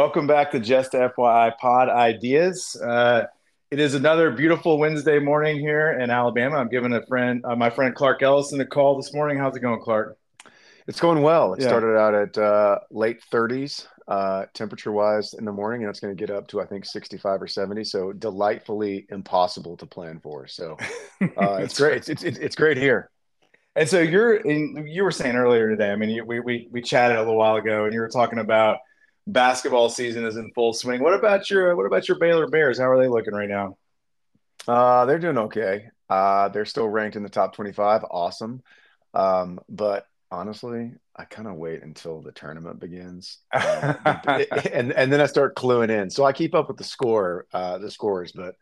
[0.00, 2.74] Welcome back to Just FYI Pod Ideas.
[2.74, 3.26] Uh,
[3.70, 6.56] it is another beautiful Wednesday morning here in Alabama.
[6.56, 9.36] I'm giving a friend, uh, my friend Clark Elliston, a call this morning.
[9.36, 10.16] How's it going, Clark?
[10.88, 11.52] It's going well.
[11.52, 11.68] It yeah.
[11.68, 16.16] started out at uh, late 30s uh, temperature wise in the morning, and it's going
[16.16, 17.84] to get up to I think 65 or 70.
[17.84, 20.46] So delightfully impossible to plan for.
[20.46, 20.78] So
[21.20, 22.08] uh, it's great.
[22.08, 23.10] It's, it's, it's great here.
[23.76, 25.90] And so you're in, you were saying earlier today.
[25.90, 28.78] I mean, we we we chatted a little while ago, and you were talking about
[29.26, 31.02] basketball season is in full swing.
[31.02, 32.78] What about your what about your Baylor Bears?
[32.78, 33.76] How are they looking right now?
[34.66, 35.88] Uh, they're doing okay.
[36.08, 38.04] Uh, they're still ranked in the top 25.
[38.10, 38.62] Awesome.
[39.14, 43.94] Um, but honestly, I kind of wait until the tournament begins, uh,
[44.72, 46.10] and and then I start cluing in.
[46.10, 48.54] So I keep up with the score, uh, the scores, but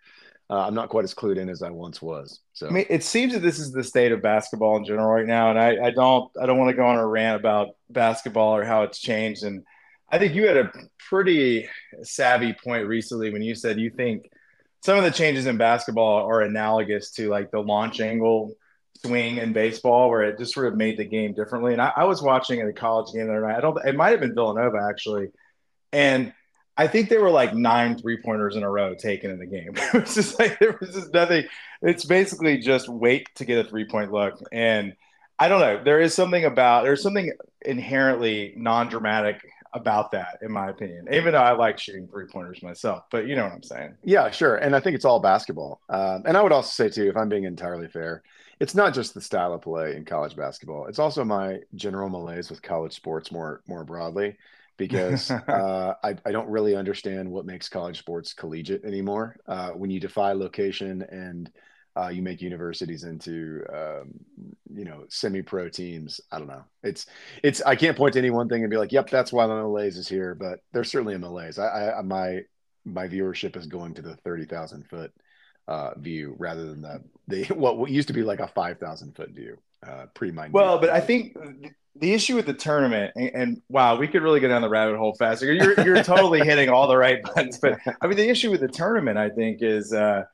[0.51, 2.41] uh, I'm not quite as clued in as I once was.
[2.55, 5.27] So I mean, it seems that this is the state of basketball in general right
[5.27, 8.57] now, and I, I don't I don't want to go on a rant about basketball
[8.57, 9.45] or how it's changed.
[9.45, 9.65] And
[10.11, 10.73] I think you had a
[11.09, 11.69] pretty
[12.03, 14.31] savvy point recently when you said you think
[14.83, 18.53] some of the changes in basketball are analogous to like the launch angle
[19.05, 21.73] swing in baseball, where it just sort of made the game differently.
[21.73, 23.57] And I, I was watching a college game the other night.
[23.57, 23.79] I don't.
[23.87, 25.29] It might have been Villanova actually,
[25.93, 26.33] and
[26.77, 29.73] I think there were like nine three pointers in a row taken in the game.
[29.77, 31.45] it was just like there was just nothing.
[31.83, 34.41] It's basically just wait to get a three point look.
[34.53, 34.95] And
[35.39, 35.83] I don't know.
[35.83, 39.41] There is something about there's something inherently non dramatic
[39.79, 41.09] about that, in my opinion.
[41.13, 43.95] Even though I like shooting three pointers myself, but you know what I'm saying.
[44.05, 44.57] Yeah, sure.
[44.57, 45.81] And I think it's all basketball.
[45.89, 48.23] Um, and I would also say too, if I'm being entirely fair,
[48.61, 50.87] it's not just the style of play in college basketball.
[50.87, 54.37] It's also my general malaise with college sports more more broadly
[54.77, 59.37] because uh, I, I, don't really understand what makes college sports collegiate anymore.
[59.47, 61.51] Uh, when you defy location and
[61.99, 64.13] uh, you make universities into um,
[64.73, 66.65] you know semi-pro teams, I don't know.
[66.83, 67.07] It's
[67.43, 69.55] it's I can't point to any one thing and be like, "Yep, that's why the
[69.55, 71.59] malaise is here." But there's certainly a malaise.
[71.59, 72.43] I, I my
[72.85, 75.13] my viewership is going to the thirty thousand foot
[75.67, 79.31] uh, view rather than the the what used to be like a five thousand foot
[79.31, 79.59] view.
[79.87, 80.53] Uh, pretty mind.
[80.53, 81.37] Well, but I think
[81.97, 84.97] the issue with the tournament, and, and, wow, we could really go down the rabbit
[84.97, 85.53] hole faster.
[85.53, 88.69] You're you're totally hitting all the right buttons, but I mean, the issue with the
[88.69, 90.25] tournament, I think, is uh,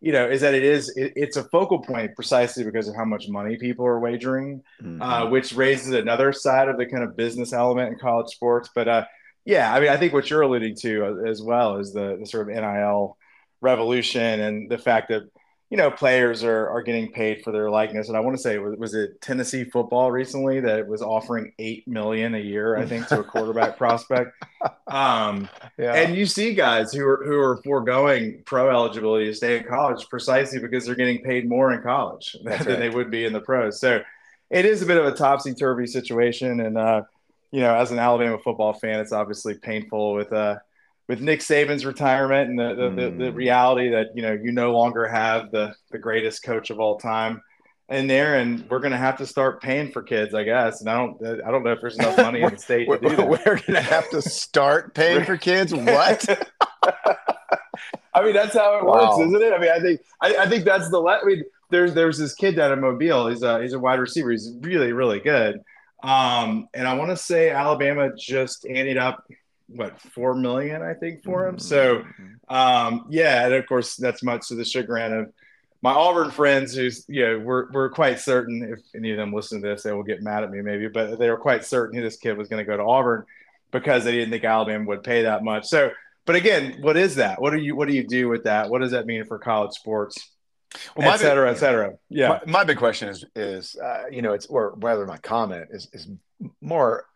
[0.00, 3.04] you know, is that it is it, it's a focal point precisely because of how
[3.04, 5.02] much money people are wagering, mm-hmm.
[5.02, 8.70] uh, which raises another side of the kind of business element in college sports.
[8.74, 9.04] But uh,
[9.44, 12.48] yeah, I mean, I think what you're alluding to as well is the, the sort
[12.48, 13.16] of NIL
[13.60, 15.22] revolution and the fact that
[15.70, 18.08] you know, players are, are getting paid for their likeness.
[18.08, 21.86] And I want to say, was, was it Tennessee football recently that was offering eight
[21.86, 24.32] million a year, I think, to a quarterback prospect.
[24.88, 25.48] Um,
[25.78, 25.94] yeah.
[25.94, 30.06] and you see guys who are who are foregoing pro eligibility to stay in college
[30.08, 32.66] precisely because they're getting paid more in college than right.
[32.66, 33.78] they would be in the pros.
[33.78, 34.02] So
[34.50, 36.60] it is a bit of a topsy turvy situation.
[36.60, 37.02] And uh,
[37.52, 40.56] you know, as an Alabama football fan, it's obviously painful with uh
[41.10, 42.94] with Nick Saban's retirement and the the, mm.
[42.94, 43.34] the, the, mm.
[43.34, 47.42] reality that you know you no longer have the the greatest coach of all time
[47.88, 50.80] in there, and we're going to have to start paying for kids, I guess.
[50.80, 53.16] And I don't I don't know if there's enough money in the state to do
[53.16, 53.28] that.
[53.28, 55.74] We're going to have to start paying for kids.
[55.80, 56.46] What?
[58.14, 59.18] I mean, that's how it wow.
[59.18, 59.52] works, isn't it?
[59.52, 61.02] I mean, I think I, I think that's the.
[61.02, 63.26] I mean, there's there's this kid down in Mobile.
[63.26, 64.30] He's a he's a wide receiver.
[64.30, 65.60] He's really really good.
[66.04, 69.24] Um, and I want to say Alabama just ended up
[69.74, 71.58] what four million I think for him.
[71.58, 72.54] So mm-hmm.
[72.54, 75.32] um, yeah, and of course that's much to the chagrin of
[75.82, 79.62] my Auburn friends who's you know we're, we're quite certain if any of them listen
[79.62, 82.16] to this they will get mad at me maybe but they were quite certain this
[82.16, 83.24] kid was going to go to Auburn
[83.70, 85.66] because they didn't think Alabama would pay that much.
[85.66, 85.90] So
[86.26, 87.40] but again, what is that?
[87.40, 88.70] What do you what do you do with that?
[88.70, 90.30] What does that mean for college sports?
[90.96, 91.92] Well, et cetera, big, et cetera.
[92.08, 92.28] Yeah.
[92.28, 95.88] My, my, big question is, is, uh, you know, it's, or rather my comment is,
[95.92, 96.08] is
[96.60, 97.06] more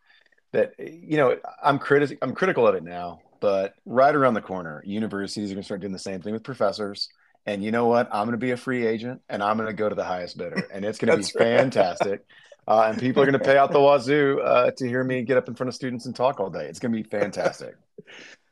[0.55, 4.83] that you know I'm critical I'm critical of it now, but right around the corner,
[4.87, 7.09] universities are going to start doing the same thing with professors.
[7.47, 8.09] And you know what?
[8.11, 10.39] I'm going to be a free agent, and I'm going to go to the highest
[10.39, 12.25] bidder, and it's going to be fantastic.
[12.67, 15.37] Uh, and people are going to pay out the wazoo uh, to hear me get
[15.37, 16.67] up in front of students and talk all day.
[16.67, 17.77] It's going to be fantastic.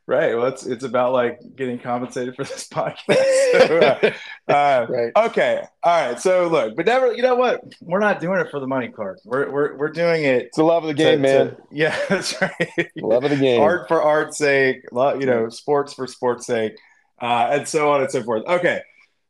[0.06, 0.34] Right.
[0.34, 3.52] Well, it's it's about like getting compensated for this podcast.
[3.52, 5.12] So, uh, uh, right.
[5.16, 5.62] Okay.
[5.82, 6.20] All right.
[6.20, 7.12] So look, but never.
[7.12, 7.62] You know what?
[7.80, 9.20] We're not doing it for the money, Clark.
[9.24, 10.46] We're we're we're doing it.
[10.46, 11.46] It's the love of the game, to, man.
[11.50, 12.90] To, yeah, that's right.
[12.96, 13.60] Love of the game.
[13.60, 14.82] Art for art's sake.
[14.92, 16.76] You know, sports for sports sake,
[17.20, 18.44] uh, and so on and so forth.
[18.46, 18.80] Okay.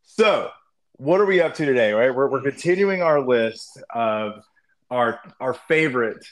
[0.04, 0.50] So
[0.92, 1.92] what are we up to today?
[1.92, 2.14] Right.
[2.14, 4.42] We're we're continuing our list of
[4.90, 6.24] our our favorite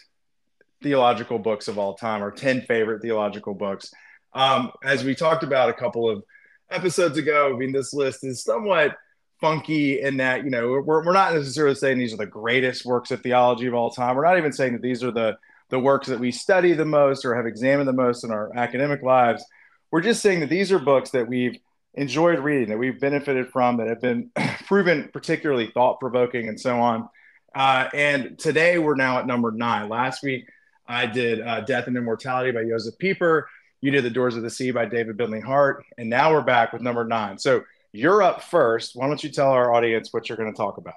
[0.83, 3.93] theological books of all time, our ten favorite theological books.
[4.33, 6.23] Um, as we talked about a couple of
[6.71, 8.97] episodes ago, I mean, this list is somewhat
[9.41, 13.11] funky in that, you know, we're, we're not necessarily saying these are the greatest works
[13.11, 14.17] of theology of all time.
[14.17, 15.37] We're not even saying that these are the
[15.71, 19.03] the works that we study the most or have examined the most in our academic
[19.03, 19.45] lives.
[19.91, 21.59] We're just saying that these are books that we've
[21.95, 24.31] enjoyed reading, that we've benefited from, that have been
[24.67, 27.09] proven particularly thought provoking, and so on.
[27.55, 29.89] Uh, and today we're now at number nine.
[29.89, 30.47] Last week
[30.87, 33.49] I did uh, Death and Immortality by Josef Pieper.
[33.81, 35.85] You did The Doors of the Sea by David Bentley Hart.
[35.97, 37.39] And now we're back with number nine.
[37.39, 37.63] So
[37.93, 38.95] you're up first.
[38.95, 40.95] Why don't you tell our audience what you're going to talk about?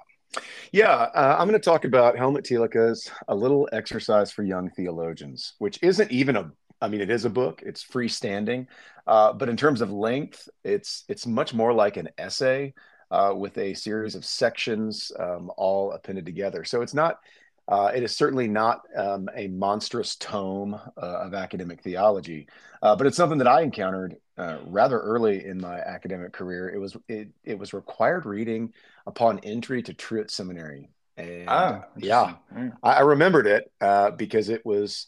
[0.72, 5.54] Yeah, uh, I'm going to talk about Helmut Thielicke's A Little Exercise for Young Theologians,
[5.58, 6.50] which isn't even a
[6.80, 7.62] I mean, it is a book.
[7.64, 8.66] It's freestanding,
[9.06, 12.74] uh, but in terms of length, it's it's much more like an essay
[13.10, 16.64] uh, with a series of sections um, all appended together.
[16.64, 17.20] So it's not.
[17.66, 22.46] Uh, it is certainly not um, a monstrous tome uh, of academic theology,
[22.82, 26.68] uh, but it's something that I encountered uh, rather early in my academic career.
[26.68, 28.74] It was it, it was required reading
[29.06, 32.72] upon entry to Truett Seminary, and ah, yeah, mm.
[32.82, 33.72] I, I, remembered it
[34.18, 35.06] because it was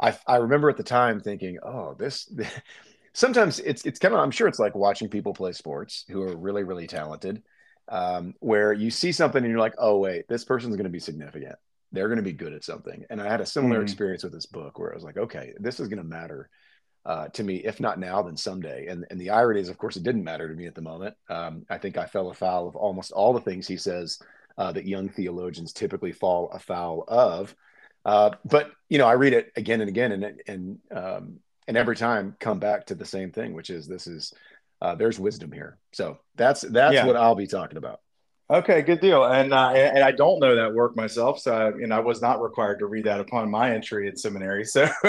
[0.00, 2.32] I, I remember at the time thinking, oh, this.
[3.12, 6.36] Sometimes it's it's kind of I'm sure it's like watching people play sports who are
[6.36, 7.42] really really talented,
[7.88, 11.00] um, where you see something and you're like, oh wait, this person's going to be
[11.00, 11.56] significant.
[11.92, 13.04] They're going to be good at something.
[13.10, 13.84] And I had a similar mm-hmm.
[13.84, 16.48] experience with this book where I was like, okay, this is going to matter
[17.04, 18.86] uh, to me, if not now, then someday.
[18.86, 21.16] And and the irony is, of course, it didn't matter to me at the moment.
[21.28, 24.18] Um, I think I fell afoul of almost all the things he says
[24.58, 27.54] uh, that young theologians typically fall afoul of.
[28.04, 31.96] Uh, but you know, I read it again and again, and and um, and every
[31.96, 34.34] time come back to the same thing, which is this is
[34.82, 35.78] uh, there's wisdom here.
[35.92, 37.06] So that's that's yeah.
[37.06, 38.00] what I'll be talking about.
[38.50, 39.24] Okay, good deal.
[39.24, 42.42] And uh, and I don't know that work myself, so I, and I was not
[42.42, 44.64] required to read that upon my entry in seminary.
[44.64, 44.88] So,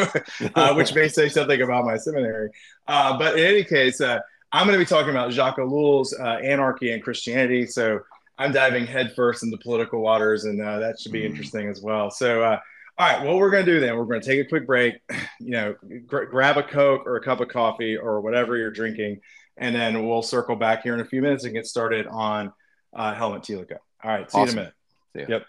[0.56, 2.52] uh, which may say something about my seminary.
[2.88, 4.20] Uh, but in any case, uh,
[4.52, 7.66] I'm going to be talking about Jacques Ellul's uh, Anarchy and Christianity.
[7.66, 8.02] So
[8.38, 11.26] I'm diving headfirst into political waters, and uh, that should be mm.
[11.26, 12.12] interesting as well.
[12.12, 14.68] So all right, what we're going to do then, we're going to take a quick
[14.68, 14.96] break,
[15.40, 19.22] you know, gr- grab a Coke or a cup of coffee or whatever you're drinking,
[19.58, 22.54] and then we'll circle back here in a few minutes and get started on
[22.94, 23.78] uh, Helmut Thielicke.
[24.04, 24.58] All right, see awesome.
[24.58, 25.30] you in a minute.
[25.30, 25.46] Yep.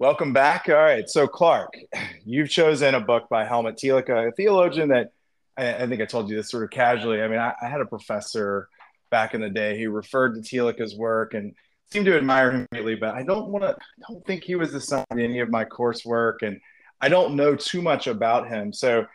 [0.00, 0.68] Welcome back.
[0.68, 1.10] All right.
[1.10, 1.74] So, Clark,
[2.24, 5.10] you've chosen a book by Helmut Thielicke, a theologian that
[5.56, 7.20] I, I, think I told you this sort of casually.
[7.20, 8.68] I mean, I, I, had a professor
[9.10, 11.56] back in the day who referred to Thielicke's work and
[11.90, 13.76] seemed to admire him greatly, but I don't want to,
[14.08, 16.42] don't think he was assigned any of my coursework.
[16.42, 16.60] And
[17.00, 18.72] I don't know too much about him.
[18.72, 19.06] So,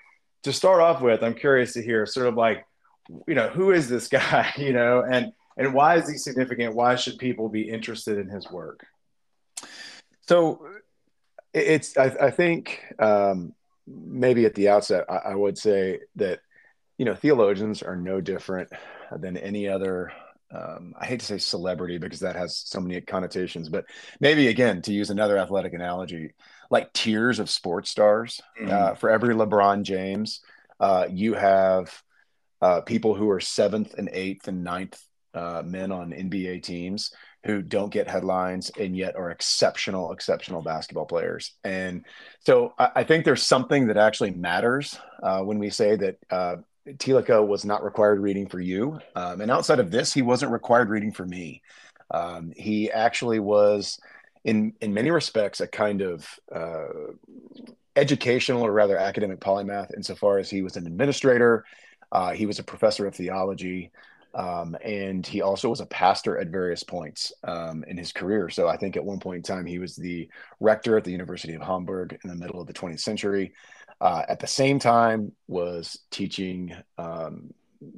[0.43, 2.65] to start off with, I'm curious to hear sort of like,
[3.27, 6.75] you know, who is this guy, you know, and, and why is he significant?
[6.75, 8.85] Why should people be interested in his work?
[10.27, 10.65] So
[11.53, 13.53] it's I, I think um,
[13.87, 16.39] maybe at the outset I, I, would say that
[16.97, 18.69] you know theologians are no different
[19.11, 20.11] than any other.
[20.53, 23.85] Um, I hate to say celebrity because that has so many connotations, but
[24.19, 26.33] maybe again to use another athletic analogy,
[26.69, 28.41] like tiers of sports stars.
[28.59, 28.71] Mm-hmm.
[28.71, 30.41] Uh, for every LeBron James,
[30.79, 32.01] uh, you have
[32.61, 35.01] uh, people who are seventh and eighth and ninth
[35.33, 37.11] uh, men on NBA teams
[37.45, 41.53] who don't get headlines and yet are exceptional, exceptional basketball players.
[41.63, 42.05] And
[42.45, 47.45] so I, I think there's something that actually matters uh, when we say that Thielicke
[47.47, 48.99] was not required reading for you.
[49.15, 51.61] Um, and outside of this, he wasn't required reading for me.
[52.11, 53.99] Um, he actually was,
[54.43, 56.87] in in many respects, a kind of uh,
[57.95, 61.65] educational or rather academic polymath insofar as he was an administrator.
[62.11, 63.91] Uh, he was a professor of theology.
[64.35, 68.49] Um, and he also was a pastor at various points um, in his career.
[68.49, 70.27] So I think at one point in time, he was the
[70.59, 73.53] rector at the University of Hamburg in the middle of the 20th century.
[74.01, 77.53] Uh, at the same time, was teaching, um,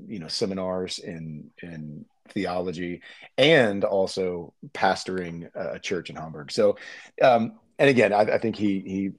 [0.07, 3.01] you know, seminars in in theology,
[3.37, 6.51] and also pastoring a church in Hamburg.
[6.51, 6.77] So
[7.21, 9.11] um, and again, I, I, think he he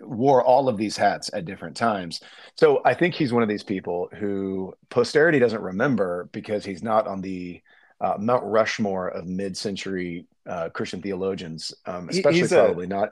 [0.00, 2.20] wore all of these hats at different times.
[2.56, 7.06] So I think he's one of these people who posterity doesn't remember because he's not
[7.06, 7.62] on the
[8.00, 13.10] uh, Mount Rushmore of mid-century uh, Christian theologians, um, especially he's probably a, not.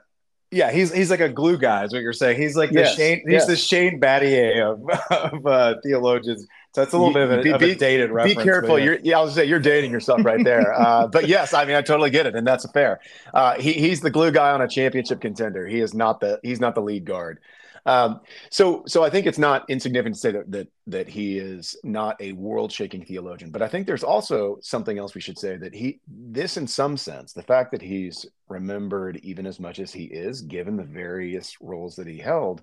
[0.53, 2.39] Yeah, he's he's like a glue guy, is what you're saying.
[2.39, 3.23] He's like the yes, Shane.
[3.25, 3.47] He's yes.
[3.47, 6.47] the Shane Battier of, of uh, theologians.
[6.73, 8.35] So that's a little bit of a, be, of a dated reference.
[8.35, 8.79] Be careful.
[8.79, 8.85] Yeah.
[8.85, 10.73] You're, yeah, I was say you're dating yourself right there.
[10.73, 12.99] Uh, but yes, I mean, I totally get it, and that's fair.
[13.31, 15.67] Uh, he, he's the glue guy on a championship contender.
[15.67, 17.39] He is not the he's not the lead guard.
[17.85, 21.75] Um, so so I think it's not insignificant to say that that that he is
[21.83, 23.51] not a world-shaking theologian.
[23.51, 26.95] But I think there's also something else we should say that he this in some
[26.97, 31.57] sense the fact that he's remembered even as much as he is, given the various
[31.61, 32.61] roles that he held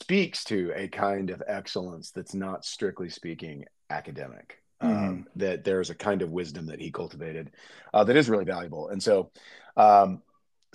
[0.00, 4.62] speaks to a kind of excellence that's not strictly speaking academic.
[4.80, 5.04] Um, mm-hmm.
[5.04, 7.50] Um, that there's a kind of wisdom that he cultivated
[7.94, 9.30] uh, that is really valuable, and so,
[9.76, 10.22] um,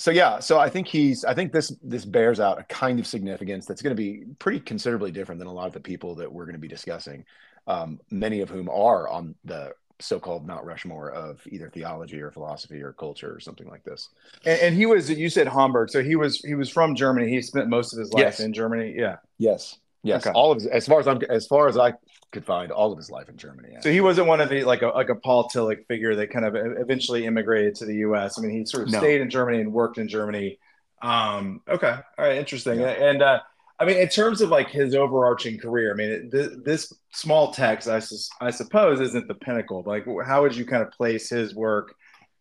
[0.02, 3.06] so yeah, so I think he's, I think this this bears out a kind of
[3.06, 6.34] significance that's going to be pretty considerably different than a lot of the people that
[6.34, 7.24] we're going to be discussing,
[7.68, 12.82] um, many of whom are on the so-called Mount Rushmore of either theology or philosophy
[12.82, 14.10] or culture or something like this.
[14.44, 17.30] And, and, he was you said Hamburg, so he was he was from Germany.
[17.30, 18.40] He spent most of his life yes.
[18.40, 18.96] in Germany.
[18.98, 19.18] Yeah.
[19.38, 19.78] Yes.
[20.04, 20.26] Yes.
[20.26, 20.34] Okay.
[20.34, 21.94] All of his, as far as I'm as far as I
[22.32, 23.70] could find, all of his life in Germany.
[23.74, 23.82] Yeah.
[23.82, 26.46] So he wasn't one of the like a like a Paul Tillich figure that kind
[26.46, 28.40] of eventually immigrated to the U.S.
[28.40, 29.00] I mean, he sort of no.
[29.00, 30.58] stayed in Germany and worked in Germany.
[31.02, 31.98] Um, okay.
[32.18, 32.38] All right.
[32.38, 32.80] Interesting.
[32.80, 32.90] Yeah.
[32.90, 33.40] And uh,
[33.82, 37.88] I mean, in terms of like his overarching career, I mean, this, this small text,
[37.88, 38.00] I,
[38.40, 39.82] I suppose, isn't the pinnacle.
[39.82, 41.96] But like, how would you kind of place his work?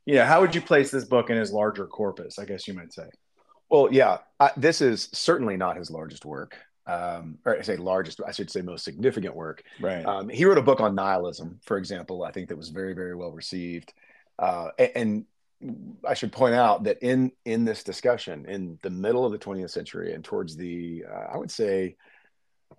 [0.04, 2.38] You know, how would you place this book in his larger corpus?
[2.38, 3.06] I guess you might say.
[3.70, 6.56] Well, yeah, I, this is certainly not his largest work,
[6.86, 8.20] um, or I say largest.
[8.26, 9.62] I should say most significant work.
[9.80, 10.04] Right.
[10.04, 12.24] Um, he wrote a book on nihilism, for example.
[12.24, 13.92] I think that was very, very well received.
[14.38, 15.24] Uh, and, and
[16.08, 19.70] I should point out that in in this discussion, in the middle of the 20th
[19.70, 21.96] century and towards the, uh, I would say,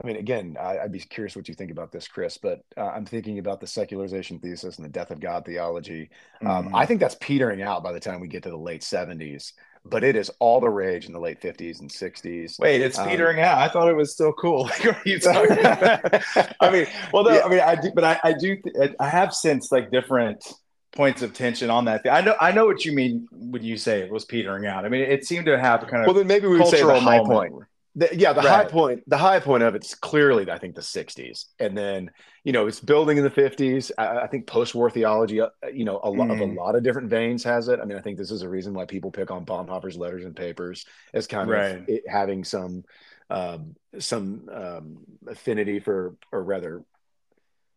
[0.01, 2.37] I mean, again, I, would be curious what you think about this, Chris.
[2.37, 6.09] But uh, I'm thinking about the secularization thesis and the death of God theology.
[6.41, 6.75] Um, mm-hmm.
[6.75, 9.53] I think that's petering out by the time we get to the late 70s.
[9.83, 12.59] But it is all the rage in the late 50s and 60s.
[12.59, 13.57] Wait, it's um, petering out.
[13.57, 14.65] I thought it was still cool.
[14.69, 16.23] Like, what are you talking about?
[16.59, 17.45] I mean, well, no, yeah.
[17.45, 18.57] I mean, I do, but I, I do,
[18.99, 20.45] I have sensed like different
[20.91, 22.01] points of tension on that.
[22.09, 24.85] I know I know what you mean when you say it was petering out.
[24.85, 26.13] I mean, it seemed to have kind of well.
[26.13, 27.53] Then maybe we would say the high point.
[27.93, 28.49] The, yeah, the right.
[28.49, 29.03] high point.
[29.07, 32.09] The high point of it's clearly, I think, the '60s, and then
[32.45, 33.91] you know it's building in the '50s.
[33.97, 36.33] I, I think post-war theology, uh, you know, a lot mm.
[36.33, 36.57] of a mm-hmm.
[36.57, 37.81] lot of different veins has it.
[37.81, 40.33] I mean, I think this is a reason why people pick on Bonhoeffer's letters and
[40.33, 41.75] papers as kind right.
[41.75, 42.85] of it, having some
[43.31, 46.83] um, some um, affinity for, or rather,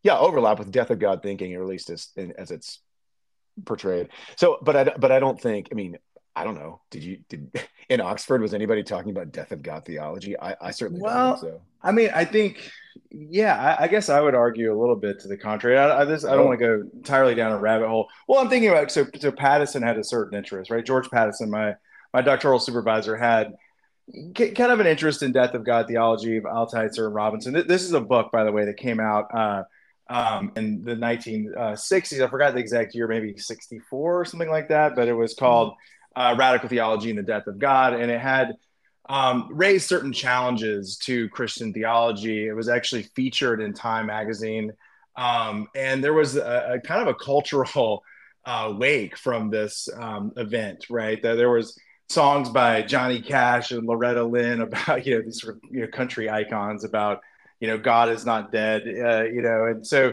[0.02, 2.80] yeah, overlap with death of God thinking, or at least as as it's
[3.64, 4.08] portrayed.
[4.36, 5.68] So, but I but I don't think.
[5.72, 5.96] I mean,
[6.36, 6.80] I don't know.
[6.90, 7.50] Did you did
[7.88, 10.38] in Oxford was anybody talking about death of God theology?
[10.38, 11.60] I, I certainly well, so.
[11.82, 12.70] I mean, I think
[13.10, 13.56] yeah.
[13.56, 15.78] I, I, guess I would argue a little bit to the contrary.
[15.78, 16.46] I, I, this, I don't oh.
[16.46, 18.08] want to go entirely down a rabbit hole.
[18.26, 20.84] Well, I'm thinking about so so Pattison had a certain interest, right?
[20.84, 21.76] George Pattison, my
[22.12, 23.54] my doctoral supervisor, had
[24.34, 27.52] kind of an interest in death of God theology of Altizer and Robinson.
[27.66, 29.34] This is a book, by the way, that came out.
[29.34, 29.62] Uh,
[30.08, 32.22] um, in the 1960s.
[32.22, 35.74] I forgot the exact year, maybe 64 or something like that, but it was called
[36.16, 37.94] uh, Radical Theology and the Death of God.
[37.94, 38.54] And it had
[39.08, 42.46] um, raised certain challenges to Christian theology.
[42.46, 44.72] It was actually featured in Time magazine.
[45.16, 48.02] Um, and there was a, a, kind of a cultural
[48.44, 51.22] uh, wake from this um, event, right?
[51.22, 51.78] There was
[52.08, 55.86] songs by Johnny Cash and Loretta Lynn about, you know, these sort of you know,
[55.88, 57.20] country icons about
[57.64, 60.12] you know, God is not dead, uh, you know, and so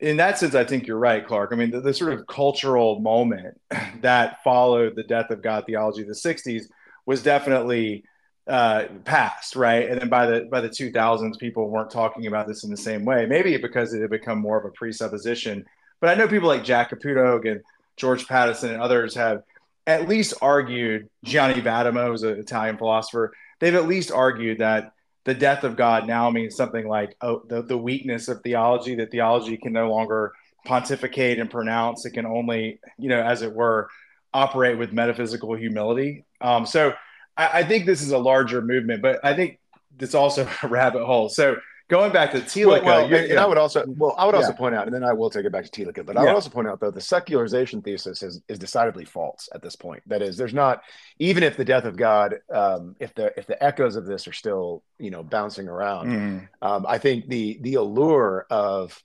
[0.00, 1.50] in that sense, I think you're right, Clark.
[1.52, 3.60] I mean, the, the, sort of cultural moment
[4.00, 6.64] that followed the death of God theology of the '60s
[7.06, 8.04] was definitely
[8.46, 9.88] uh, past, right?
[9.88, 13.04] And then by the by the 2000s, people weren't talking about this in the same
[13.04, 13.26] way.
[13.26, 15.64] Maybe because it had become more of a presupposition.
[16.00, 17.62] But I know people like Jack Caputo and
[17.96, 19.42] George Pattison and others have
[19.86, 21.08] at least argued.
[21.24, 23.32] Gianni Vattimo is an Italian philosopher.
[23.58, 24.92] They've at least argued that
[25.28, 29.10] the death of God now means something like oh, the, the weakness of theology, that
[29.10, 30.32] theology can no longer
[30.64, 32.06] pontificate and pronounce.
[32.06, 33.90] It can only, you know, as it were,
[34.32, 36.24] operate with metaphysical humility.
[36.40, 36.94] Um, so
[37.36, 39.58] I, I, think this is a larger movement, but I think
[40.00, 41.28] it's also a rabbit hole.
[41.28, 41.56] So
[41.88, 44.56] going back to Thielicke, well, well and I would also well, I would also yeah.
[44.56, 46.50] point out, and then I will take it back to Thielicke, but I would also
[46.50, 50.02] point out though the secularization thesis is is decidedly false at this point.
[50.06, 50.82] That is, there's not
[51.18, 54.32] even if the death of God, um, if the if the echoes of this are
[54.32, 56.48] still you know bouncing around, mm.
[56.62, 59.02] um, I think the the allure of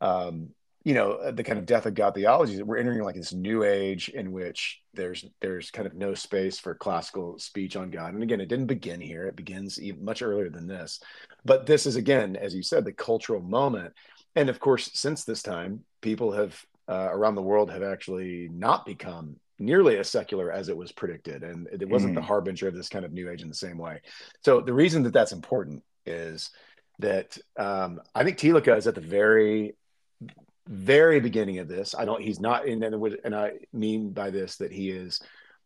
[0.00, 0.50] um,
[0.82, 3.64] you know the kind of death of God theology that we're entering like this new
[3.64, 8.14] age in which there's there's kind of no space for classical speech on God.
[8.14, 11.00] And again, it didn't begin here; it begins even much earlier than this.
[11.44, 13.92] But this is again, as you said, the cultural moment.
[14.36, 18.86] And of course, since this time, people have uh, around the world have actually not
[18.86, 22.16] become nearly as secular as it was predicted, and it wasn't mm.
[22.16, 24.00] the harbinger of this kind of new age in the same way.
[24.42, 26.50] So the reason that that's important is
[27.00, 29.74] that um, I think Thielicke is at the very
[30.70, 31.94] very beginning of this.
[31.98, 32.22] I don't.
[32.22, 35.20] He's not in, and I mean by this that he is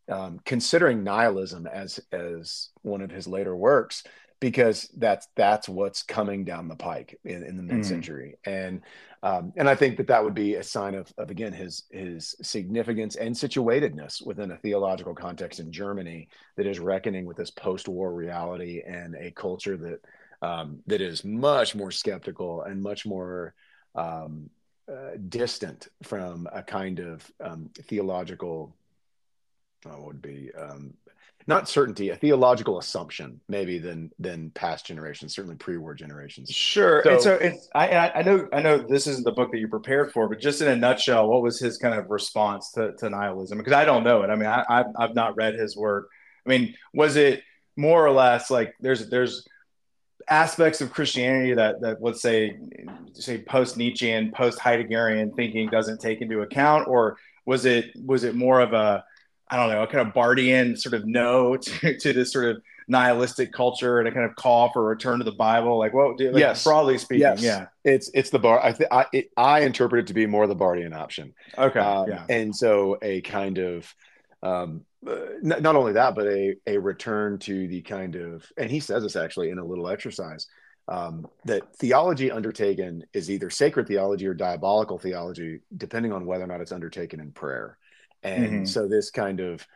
[0.08, 4.02] um, considering nihilism as as one of his later works
[4.40, 8.52] because that's that's what's coming down the pike in, in the mid-century mm.
[8.52, 8.82] and
[9.22, 12.34] um, and I think that that would be a sign of, of again his his
[12.42, 18.12] significance and situatedness within a theological context in Germany that is reckoning with this post-war
[18.12, 20.00] reality and a culture that
[20.46, 23.54] um, that is much more skeptical and much more
[23.94, 24.50] um,
[24.90, 28.74] uh, distant from a kind of um, theological
[29.86, 30.94] uh, would be um,
[31.46, 36.50] not certainty, a theological assumption, maybe than than past generations, certainly pre-war generations.
[36.50, 37.02] Sure.
[37.04, 39.68] So, and so it's I I know I know this isn't the book that you
[39.68, 43.10] prepared for, but just in a nutshell, what was his kind of response to, to
[43.10, 43.58] nihilism?
[43.58, 44.30] Because I don't know it.
[44.30, 46.08] I mean, I I've, I've not read his work.
[46.46, 47.42] I mean, was it
[47.76, 49.46] more or less like there's there's
[50.28, 52.58] aspects of Christianity that that let's say
[53.12, 57.16] say post Nietzschean, post Heideggerian thinking doesn't take into account, or
[57.46, 59.04] was it was it more of a
[59.48, 62.62] I don't know, a kind of Barthian sort of no to, to this sort of
[62.88, 65.78] nihilistic culture and a kind of call for a return to the Bible?
[65.78, 66.20] Like, what?
[66.20, 67.42] Like, yes, broadly speaking, yes.
[67.42, 68.64] yeah, it's it's the bar.
[68.64, 71.34] I think I it, I interpret it to be more the Barthian option.
[71.56, 73.94] Okay, um, yeah, and so a kind of
[74.44, 78.80] um, not, not only that, but a a return to the kind of, and he
[78.80, 80.46] says this actually in a little exercise.
[80.86, 86.46] Um, that theology undertaken is either sacred theology or diabolical theology, depending on whether or
[86.46, 87.78] not it's undertaken in prayer.
[88.22, 88.64] And mm-hmm.
[88.66, 89.66] so this kind of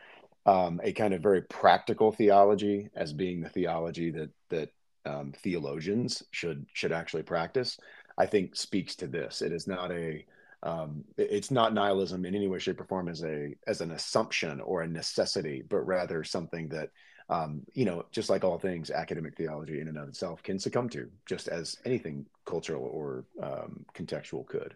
[0.45, 4.69] um, a kind of very practical theology as being the theology that that
[5.05, 7.77] um, theologians should should actually practice,
[8.17, 9.41] I think speaks to this.
[9.41, 10.23] It is not a
[10.63, 14.59] um, it's not nihilism in any way, shape, or form as a as an assumption
[14.61, 16.89] or a necessity, but rather something that
[17.29, 20.89] um, you know, just like all things, academic theology in and of itself can succumb
[20.89, 24.73] to, just as anything cultural or um, contextual could.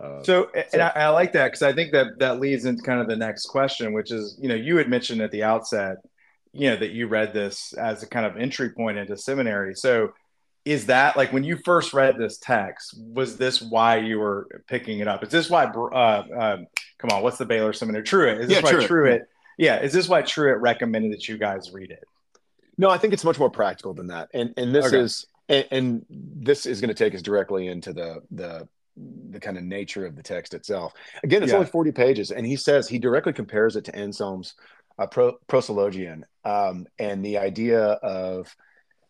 [0.00, 2.82] Uh, so, so, and I, I like that because I think that that leads into
[2.82, 5.98] kind of the next question, which is, you know, you had mentioned at the outset,
[6.52, 9.74] you know, that you read this as a kind of entry point into seminary.
[9.74, 10.14] So,
[10.64, 15.00] is that like when you first read this text, was this why you were picking
[15.00, 15.22] it up?
[15.22, 16.66] Is this why, uh, um,
[16.98, 18.40] come on, what's the Baylor seminar Truett.
[18.40, 18.86] Is this yeah, why Truett.
[18.86, 19.28] Truett?
[19.58, 19.80] Yeah.
[19.80, 22.04] Is this why Truett recommended that you guys read it?
[22.76, 24.28] No, I think it's much more practical than that.
[24.32, 24.98] And, and this okay.
[24.98, 28.68] is, and, and this is going to take us directly into the, the
[29.30, 30.92] the kind of nature of the text itself.
[31.22, 31.58] Again, it's yeah.
[31.58, 34.54] only 40 pages, and he says he directly compares it to Anselm's
[34.98, 38.54] uh, Pro- Proslogion um, and the idea of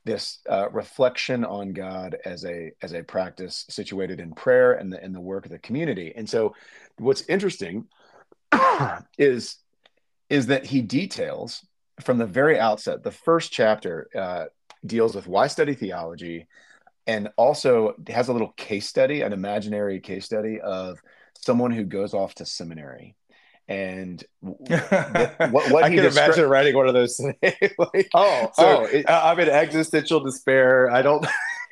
[0.05, 5.03] this uh, reflection on God as a as a practice situated in prayer and the
[5.05, 6.13] in the work of the community.
[6.17, 6.55] And so,
[6.99, 7.87] what's interesting
[9.19, 9.57] is
[10.29, 11.67] is that he details
[12.01, 13.03] from the very outset.
[13.03, 14.45] The first chapter uh,
[14.87, 16.47] deals with why study theology
[17.07, 21.01] and also has a little case study, an imaginary case study of
[21.35, 23.17] someone who goes off to seminary.
[23.71, 24.59] And what,
[25.71, 27.57] what I can descri- imagine writing one of those today.
[27.79, 30.91] like, oh, so oh, it, I'm in existential despair.
[30.91, 31.25] I don't.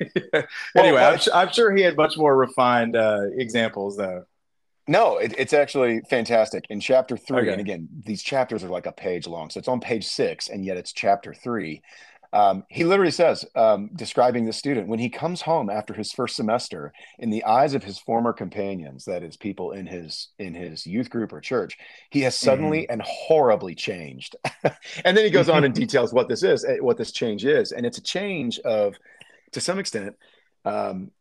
[0.77, 4.23] anyway, well, I'm, I'm, sure he had much more refined uh, examples, though.
[4.87, 6.67] No, it, it's actually fantastic.
[6.69, 7.51] In chapter three, okay.
[7.51, 10.63] and again, these chapters are like a page long, so it's on page six, and
[10.63, 11.81] yet it's chapter three.
[12.31, 16.35] Um, he literally says, um, describing the student, when he comes home after his first
[16.35, 20.85] semester, in the eyes of his former companions, that is, people in his in his
[20.85, 21.77] youth group or church,
[22.11, 22.93] he has suddenly mm-hmm.
[22.93, 24.35] and horribly changed.
[25.03, 27.71] and then he goes on and details what this is, eh, what this change is,
[27.71, 28.95] and it's a change of,
[29.51, 30.15] to some extent,
[30.65, 31.11] um,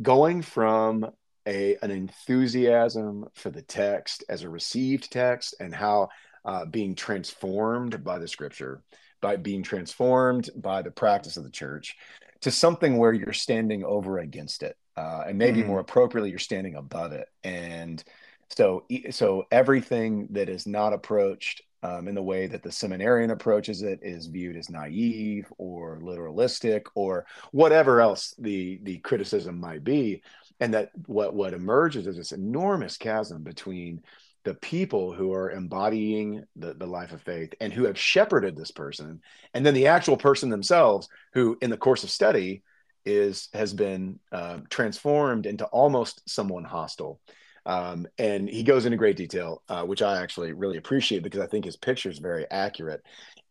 [0.00, 1.10] going from
[1.46, 6.08] a an enthusiasm for the text as a received text and how
[6.44, 8.82] uh, being transformed by the scripture
[9.22, 11.96] by being transformed by the practice of the church
[12.42, 15.66] to something where you're standing over against it uh, and maybe mm.
[15.66, 18.04] more appropriately you're standing above it and
[18.50, 23.80] so so everything that is not approached um, in the way that the seminarian approaches
[23.80, 30.20] it is viewed as naive or literalistic or whatever else the the criticism might be
[30.60, 34.02] and that what what emerges is this enormous chasm between
[34.44, 38.70] the people who are embodying the, the life of faith and who have shepherded this
[38.70, 39.20] person
[39.54, 42.62] and then the actual person themselves who in the course of study
[43.04, 47.20] is has been uh, transformed into almost someone hostile.
[47.64, 51.46] Um, and he goes into great detail uh, which i actually really appreciate because i
[51.46, 53.02] think his picture is very accurate.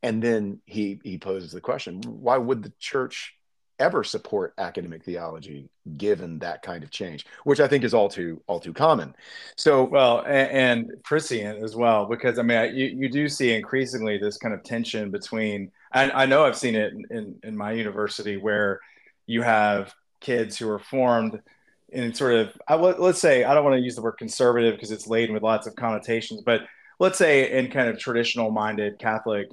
[0.03, 3.35] And then he he poses the question why would the church
[3.81, 5.67] ever support academic theology
[5.97, 9.13] given that kind of change which i think is all too all too common.
[9.57, 14.17] So well and, and prescient as well because i mean you, you do see increasingly
[14.17, 17.71] this kind of tension between and i know i've seen it in, in, in my
[17.71, 18.79] university where
[19.25, 21.41] you have kids who are formed
[21.89, 24.91] in sort of I, let's say i don't want to use the word conservative because
[24.91, 26.61] it's laden with lots of connotations but
[27.01, 29.49] let's say in kind of traditional minded Catholic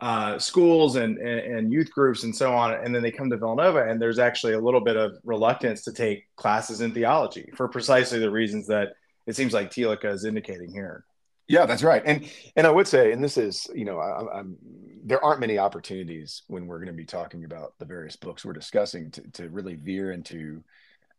[0.00, 3.36] uh, schools and, and, and youth groups and so on, and then they come to
[3.36, 7.68] Villanova, and there's actually a little bit of reluctance to take classes in theology for
[7.68, 8.94] precisely the reasons that
[9.26, 11.04] it seems like Thielicke is indicating here.
[11.48, 12.02] Yeah, that's right.
[12.04, 14.56] And and I would say, and this is, you know, I, am
[15.04, 18.52] there aren't many opportunities when we're going to be talking about the various books we're
[18.52, 20.62] discussing to to really veer into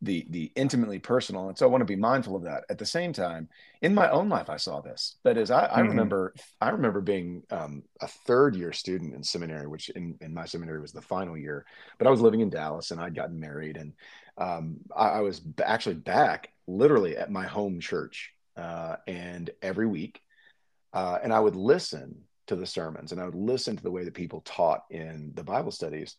[0.01, 2.63] the the intimately personal and so i want to be mindful of that.
[2.69, 3.49] At the same time
[3.81, 5.17] in my own life i saw this.
[5.23, 5.89] That is i, I mm-hmm.
[5.89, 10.45] remember i remember being um, a third year student in seminary which in, in my
[10.45, 11.65] seminary was the final year
[11.97, 13.93] but i was living in dallas and i'd gotten married and
[14.37, 20.21] um, I, I, was actually back literally at my home church uh, and every week
[20.93, 24.05] uh, and i would listen to the sermons and i would listen to the way
[24.05, 26.15] that people taught in the bible studies.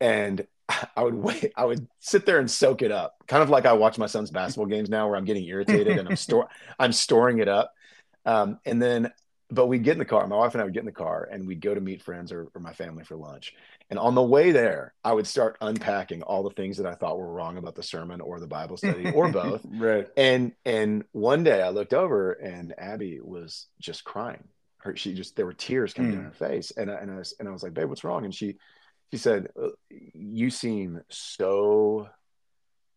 [0.00, 0.46] And
[0.96, 1.52] I would wait.
[1.56, 4.30] I would sit there and soak it up, kind of like I watch my son's
[4.30, 7.72] basketball games now, where I'm getting irritated and I'm store I'm storing it up.
[8.26, 9.12] Um, and then,
[9.50, 10.26] but we'd get in the car.
[10.26, 12.32] My wife and I would get in the car, and we'd go to meet friends
[12.32, 13.54] or, or my family for lunch.
[13.88, 17.18] And on the way there, I would start unpacking all the things that I thought
[17.18, 19.66] were wrong about the sermon or the Bible study or both.
[19.68, 20.06] right.
[20.16, 24.44] And and one day I looked over, and Abby was just crying.
[24.78, 26.16] Her she just there were tears coming mm.
[26.16, 28.24] down her face, and I, and I was and I was like, babe, what's wrong?
[28.24, 28.56] And she
[29.12, 32.08] she said, uh, You seem so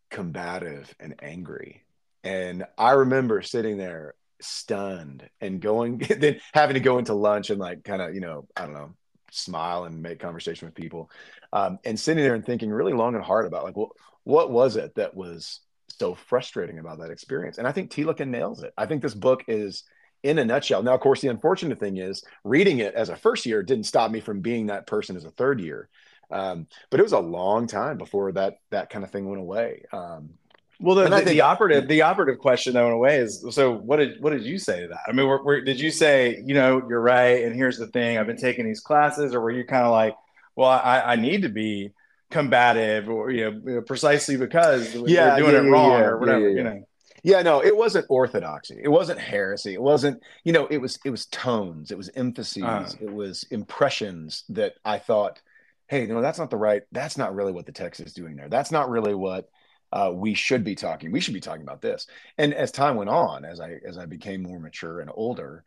[0.09, 1.83] combative and angry.
[2.23, 7.59] And I remember sitting there stunned and going, then having to go into lunch and
[7.59, 8.93] like kind of, you know, I don't know,
[9.31, 11.09] smile and make conversation with people.
[11.51, 13.91] Um, and sitting there and thinking really long and hard about like, well,
[14.23, 17.57] what was it that was so frustrating about that experience?
[17.57, 18.73] And I think Thielicke nails it.
[18.77, 19.83] I think this book is
[20.23, 20.81] in a nutshell.
[20.81, 24.09] Now, of course, the unfortunate thing is reading it as a first year didn't stop
[24.09, 25.89] me from being that person as a third year.
[26.31, 29.83] Um, but it was a long time before that that kind of thing went away.
[29.91, 30.31] Um,
[30.79, 33.71] well, the, the, think, the, operative the operative question that went away is so.
[33.71, 35.01] What did what did you say to that?
[35.07, 38.17] I mean, were, were, did you say you know you're right and here's the thing
[38.17, 40.15] I've been taking these classes, or were you kind of like,
[40.55, 41.91] well, I, I need to be
[42.31, 46.63] combative or you know precisely because yeah, doing yeah, it wrong yeah, or whatever you
[46.63, 46.83] know
[47.23, 48.79] yeah no it wasn't orthodoxy.
[48.81, 49.73] It wasn't heresy.
[49.73, 53.43] It wasn't you know it was it was tones it was emphases uh, it was
[53.51, 55.41] impressions that i thought
[55.87, 58.49] hey no that's not the right that's not really what the text is doing there.
[58.49, 59.49] That's not really what
[59.91, 62.07] uh, we should be talking we should be talking about this.
[62.37, 65.63] And as time went on as i as i became more mature and older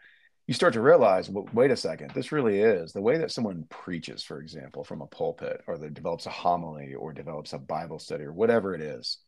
[0.47, 3.65] you start to realize well, wait a second this really is the way that someone
[3.69, 7.99] preaches for example from a pulpit or that develops a homily or develops a bible
[7.99, 9.19] study or whatever it is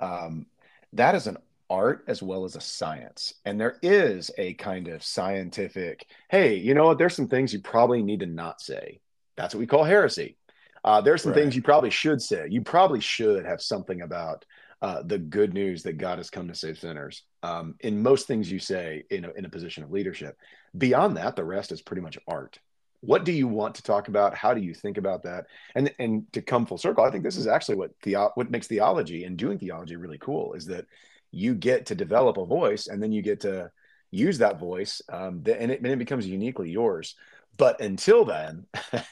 [0.00, 0.46] um,
[0.92, 1.36] that is an
[1.70, 3.34] art as well as a science.
[3.44, 6.98] And there is a kind of scientific, hey, you know what?
[6.98, 9.00] There's some things you probably need to not say.
[9.36, 10.36] That's what we call heresy.
[10.84, 11.40] Uh, there's some right.
[11.40, 12.46] things you probably should say.
[12.50, 14.44] You probably should have something about
[14.82, 18.50] uh, the good news that God has come to save sinners um, in most things
[18.50, 20.36] you say in a, in a position of leadership.
[20.76, 22.58] Beyond that, the rest is pretty much art.
[23.02, 24.34] What do you want to talk about?
[24.34, 25.46] How do you think about that?
[25.74, 28.66] And and to come full circle, I think this is actually what the what makes
[28.66, 30.84] theology and doing theology really cool is that
[31.30, 33.70] you get to develop a voice and then you get to
[34.10, 37.14] use that voice um, and, it, and it becomes uniquely yours.
[37.56, 38.66] But until then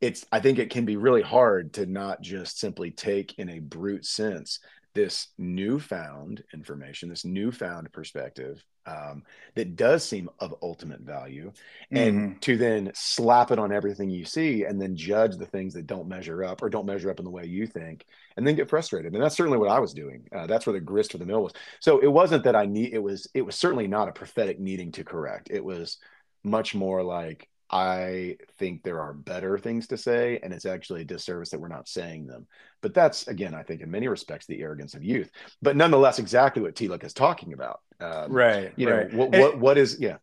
[0.00, 3.58] it's i think it can be really hard to not just simply take in a
[3.60, 4.58] brute sense
[4.94, 9.22] this newfound information, this newfound perspective um,
[9.54, 11.52] that does seem of ultimate value,
[11.90, 12.38] and mm-hmm.
[12.40, 16.08] to then slap it on everything you see and then judge the things that don't
[16.08, 19.14] measure up or don't measure up in the way you think, and then get frustrated.
[19.14, 20.28] And that's certainly what I was doing.
[20.34, 21.52] Uh, that's where the grist for the mill was.
[21.80, 22.92] So it wasn't that I need.
[22.92, 23.26] It was.
[23.34, 25.48] It was certainly not a prophetic needing to correct.
[25.50, 25.98] It was
[26.44, 31.06] much more like I think there are better things to say, and it's actually a
[31.06, 32.46] disservice that we're not saying them.
[32.82, 35.30] But that's again, I think, in many respects, the arrogance of youth.
[35.62, 37.80] But nonetheless, exactly what Thielicke is talking about.
[38.00, 38.72] Um, right.
[38.76, 39.14] You know, right.
[39.14, 40.18] what, what what is yeah.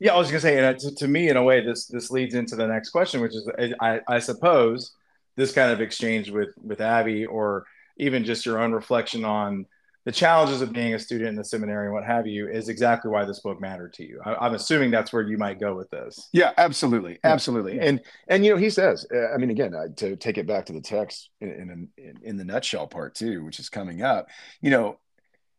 [0.00, 2.34] Yeah, I was gonna say, and to, to, me, in a way, this this leads
[2.34, 3.48] into the next question, which is,
[3.80, 4.92] I, I suppose,
[5.36, 7.64] this kind of exchange with with Abby, or
[7.96, 9.66] even just your own reflection on
[10.04, 13.10] the challenges of being a student in the seminary and what have you is exactly
[13.10, 14.20] why this book mattered to you.
[14.24, 16.28] I, am assuming that's where you might go with this.
[16.32, 17.76] Yeah, absolutely, absolutely.
[17.76, 17.84] Yeah.
[17.84, 20.72] And and you know he says, uh, I mean, again, to take it back to
[20.72, 24.28] the text in, in in the nutshell part too, which is coming up.
[24.60, 24.98] You know,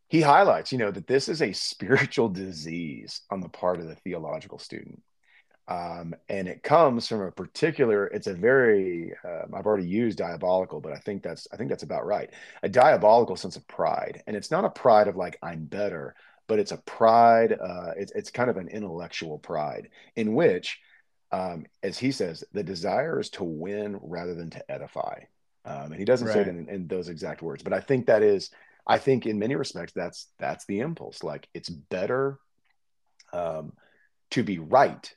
[0.09, 3.95] he highlights, you know, that this is a spiritual disease on the part of the
[3.95, 5.01] theological student
[5.67, 10.79] um, and it comes from a particular it's a very uh, i've already used diabolical
[10.79, 12.31] but i think that's i think that's about right.
[12.63, 16.15] A diabolical sense of pride and it's not a pride of like i'm better
[16.47, 20.79] but it's a pride uh, it's, it's kind of an intellectual pride in which
[21.31, 25.19] um, as he says the desire is to win rather than to edify.
[25.65, 26.33] Um, and he doesn't right.
[26.35, 28.51] say it in, in those exact words but i think that is
[28.85, 31.23] i think in many respects that's that's the impulse.
[31.23, 32.37] Like it's better
[33.33, 33.73] um,
[34.31, 35.11] to be right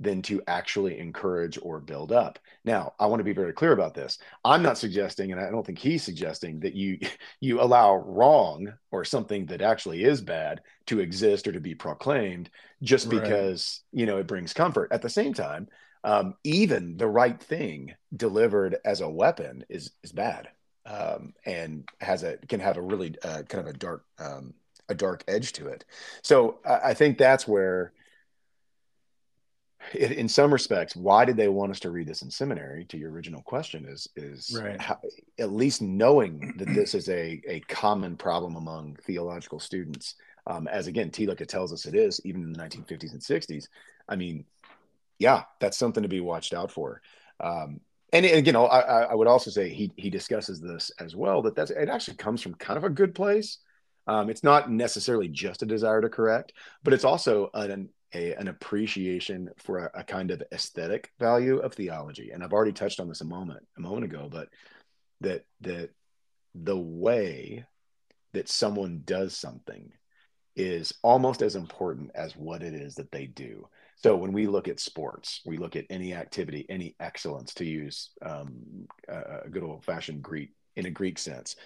[0.00, 2.38] than to actually encourage or build up.
[2.64, 4.18] Now, I want to be very clear about this.
[4.44, 6.98] I'm not suggesting, and I don't think he's suggesting that you
[7.40, 12.50] you allow wrong or something that actually is bad to exist or to be proclaimed
[12.82, 13.22] just Right.
[13.22, 14.92] because you know it brings comfort.
[14.92, 15.68] At the same time,
[16.02, 20.48] um, even the right thing delivered as a weapon is is bad
[20.86, 24.54] um, and has a can have a really uh, kind of a dark um,
[24.88, 25.84] a dark edge to it.
[26.22, 27.92] So I, I think that's where
[29.92, 32.84] in, in some respects, why did they want us to read this in seminary?
[32.86, 34.80] To your original question, is is Right.
[34.80, 34.98] how,
[35.38, 40.14] at least knowing that this is a a common problem among theological students,
[40.46, 43.66] um, as again Thielicke tells us it is, even in the 1950s and 60s.
[44.08, 44.44] I mean,
[45.18, 47.00] yeah, that's something to be watched out for.
[47.40, 47.80] Um,
[48.12, 51.42] and, and again, I, I I would also say he he discusses this as well
[51.42, 53.58] that that's it actually comes from kind of a good place.
[54.06, 58.48] Um, it's not necessarily just a desire to correct, but it's also an a, an
[58.48, 62.30] appreciation for a, a kind of aesthetic value of theology.
[62.30, 64.48] And I've already touched on this a moment a moment ago, but
[65.20, 65.90] that that
[66.54, 67.64] the way
[68.32, 69.92] that someone does something
[70.56, 73.66] is almost as important as what it is that they do.
[73.96, 78.10] So when we look at sports, we look at any activity, any excellence, to use
[78.22, 81.56] um, a good old fashioned Greek in a Greek sense.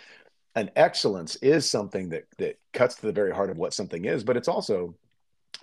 [0.54, 4.24] An excellence is something that that cuts to the very heart of what something is,
[4.24, 4.94] but it's also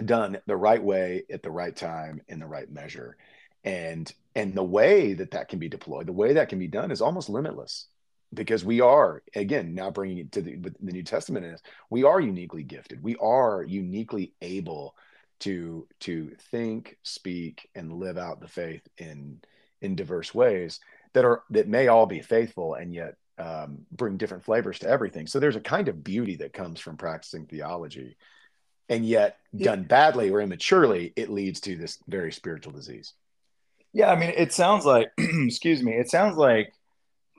[0.04, 3.18] done the right way at the right time in the right measure.
[3.64, 6.92] And and the way that that can be deployed the way that can be done
[6.92, 7.88] is almost limitless
[8.34, 12.20] because we are again now bringing it to the, the new testament is we are
[12.20, 13.02] uniquely gifted.
[13.02, 14.96] We are uniquely able
[15.40, 19.40] to to think speak and live out the faith in
[19.82, 20.80] in diverse ways
[21.14, 25.28] that are that may all be faithful and yet um, bring different flavors to everything.
[25.28, 28.16] So there's a kind of beauty that comes from practicing theology
[28.90, 33.14] and yet done badly or immaturely it leads to this very spiritual disease
[33.94, 36.74] Yeah, I mean, it sounds like, excuse me, it sounds like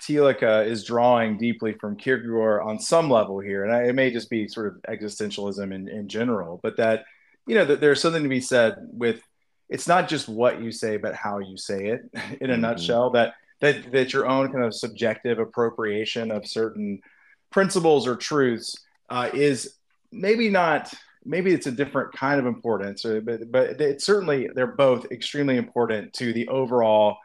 [0.02, 4.28] Thielicke is drawing deeply from Kierkegaard on some level here, and I, it may just
[4.30, 7.04] be sort of existentialism in, in general, but that
[7.46, 9.22] you know that there's something to be said with
[9.68, 12.02] it's not just what you say, but how you say it.
[12.40, 12.60] In a Mhm.
[12.60, 17.00] nutshell, that that that your own kind of subjective appropriation of certain
[17.50, 18.76] principles or truths
[19.08, 19.76] uh, is
[20.12, 20.92] maybe not
[21.26, 25.56] maybe it's a different kind of importance or, but but it's certainly they're both extremely
[25.56, 27.18] important to the overall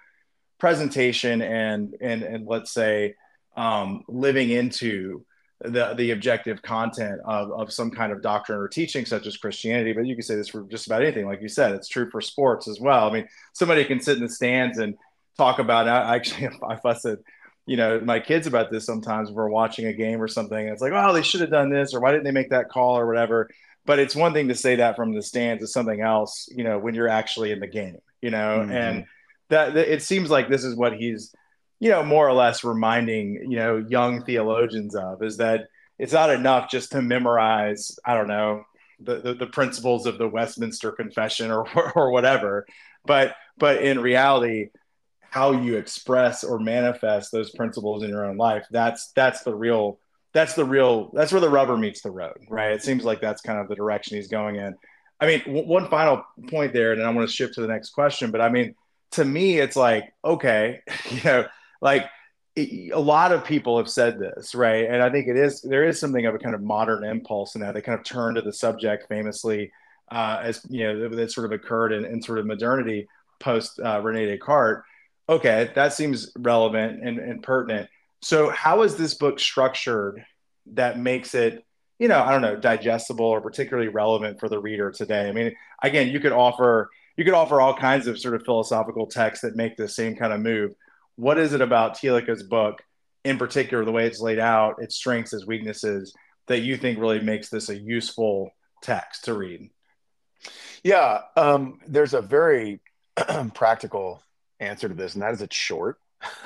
[0.59, 3.15] presentation and and and let's say
[3.55, 5.25] um, living into
[5.59, 9.93] the the objective content of, of some kind of doctrine or teaching such as christianity.
[9.93, 12.21] But you can say this for just about anything like you said it's true for
[12.21, 13.09] sports as well.
[13.09, 14.95] I mean somebody can sit in the stands and
[15.37, 17.19] talk about I actually i fuss at
[17.65, 20.81] you know my kids about this sometimes we're watching a game or something and it's
[20.81, 23.05] like oh they should have done this or why didn't they make that call or
[23.05, 23.49] whatever
[23.85, 26.77] but it's one thing to say that from the stands it's something else you know
[26.79, 28.71] when you're actually in the game you know Mhm.
[28.71, 29.05] and
[29.49, 31.33] that, that it seems like this is what he's
[31.79, 35.67] you know more or less reminding you know young theologians of is that
[35.99, 38.63] it's not enough just to memorize i don't know
[38.99, 42.65] the, the, the principles of the westminster confession or or whatever
[43.05, 44.69] but but in reality
[45.21, 49.97] how you express or manifest those principles in your own life that's that's the real
[50.33, 52.71] that's the real that's where the rubber meets the road right?
[52.71, 54.75] It seems like that's kind of the direction he's going in.
[55.19, 57.67] I mean w- one final point there and then i want to shift to the
[57.67, 58.75] next question but i mean
[59.11, 61.45] to me it's like okay you know
[61.81, 62.09] like
[62.57, 64.85] a lot of people have said this right?
[64.85, 67.61] And i think it is there is something of a kind of modern impulse in
[67.61, 69.71] that they kind of turn to the subject famously
[70.11, 73.07] uh, as you know that, that sort of occurred in, in sort of modernity
[73.39, 74.83] post uh, rene descartes.
[75.29, 77.89] Okay that seems relevant and, and pertinent
[78.21, 80.23] so how is this book structured
[80.73, 81.65] that makes it
[81.99, 85.27] you know i don't know digestible or particularly relevant for the reader today?
[85.27, 89.05] I mean again you could offer you could offer all kinds of sort of philosophical
[89.07, 90.73] texts that make the same kind of move.
[91.15, 92.81] What is it about Thielicke's book
[93.23, 96.13] in particular the way it's laid out its strengths its weaknesses
[96.47, 99.69] that you think really makes this a useful text to read?
[100.83, 102.81] Yeah um, there's a very
[103.53, 104.23] practical
[104.59, 105.99] answer to this and that is it's short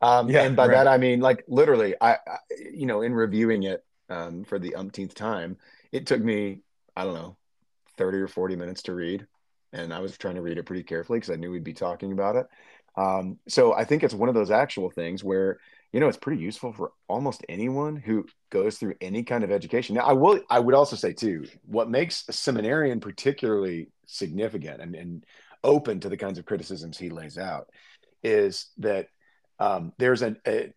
[0.00, 0.68] um, Yeah, and by right.
[0.68, 2.38] that i mean like literally I, I
[2.72, 5.56] you know in reviewing it um, for the umpteenth time
[5.92, 6.62] it took me
[6.96, 7.36] i don't know
[7.96, 9.26] 30 or 40 minutes to read.
[9.72, 12.12] And i was trying to read it pretty carefully because i knew we'd be talking
[12.12, 12.46] about it.
[12.96, 15.58] Um, so i think it's one of those actual things where
[15.92, 19.94] you know it's pretty useful for almost anyone who goes through any kind of education.
[19.96, 24.94] Now i will i would also say too what makes a seminarian particularly significant and,
[24.94, 25.24] and
[25.62, 27.68] open to the kinds of criticisms he lays out
[28.22, 29.08] is that
[29.60, 30.72] um, there's an, a,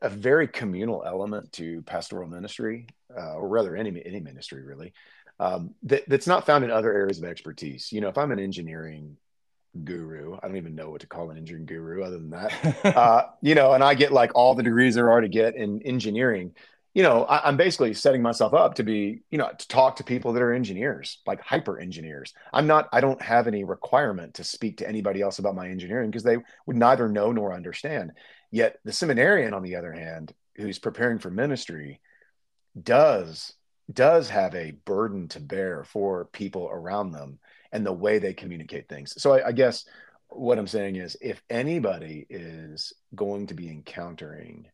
[0.00, 2.86] a very communal element to pastoral ministry
[3.16, 4.92] uh, or rather any any ministry really
[5.40, 7.92] um, that, that's not found in other areas of expertise.
[7.92, 9.16] You know, if I'm an engineering
[9.84, 12.84] guru, I don't even know what to call an engineering guru other than that.
[12.96, 15.82] uh, you know, and I get like all the degrees there are to get in
[15.82, 16.54] engineering.
[16.94, 20.04] You know, I, I'm basically setting myself up to be, you know, to talk to
[20.04, 22.34] people that are engineers, like hyper engineers.
[22.52, 26.10] I'm not, I don't have any requirement to speak to anybody else about my engineering
[26.10, 28.12] because they would neither know nor understand.
[28.50, 32.00] Yet the seminarian, on the other hand, who's preparing for ministry,
[32.80, 33.54] does
[33.92, 37.38] does have a burden to bear for people around them
[37.72, 39.14] and the way they communicate things.
[39.20, 39.86] So I, I, guess
[40.28, 44.66] what I'm saying is if anybody is going to be encountering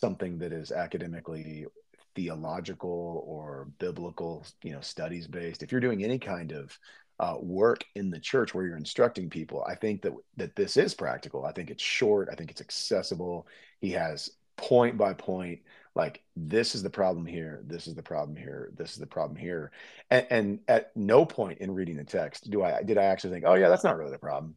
[0.00, 1.66] something that is academically
[2.14, 6.78] theological or biblical, you know, studies based, if you're doing any kind of
[7.20, 10.94] uh, work in the church where you're instructing people, I think that that this is
[10.94, 11.44] practical.
[11.44, 12.28] I think it's short.
[12.30, 13.46] I think it's accessible.
[13.80, 15.60] He has point by point
[15.94, 19.36] like this is the problem here this is the problem here this is the problem
[19.36, 19.70] here
[20.10, 23.44] and, and at no point in reading the text do i did i actually think
[23.46, 24.56] oh yeah that's not really the problem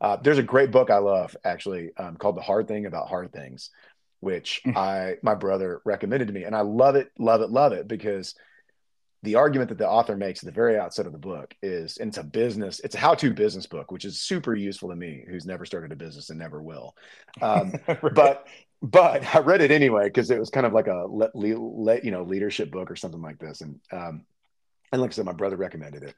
[0.00, 3.32] uh, there's a great book i love actually um, called the hard thing about hard
[3.32, 3.70] things
[4.20, 4.76] which hmm.
[4.76, 8.34] i my brother recommended to me and i love it love it love it because
[9.24, 12.08] the argument that the author makes at the very outset of the book is and
[12.08, 15.46] it's a business it's a how-to business book which is super useful to me who's
[15.46, 16.94] never started a business and never will
[17.40, 18.14] um, right.
[18.14, 18.46] but
[18.82, 22.10] but I read it anyway because it was kind of like a let, let, you
[22.10, 23.60] know leadership book or something like this.
[23.60, 24.24] And um,
[24.92, 26.14] and like I said, my brother recommended it.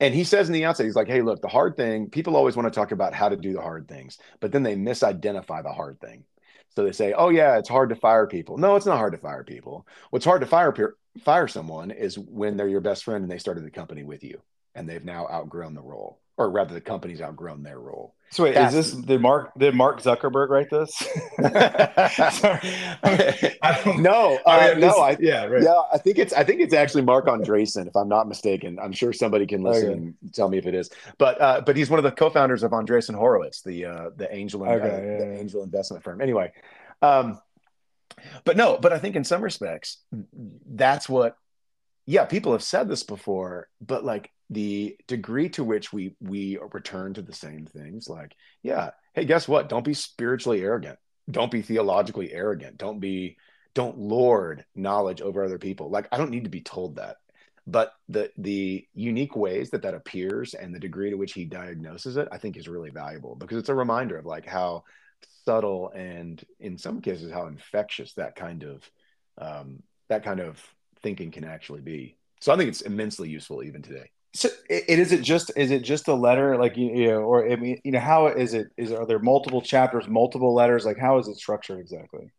[0.00, 2.08] And he says in the outset, he's like, "Hey, look, the hard thing.
[2.10, 4.74] People always want to talk about how to do the hard things, but then they
[4.74, 6.24] misidentify the hard thing.
[6.76, 9.18] So they say, "Oh yeah, it's hard to fire people." No, it's not hard to
[9.18, 9.86] fire people.
[10.10, 10.72] What's hard to fire
[11.24, 14.40] fire someone is when they're your best friend and they started the company with you,
[14.74, 18.14] and they've now outgrown the role or rather the company's outgrown their role.
[18.30, 21.02] So wait, That's, is this did Mark did Mark Zuckerberg write this?
[23.98, 25.62] no, uh, no, I, yeah, right.
[25.62, 25.82] yeah.
[25.92, 28.78] I think it's I think it's actually Marc Andreessen, if I'm not mistaken.
[28.78, 29.92] I'm sure somebody can listen okay.
[29.94, 30.90] and tell me if it is.
[31.16, 34.62] But uh, but he's one of the co-founders of Andreessen Horowitz, the uh, the angel
[34.62, 35.40] okay, yeah, the yeah.
[35.40, 36.20] angel investment firm.
[36.20, 36.52] Anyway,
[37.00, 37.40] um,
[38.44, 39.98] but no, but I think in some respects
[40.66, 41.36] that's what.
[42.08, 47.12] Yeah, people have said this before, but like the degree to which we we return
[47.12, 49.68] to the same things like yeah hey guess what?
[49.68, 50.98] Don't be spiritually arrogant.
[51.30, 52.78] Don't be theologically arrogant.
[52.78, 53.36] Don't be
[53.74, 55.90] don't lord knowledge over other people.
[55.90, 57.16] Like i don't need to be told that.
[57.66, 62.16] But the the unique ways that that appears and the degree to which he diagnoses
[62.16, 64.84] it i think is really valuable because it's a reminder of like how
[65.44, 68.90] subtle and in some cases how infectious that kind of
[69.36, 70.58] um, that kind of
[71.02, 75.10] thinking can actually be so i think it's immensely useful even today so it, is
[75.10, 77.92] it just is it just a letter like you, you know or I mean you
[77.92, 81.36] know how is it is are there multiple chapters multiple letters like how is it
[81.36, 82.30] structured exactly?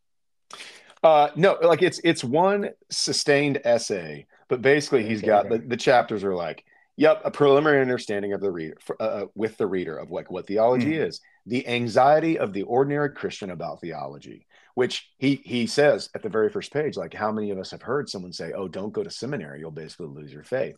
[1.03, 5.57] Uh, no, like it's it's one sustained essay, but basically he's okay, got okay.
[5.57, 6.65] The, the chapters are like,
[6.97, 10.47] yep, a preliminary understanding of the reader uh, uh, with the reader of like what
[10.47, 11.07] theology mm.
[11.07, 14.45] is, the anxiety of the ordinary Christian about theology,
[14.75, 17.81] which he he says at the very first page, like how many of us have
[17.81, 20.77] heard someone say, "Oh, don't go to seminary, you'll basically lose your faith."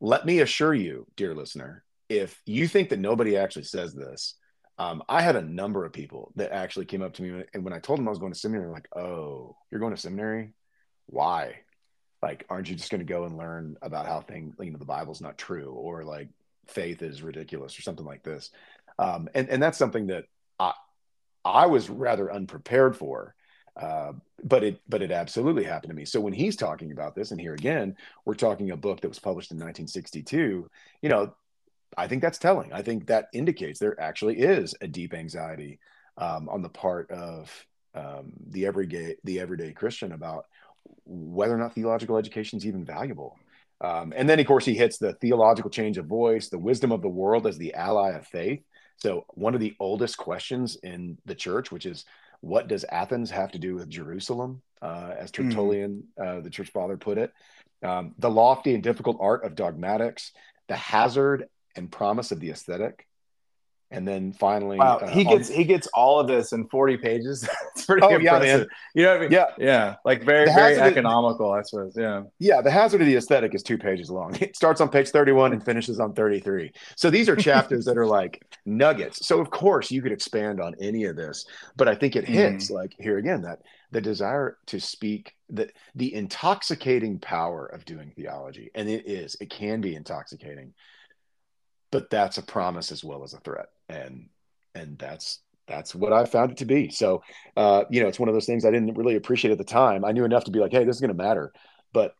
[0.00, 4.34] let me assure you, dear listener, if you think that nobody actually says this,
[4.78, 7.72] um, I had a number of people that actually came up to me, and when
[7.72, 10.52] I told them I was going to seminary, like, "Oh, you're going to seminary?
[11.06, 11.60] Why?
[12.22, 14.84] Like, aren't you just going to go and learn about how things, you know, the
[14.84, 16.28] Bible's not true, or like
[16.66, 18.50] faith is ridiculous, or something like this?"
[18.98, 20.24] Um, and and that's something that
[20.58, 20.74] I
[21.46, 23.34] I was rather unprepared for.
[23.76, 26.06] Uh, but it but it absolutely happened to me.
[26.06, 29.18] So when he's talking about this, and here again, we're talking a book that was
[29.18, 30.70] published in 1962.
[31.02, 31.34] You know,
[31.96, 32.72] I think that's telling.
[32.72, 35.78] I think that indicates there actually is a deep anxiety
[36.16, 40.46] um, on the part of um, the everyday the everyday Christian about
[41.04, 43.36] whether or not theological education is even valuable.
[43.80, 47.02] Um, and then, of course, he hits the theological change of voice, the wisdom of
[47.02, 48.62] the world as the ally of faith.
[48.98, 52.04] So, one of the oldest questions in the church, which is
[52.40, 55.48] what does Athens have to do with Jerusalem, uh, as hmm.
[55.48, 56.38] Tertullian, mm.
[56.38, 57.32] uh, the church father, put it?
[57.82, 60.32] Um, the lofty and difficult art of dogmatics,
[60.68, 63.06] the hazard and promise of the aesthetic,
[63.90, 66.96] and then finally, wow, uh, he gets on, he gets all of this in forty
[66.96, 67.48] pages.
[67.74, 68.66] it's pretty oh, impressive.
[68.94, 68.94] Yeah.
[68.94, 69.32] You know what I mean?
[69.32, 71.94] Yeah, yeah, like very very economical, I suppose.
[71.96, 72.62] Yeah, yeah.
[72.62, 74.36] The hazard of the aesthetic is two pages long.
[74.46, 76.72] It starts on page thirty-one and finishes on thirty-three.
[76.96, 79.26] So these are chapters that are like nuggets.
[79.26, 82.70] So of course you could expand on any of this, but I think it hits
[82.70, 82.74] mm.
[82.74, 83.60] like here again that
[83.92, 89.48] the desire to speak that the intoxicating power of doing theology, and it is, it
[89.48, 90.74] can be intoxicating
[91.92, 94.28] but that's a promise as well as a threat and
[94.74, 96.90] and that's that's what I found it to be.
[96.90, 97.22] So,
[97.56, 100.04] uh, you know, it's one of those things I didn't really appreciate at the time.
[100.04, 101.52] I knew enough to be like, hey, this is going to matter.
[101.92, 102.14] But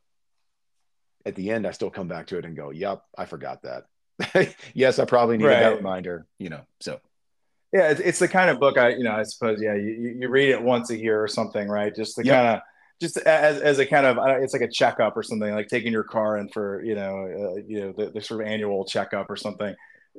[1.24, 4.54] at the end, I still come back to it and go, "Yep, I forgot that."
[4.74, 5.60] yes, I probably needed right.
[5.60, 6.26] that reminder.
[6.38, 7.00] You know, so
[7.72, 10.28] yeah, it's, it's, the kind of book I, you know, I suppose, yeah, you, you
[10.28, 11.94] read it once a year or something, right?
[11.94, 12.34] Just the yep.
[12.34, 12.62] kind of,
[13.00, 16.04] just as, as a kind of, it's like a checkup or something, like taking your
[16.04, 19.36] car in for, you know, uh, you know, the, the, sort of annual checkup or
[19.36, 19.74] something,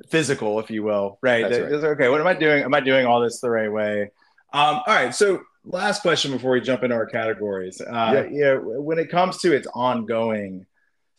[0.08, 1.44] physical, if you will, right?
[1.44, 1.54] right.
[1.54, 2.62] Okay, what am I doing?
[2.62, 4.10] Am I doing all this the right way?
[4.52, 7.80] Um, all right, so last question before we jump into our categories.
[7.80, 8.24] Uh, yeah.
[8.24, 10.66] You know, when it comes to its ongoing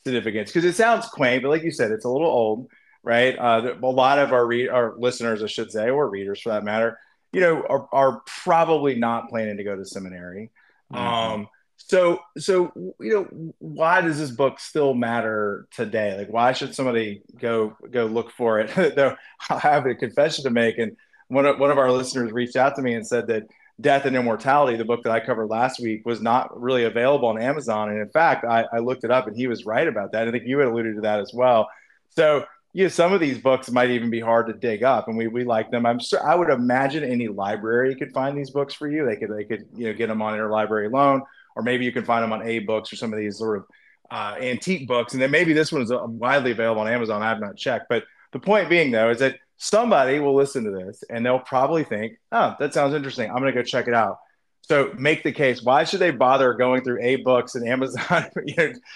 [0.04, 2.70] significance, because it sounds quaint, but like you said, it's a little old
[3.04, 3.38] right?
[3.38, 6.64] Uh, a lot of our read our listeners, I should say, or readers for that
[6.64, 7.00] matter,
[7.32, 10.52] you know, are, are probably not planning to go to seminary.
[10.94, 11.08] Mm-hmm.
[11.08, 11.48] Um,
[11.88, 16.18] so, so you know, why does this book still matter today?
[16.18, 18.74] Like, why should somebody go go look for it?
[18.96, 19.16] Though
[19.50, 20.96] I have a confession to make, and
[21.30, 23.44] one of one of our listeners reached out to me and said that
[23.82, 27.42] Death and Immortality, the book that I covered last week, was not really available on
[27.42, 27.90] Amazon.
[27.90, 30.28] And in fact, I, I looked it up, and he was right about that.
[30.28, 31.70] I think you had alluded to that as well.
[32.10, 35.18] So you know, some of these books might even be hard to dig up, and
[35.18, 35.86] we we like them.
[35.86, 39.06] I'm sure I would imagine any library could find these books for you.
[39.06, 41.24] They could they could you know get them on interlibrary loan,
[41.60, 43.66] or maybe you can find them on AbeBooks or some of these sort of
[44.12, 45.14] uh, antique books.
[45.14, 47.22] And then maybe this one is uh, widely available on Amazon.
[47.22, 50.72] I have not checked, but the point being though is that somebody will listen to
[50.72, 53.30] this and they'll probably think, oh, that sounds interesting.
[53.30, 54.20] I'm going to go check it out.
[54.62, 55.64] So make the case.
[55.64, 58.26] Why should they bother going through AbeBooks and Amazon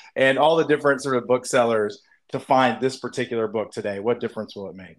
[0.15, 2.01] and all the different sort of booksellers?
[2.33, 3.99] to find this particular book today?
[3.99, 4.97] What difference will it make?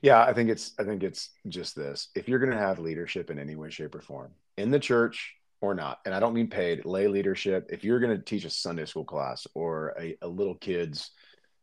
[0.00, 2.08] Yeah, I think it's I think it's just this.
[2.14, 5.34] If you're going to have leadership in any way, shape, or form in the church
[5.60, 7.68] or not, and I don't mean paid lay leadership.
[7.70, 11.10] If you're going to teach a Sunday school class or a, a little kids,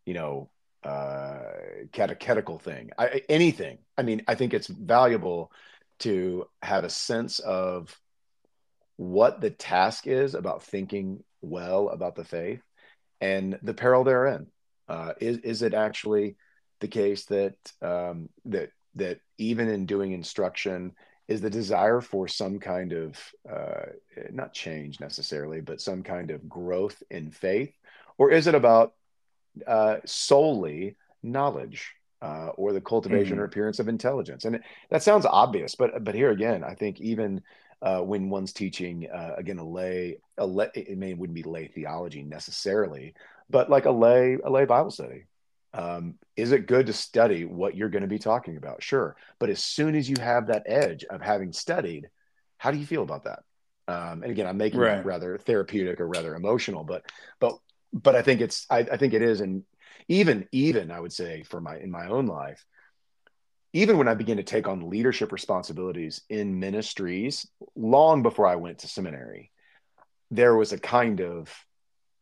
[0.05, 0.49] you know,
[0.83, 1.41] uh,
[1.91, 3.77] catechetical thing, I, anything.
[3.97, 5.51] I mean, I think it's valuable
[5.99, 7.97] to have a sense of
[8.97, 12.61] what the task is about thinking well about the faith
[13.21, 14.47] and the peril therein.
[14.87, 16.35] Uh, is is it actually
[16.81, 20.91] the case that um, that that even in doing instruction
[21.27, 23.19] is the desire for some kind of
[23.49, 23.85] uh,
[24.31, 27.73] not change necessarily, but some kind of growth in faith,
[28.17, 28.93] or is it about
[29.65, 33.41] uh, solely knowledge uh, or the cultivation mm-hmm.
[33.41, 34.45] or appearance of intelligence?
[34.45, 37.41] And it, that sounds obvious, but but here again, I think even
[37.81, 41.67] uh, when one's teaching uh, again a lay a lay, it may wouldn't be lay
[41.67, 43.13] theology necessarily,
[43.49, 45.25] but like a lay a lay Bible study.
[45.73, 48.83] Um, is it good to study what you're going to be talking about?
[48.83, 52.09] Sure, but as soon as you have that edge of having studied,
[52.57, 53.39] how do you feel about that?
[53.87, 54.99] Um, and again, I'm making right.
[54.99, 57.03] it rather therapeutic or rather emotional, but
[57.39, 57.57] but
[57.91, 59.63] but I think it's I, I think it is, and
[60.07, 62.65] even even I would say for my in my own life,
[63.73, 68.79] even when I began to take on leadership responsibilities in ministries long before I went
[68.79, 69.51] to seminary,
[70.31, 71.53] there was a kind of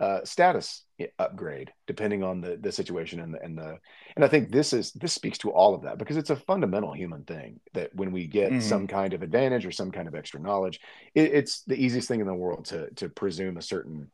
[0.02, 0.84] uh, status
[1.20, 3.78] upgrade depending on the the situation and the and the
[4.16, 6.92] and I think this is this speaks to all of that because it's a fundamental
[6.92, 8.62] human thing that when we get mm-hmm.
[8.62, 10.80] some kind of advantage or some kind of extra knowledge,
[11.14, 14.10] it, it's the easiest thing in the world to to presume a certain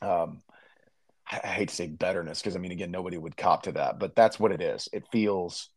[0.00, 0.42] um
[1.30, 4.00] I, I hate to say betterness because I mean again nobody would cop to that,
[4.00, 4.88] but that's what it is.
[4.92, 5.68] It feels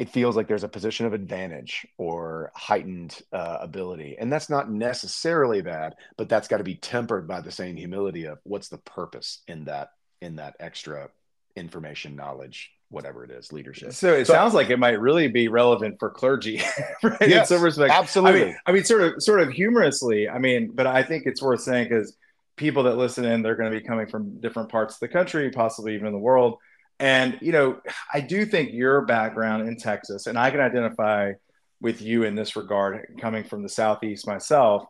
[0.00, 4.16] it feels like there's a position of advantage or heightened uh, ability.
[4.18, 8.24] And that's not necessarily bad, but that's got to be tempered by the same humility
[8.24, 9.90] of what's the purpose in that
[10.22, 11.10] in that extra
[11.54, 13.92] information, knowledge, whatever it is, leadership.
[13.92, 16.62] So it so, sounds like it might really be relevant for clergy,
[17.02, 17.28] right?
[17.28, 17.92] Yes, in some respect.
[17.92, 18.40] Absolutely.
[18.40, 20.30] I mean, I mean, sort of, sort of humorously.
[20.30, 22.16] I mean, but I think it's worth saying because
[22.56, 25.50] people that listen in, they're going to be coming from different parts of the country,
[25.50, 26.56] possibly even in the world
[27.00, 27.80] and, you know,
[28.12, 31.32] I do think your background in Texas, and I can identify
[31.80, 34.84] with you in this regard, coming from the Southeast myself,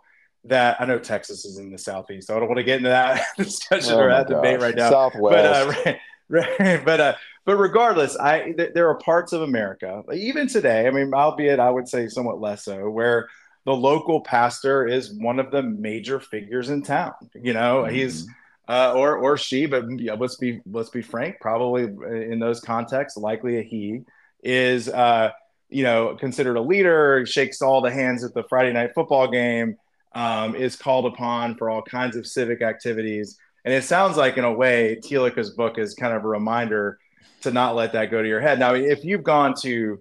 [0.45, 2.27] that I know Texas is in the Southeast.
[2.27, 4.37] So I don't want to get into that discussion oh or that gosh.
[4.37, 4.91] debate right now.
[4.91, 5.85] Southwest.
[5.85, 5.95] But, uh,
[6.29, 10.89] right, right, but, uh, but regardless, I th- there are parts of America, even today.
[10.89, 13.29] I mean, albeit I would say somewhat less so, where
[13.67, 17.13] the local pastor is one of the major figures in town.
[17.41, 17.95] You know, mm-hmm.
[17.95, 18.27] he's
[18.71, 21.41] uh, or or she, but yeah, let's be let's be frank.
[21.41, 24.03] Probably in those contexts, likely a he
[24.45, 25.31] is uh,
[25.69, 29.77] you know considered a leader, shakes all the hands at the Friday night football game,
[30.15, 34.45] um, is called upon for all kinds of civic activities, and it sounds like in
[34.45, 37.01] a way, Thielicke's book is kind of a reminder
[37.41, 38.61] to not let that go to your head.
[38.61, 40.01] Now, if you've gone to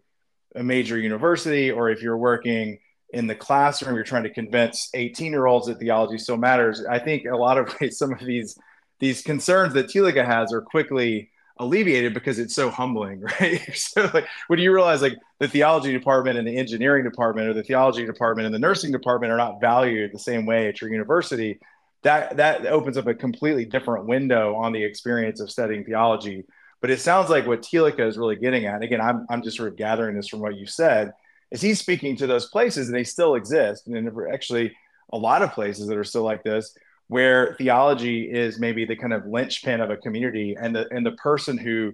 [0.54, 2.78] a major university or if you're working
[3.12, 7.00] in the classroom you're trying to convince 18 year olds that theology still matters i
[7.00, 8.58] think a lot of ways some of these
[9.00, 14.28] these concerns that Thielicke has are quickly alleviated because it's so humbling right so like
[14.48, 18.46] when you realize like the theology department and the engineering department or the theology department
[18.46, 21.60] and the nursing department are not valued the same way at your university
[22.04, 26.46] that that opens up a completely different window on the experience of studying theology.
[26.82, 29.68] But it sounds like what Thielicke is really getting at, again, I'm, I'm just sort
[29.68, 31.12] of gathering this from what you said,
[31.52, 33.88] is he's speaking to those places and they still exist.
[33.88, 34.76] And there actually
[35.12, 36.76] a lot of places that are still like this,
[37.08, 41.14] where theology is maybe the kind of linchpin of a community and the and the
[41.14, 41.94] person who,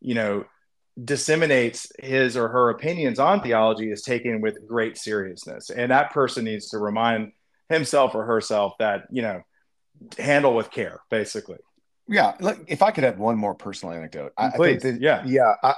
[0.00, 0.44] you know,
[1.02, 5.70] disseminates his or her opinions on theology is taken with great seriousness.
[5.70, 7.32] And that person needs to remind
[7.68, 9.42] himself or herself that, you know,
[10.18, 11.58] handle with care, basically.
[12.08, 12.34] Yeah.
[12.40, 14.84] Look, if I could have one more personal anecdote, I, Please.
[14.84, 15.22] I that, yeah.
[15.26, 15.54] Yeah.
[15.62, 15.74] I,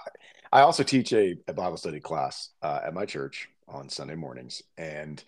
[0.52, 4.62] I also teach a, a Bible study class uh, at my church on Sunday mornings.
[4.76, 5.22] And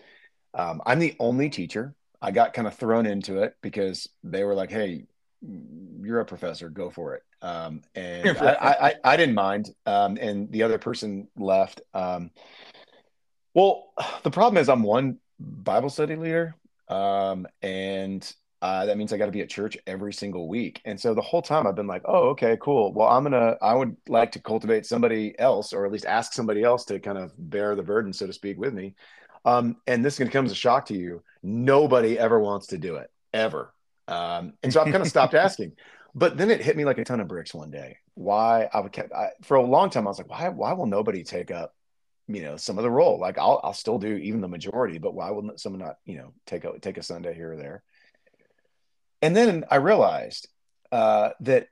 [0.55, 1.95] um, I'm the only teacher.
[2.23, 5.05] I got kind of thrown into it because they were like, hey,
[6.03, 7.23] you're a professor, go for it.
[7.43, 9.71] Um, and I, I, I, didn't mind.
[9.87, 11.81] Um, and the other person left.
[11.95, 12.31] Um,
[13.55, 13.93] well,
[14.23, 16.55] the problem is I'm one Bible study leader.
[16.89, 18.31] Um, and
[18.63, 20.83] uh, that means I got to be at church every single week.
[20.85, 22.93] And so the whole time I've been like, oh, okay, cool.
[22.93, 26.33] Well, I'm going to, I would like to cultivate somebody else, or at least ask
[26.35, 28.95] somebody else to kind of bear the burden, so to speak, with me.
[29.47, 31.23] Um, and this is going to come as a shock to you.
[31.43, 33.73] Nobody ever wants to do it, ever.
[34.09, 35.73] Um, and so I've kind of stopped asking.
[36.15, 37.97] But then it hit me like a ton of bricks one day.
[38.15, 40.87] Why I would kept I, for a long time I was like, why why will
[40.87, 41.73] nobody take up
[42.27, 43.19] you know some of the role?
[43.19, 46.35] Like I'll I'll still do even the majority, but why will someone not you know
[46.47, 47.83] take a take a Sunday here or there?
[49.23, 50.49] And then I realized
[50.93, 51.69] uh, that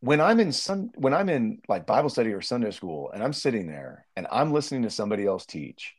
[0.00, 3.32] when I'm in some when I'm in like Bible study or Sunday school and I'm
[3.32, 5.94] sitting there and I'm listening to somebody else teach,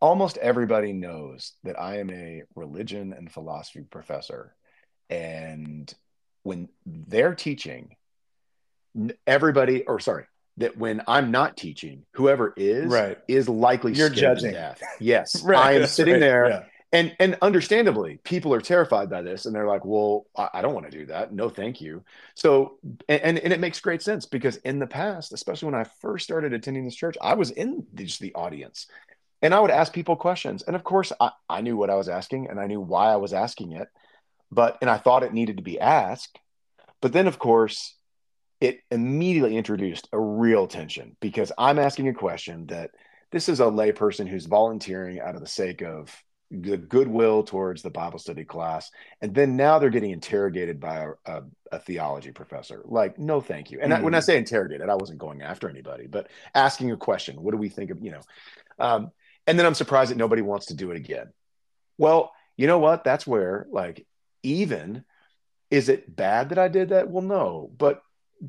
[0.00, 4.54] almost everybody knows that I am a religion and philosophy professor.
[5.10, 5.92] And
[6.42, 7.96] when they're teaching,
[9.26, 10.24] everybody, or sorry,
[10.58, 13.18] that when I'm not teaching, whoever is right.
[13.28, 14.54] is likely you're judging.
[15.00, 16.20] Yes, right, I am sitting right.
[16.20, 16.64] there, yeah.
[16.94, 20.74] And and understandably, people are terrified by this, and they're like, "Well, I, I don't
[20.74, 21.32] want to do that.
[21.32, 22.78] No, thank you." So,
[23.08, 26.52] and and it makes great sense because in the past, especially when I first started
[26.52, 28.86] attending this church, I was in just the audience,
[29.42, 30.62] and I would ask people questions.
[30.62, 33.16] And of course, I, I knew what I was asking and I knew why I
[33.16, 33.88] was asking it.
[34.50, 36.38] But, and I thought it needed to be asked.
[37.02, 37.94] But then, of course,
[38.60, 42.92] it immediately introduced a real tension because I'm asking a question that
[43.32, 46.10] this is a layperson who's volunteering out of the sake of
[46.62, 48.90] the goodwill towards the Bible study class.
[49.20, 51.42] And then now they're getting interrogated by a, a,
[51.72, 52.82] a theology professor.
[52.84, 53.80] Like, no, thank you.
[53.80, 54.02] And mm-hmm.
[54.02, 54.24] I, when I mm.
[54.24, 57.42] say interrogated, I wasn't going after anybody, but asking a question.
[57.42, 58.20] What do we think of, you know?
[58.78, 59.10] Um,
[59.46, 61.32] and then I'm surprised that nobody wants to do it again.
[61.98, 63.04] Well, you know what?
[63.04, 64.06] That's where like
[64.42, 65.04] even
[65.70, 67.10] is it bad that I did that?
[67.10, 68.02] Well, no, but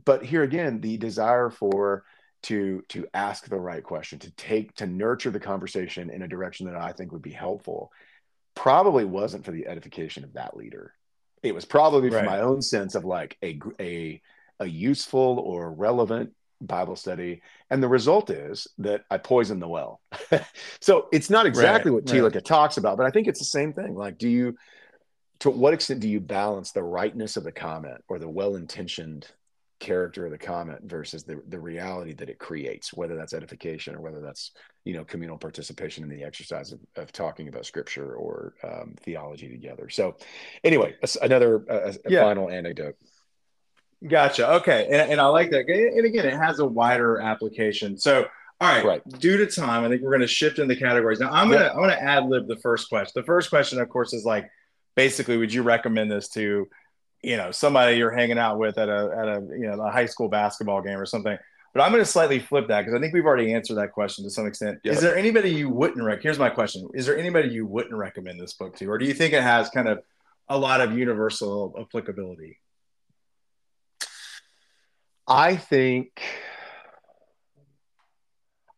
[0.04, 2.04] but here again, the desire for
[2.44, 6.68] to to ask the right question, to take to nurture the conversation in a direction
[6.68, 7.92] that I think would be helpful,
[8.56, 10.94] probably wasn't for the edification of that leader.
[11.44, 12.20] It was probably right.
[12.20, 14.22] for my own sense of like a a
[14.60, 16.32] a useful or relevant
[16.62, 17.42] Bible study.
[17.70, 20.02] And the result is that I poison the well.
[20.80, 22.46] so it's not exactly right, what Thielicke right.
[22.46, 23.96] talks about, but I think it's the same thing.
[23.96, 24.56] Like, do you,
[25.40, 29.28] to what extent do you balance the rightness of the comment or the well intentioned
[29.80, 34.02] character of the comment versus the, the reality that it creates, whether that's edification or
[34.02, 34.52] whether that's,
[34.84, 39.50] you know, communal participation in the exercise of, of talking about scripture or um, theology
[39.50, 39.90] together.
[39.90, 40.16] So,
[40.64, 42.22] anyway, another uh, yeah.
[42.22, 42.96] final anecdote.
[44.08, 44.54] Gotcha.
[44.56, 44.88] Okay.
[44.92, 45.68] And, and I like that.
[45.68, 47.98] And again, it has a wider application.
[47.98, 48.28] So,
[48.62, 49.20] all right, right.
[49.20, 51.20] Due to time, I think we're going to shift in the categories.
[51.20, 53.12] Now, I'm gonna I'm gonna ad lib the first question.
[53.14, 54.50] The first question, of course, is like
[54.96, 56.70] basically, would you recommend this to,
[57.26, 60.06] you know, somebody you're hanging out with at a at a you know a high
[60.06, 61.38] school basketball game or something?
[61.74, 64.24] But I'm going to slightly flip that because I think we've already answered that question
[64.24, 64.80] to some extent.
[64.84, 64.94] Yep.
[64.94, 66.22] Is there anybody you wouldn't rec?
[66.22, 69.14] Here's my question: Is there anybody you wouldn't recommend this book to, or do you
[69.14, 70.00] think it has kind of
[70.48, 72.60] a lot of universal applicability?
[75.28, 76.22] I think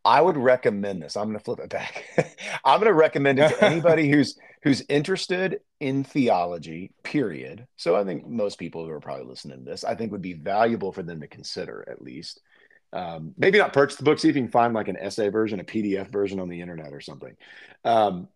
[0.06, 1.18] I would recommend this.
[1.18, 2.06] I'm going to flip it back.
[2.66, 6.91] I'm going to recommend it to anybody who's who's interested in theology.
[7.03, 7.68] Period.
[7.76, 10.34] So I think most people who are probably listening to this, I think would be
[10.34, 12.41] valuable for them to consider at least.
[12.93, 14.18] Um, maybe not purchase the book.
[14.20, 16.93] See if you can find like an essay version, a PDF version on the internet
[16.93, 17.36] or something.
[17.84, 18.30] Um,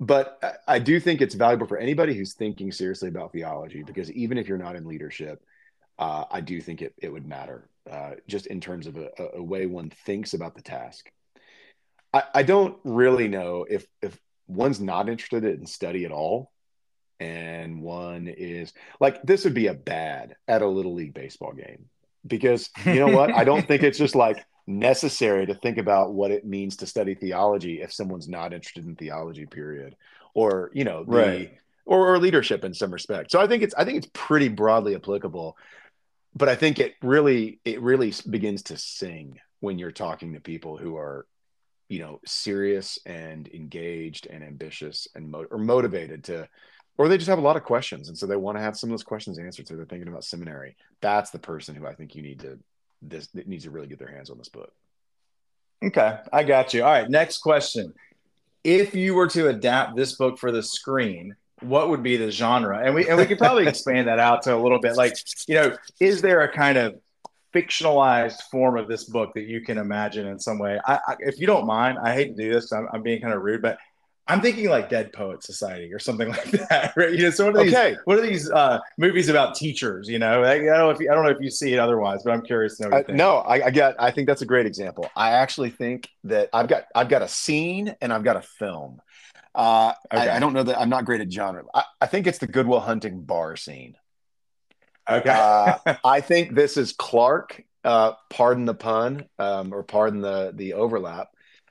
[0.00, 4.38] but I, do think it's valuable for anybody who's thinking seriously about theology because even
[4.38, 5.42] if you're not in leadership,
[5.98, 9.42] uh, I do think it, it would matter uh, just in terms of a, a,
[9.42, 11.10] way one thinks about the task.
[12.12, 14.16] I, I don't really know if if
[14.48, 16.50] one's not interested in study at all,
[17.20, 21.86] and one is like this would be a bad at a little league baseball game.
[22.26, 23.32] Because you know what?
[23.32, 27.14] I don't think it's just like necessary to think about what it means to study
[27.14, 29.96] theology if someone's not interested in theology period.
[30.34, 31.58] Or you know the, right.
[31.84, 33.30] or, or leadership in some respect.
[33.30, 35.56] So I think it's I think it's pretty broadly applicable,
[36.34, 40.76] but I think it really it really begins to sing when you're talking to people
[40.76, 41.26] who are
[41.88, 46.48] you know serious and engaged and ambitious and mo- or motivated to
[46.98, 48.90] or they just have a lot of questions and so they want to have some
[48.90, 50.76] of those questions answered so they're thinking about seminary.
[51.00, 52.58] That's the person who i think you need to
[53.00, 54.72] this needs to really get their hands on this book.
[55.82, 56.84] Okay i got you.
[56.84, 57.94] All right next question.
[58.64, 62.80] If you were to adapt this book for the screen what would be the genre?
[62.84, 64.96] And we and we could probably expand that out to a little bit.
[64.96, 65.16] Like
[65.46, 67.00] you know is there a kind of
[67.54, 70.80] fictionalized form of this book that you can imagine in some way.
[70.86, 72.72] I, I, if you don't mind, I hate to do this.
[72.72, 73.78] I'm, I'm, being kind of rude, but
[74.26, 76.92] I'm thinking like Dead Poet Society or something like that.
[76.96, 77.12] Right?
[77.12, 77.74] You know, so what are these?
[77.74, 77.96] Okay.
[78.04, 80.08] What are these uh, movies about teachers?
[80.08, 81.78] You know, I, I, don't know if you, I don't know if you see it
[81.78, 82.96] otherwise, but I'm curious to know.
[82.98, 83.96] Uh, no, I, I get.
[83.98, 85.10] I think that's a great example.
[85.16, 89.00] I actually think that I've got I've got a scene and I've got a film.
[89.54, 90.28] Uh, okay.
[90.28, 91.64] I, I, don't know that I'm not great at genre.
[91.74, 93.96] I, I think it's the Good Will Hunting bar scene.
[95.08, 95.30] Okay.
[95.30, 97.62] uh, I think this is Clark.
[97.84, 101.28] Uh, pardon the pun, um, or pardon the the overlap.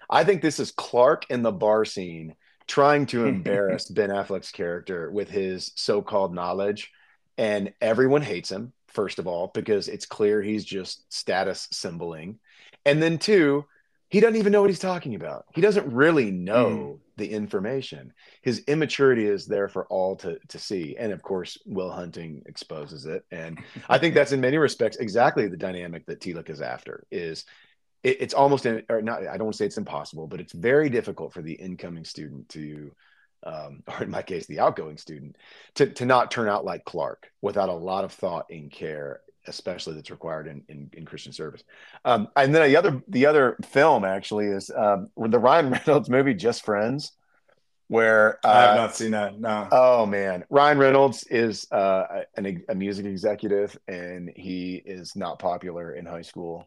[0.09, 2.35] I think this is Clark in the bar scene
[2.65, 6.91] trying to embarrass Ben Affleck's character with his so-called knowledge,
[7.37, 8.73] and everyone hates him.
[8.87, 12.39] First of all, because it's clear he's just status symboling,
[12.85, 13.65] and then two,
[14.09, 15.45] he doesn't even know what he's talking about.
[15.53, 17.06] He doesn't really know mm.
[17.17, 18.13] The information.
[18.41, 20.95] His immaturity is there for all to, to see.
[20.97, 23.25] And of course, Will Hunting exposes it.
[23.31, 23.59] And
[23.89, 27.45] I think that's in many respects exactly the dynamic that Tillich is after is
[28.03, 30.89] it, it's almost, or not, I don't want to say it's impossible, but it's very
[30.89, 32.91] difficult for the incoming student to,
[33.43, 35.35] um, or in my case, the outgoing student
[35.75, 39.95] to, to not turn out like Clark without a lot of thought and care especially
[39.95, 41.63] that's required in, in, in Christian service.
[42.05, 46.33] Um, and then the other the other film actually is um, the Ryan Reynolds movie
[46.33, 47.13] Just Friends,
[47.87, 49.39] where uh, I have not seen that.
[49.39, 49.67] No.
[49.71, 55.93] Oh man, Ryan Reynolds is uh, an, a music executive, and he is not popular
[55.93, 56.65] in high school,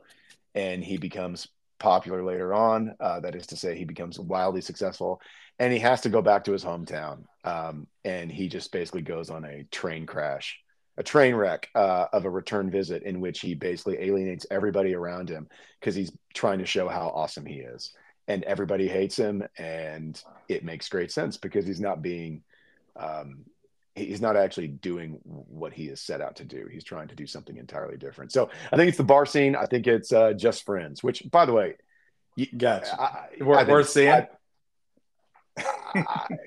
[0.55, 2.95] and he becomes popular later on.
[3.01, 5.21] Uh, that is to say, he becomes wildly successful,
[5.59, 9.31] and he has to go back to his hometown, um, and he just basically goes
[9.31, 10.59] on a train crash
[11.01, 15.31] a train wreck uh, of a return visit in which he basically alienates everybody around
[15.31, 15.49] him
[15.81, 17.93] because he's trying to show how awesome he is.
[18.29, 22.43] And everybody hates him and it makes great sense because he's not being
[22.97, 23.47] um,
[23.95, 26.69] he's not actually doing what he is set out to do.
[26.71, 28.31] He's trying to do something entirely different.
[28.31, 29.57] So i think it's the bar scene.
[29.57, 31.77] I think it's uh, just friends which by the way
[32.59, 33.01] gotcha.
[33.01, 34.11] I, worth seeing?
[34.11, 34.29] I,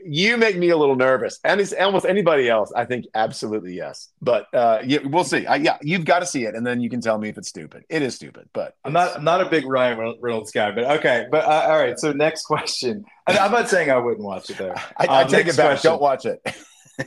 [0.05, 2.72] you make me a little nervous, and it's almost anybody else.
[2.76, 5.45] I think absolutely yes, but uh, yeah, we'll see.
[5.45, 7.49] I, yeah, you've got to see it, and then you can tell me if it's
[7.49, 7.84] stupid.
[7.89, 9.18] It is stupid, but I'm not.
[9.18, 11.28] I'm not a big Ryan Reynolds guy, but okay.
[11.30, 11.99] But uh, all right.
[11.99, 13.05] So next question.
[13.28, 14.74] I, am not saying I wouldn't watch it though.
[14.97, 15.72] I, I um, take it back.
[15.72, 15.91] Question.
[15.91, 16.41] Don't watch it.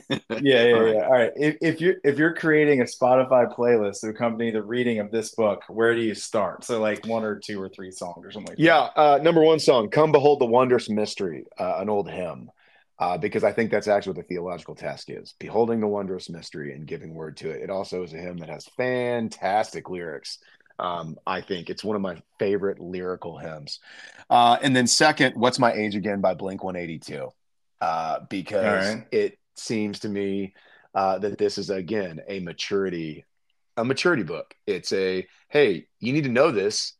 [0.09, 1.05] Yeah, yeah, yeah.
[1.05, 1.31] All right.
[1.35, 5.33] If, if you're if you're creating a Spotify playlist to accompany the reading of this
[5.35, 6.63] book, where do you start?
[6.63, 9.01] So like one or two or three songs or something like yeah, that.
[9.01, 12.49] Uh, number one song, "Come Behold the Wondrous Mystery," uh, an old hymn.
[12.99, 16.73] Uh, because I think that's actually what the theological task is beholding the wondrous mystery
[16.73, 17.61] and giving word to it.
[17.61, 20.39] It also is a hymn that has fantastic lyrics.
[20.79, 23.79] Um, I think it's one of my favorite lyrical hymns.
[24.29, 27.29] Uh, and then, second, What's My Age Again by Blink 182,
[27.81, 29.05] uh, because right.
[29.11, 30.53] it seems to me
[30.95, 33.25] uh, that this is again a maturity
[33.77, 34.55] a maturity book.
[34.65, 36.93] It's a hey you need to know this.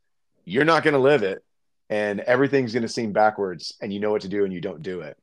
[0.46, 1.44] You're not going to live it
[1.90, 4.82] and everything's going to seem backwards and you know what to do and you don't
[4.82, 5.18] do it.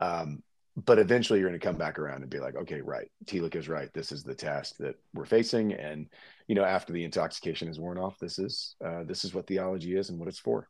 [0.00, 0.42] Um,
[0.76, 3.68] but eventually you're going to come back around and be like okay right Tillich is
[3.68, 3.92] right.
[3.94, 6.06] This is the task that we're facing and
[6.46, 9.96] you know after the intoxication is worn off this is uh, this is what theology
[9.96, 10.68] is and what it's for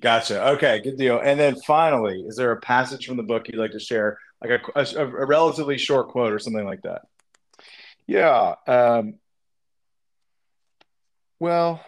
[0.00, 0.48] Gotcha.
[0.52, 1.20] Okay, good deal.
[1.22, 4.62] And then finally, is there a passage from the book you'd like to share like
[4.74, 7.02] a, a, a relatively short quote or something like that.
[8.06, 8.54] Yeah.
[8.66, 9.14] Um,
[11.38, 11.84] well,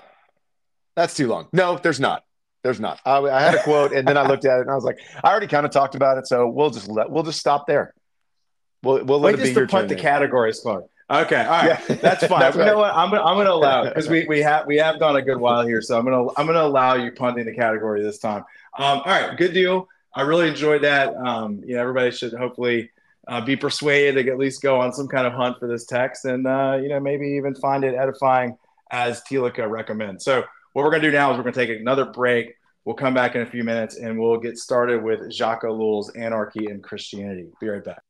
[0.94, 1.48] that's too long.
[1.52, 2.24] No, there's not.
[2.62, 3.00] There's not.
[3.04, 4.98] I, I had a quote, and then I looked at it, and I was like,
[5.24, 7.92] I already kind of talked about it, so we'll just let we'll just stop there.
[8.84, 10.64] We'll we'll let Wait, it be just to put the categories.
[11.10, 11.94] Okay, all right, yeah.
[11.96, 12.40] that's fine.
[12.40, 12.94] that's you know what?
[12.94, 15.38] I'm gonna, I'm going to allow because we, we have we have gone a good
[15.38, 18.44] while here, so I'm gonna I'm gonna allow you punting the category this time.
[18.78, 19.88] Um, all right, good deal.
[20.14, 21.14] I really enjoyed that.
[21.16, 22.90] Um, you know, everybody should hopefully
[23.28, 26.24] uh, be persuaded to at least go on some kind of hunt for this text,
[26.24, 28.56] and uh, you know, maybe even find it edifying
[28.90, 30.24] as Tillich recommends.
[30.24, 32.54] So, what we're going to do now is we're going to take another break.
[32.84, 36.66] We'll come back in a few minutes, and we'll get started with Jacques Ellul's Anarchy
[36.66, 37.48] and Christianity.
[37.60, 38.02] Be right back.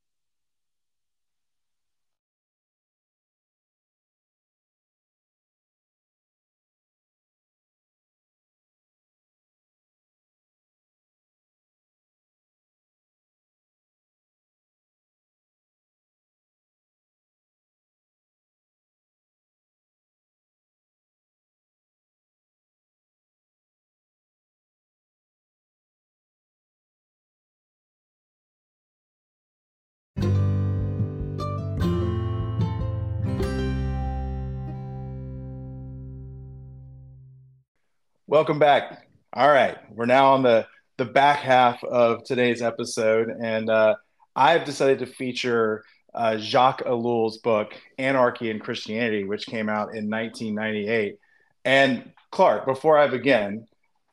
[38.33, 39.05] Welcome back.
[39.33, 40.65] All right, we're now on the
[40.97, 43.93] the back half of today's episode, and uh,
[44.35, 45.83] I've decided to feature
[46.15, 51.19] uh, Jacques Ellul's book Anarchy and Christianity, which came out in 1998.
[51.63, 53.67] And Clark, before I begin,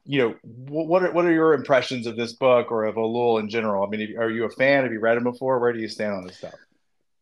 [0.04, 0.34] you know,
[0.68, 3.86] what are, what are your impressions of this book or of Ellul in general?
[3.86, 4.82] I mean, are you a fan?
[4.82, 5.58] Have you read him before?
[5.60, 6.52] Where do you stand on this stuff?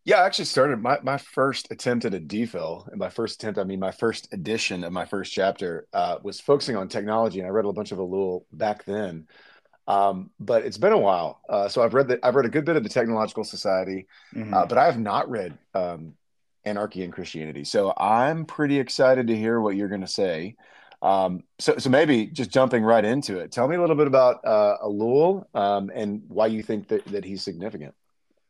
[0.08, 3.58] Yeah, I actually started my, my first attempt at a DPhil, and by first attempt,
[3.58, 7.46] I mean my first edition of my first chapter uh, was focusing on technology, and
[7.46, 9.28] I read a bunch of Ellul back then.
[9.86, 12.64] Um, but it's been a while, uh, so I've read that I've read a good
[12.64, 14.54] bit of the Technological Society, mm-hmm.
[14.54, 16.14] uh, but I have not read um,
[16.64, 17.64] Anarchy and Christianity.
[17.64, 20.56] So I'm pretty excited to hear what you're going to say.
[21.02, 24.42] Um, so, so maybe just jumping right into it, tell me a little bit about
[24.42, 27.94] uh, Ellul um, and why you think that, that he's significant.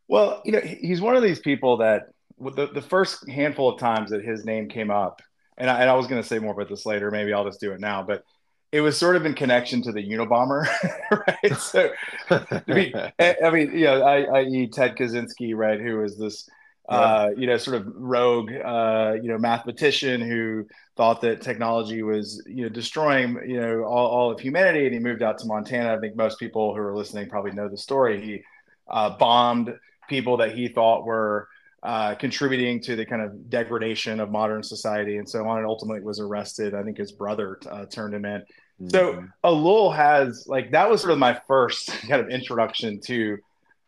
[0.09, 2.09] Well, you know, he's one of these people that
[2.41, 5.21] the, the first handful of times that his name came up,
[5.57, 7.61] and I, and I was going to say more about this later, maybe I'll just
[7.61, 8.25] do it now, but
[8.71, 10.67] it was sort of in connection to the Unabomber,
[11.11, 11.57] right?
[11.57, 11.91] So,
[12.31, 14.69] I mean, I mean, you know, i.e.
[14.69, 16.49] Ted Kaczynski, right, who is this,
[16.91, 16.97] yeah.
[16.97, 22.43] uh, you know, sort of rogue, uh, you know, mathematician who thought that technology was,
[22.47, 25.95] you know, destroying, you know, all, all of humanity, and he moved out to Montana.
[25.95, 28.21] I think most people who are listening probably know the story.
[28.21, 28.43] He
[28.89, 29.75] uh, bombed
[30.09, 31.49] people that he thought were
[31.83, 35.59] uh, contributing to the kind of degradation of modern society and so on.
[35.59, 36.75] And ultimately was arrested.
[36.75, 38.43] I think his brother uh, turned him in.
[38.83, 38.89] Mm-hmm.
[38.89, 43.39] So Ellul has like that was sort of my first kind of introduction to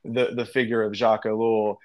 [0.05, 1.77] the the figure of Jacques Ellul.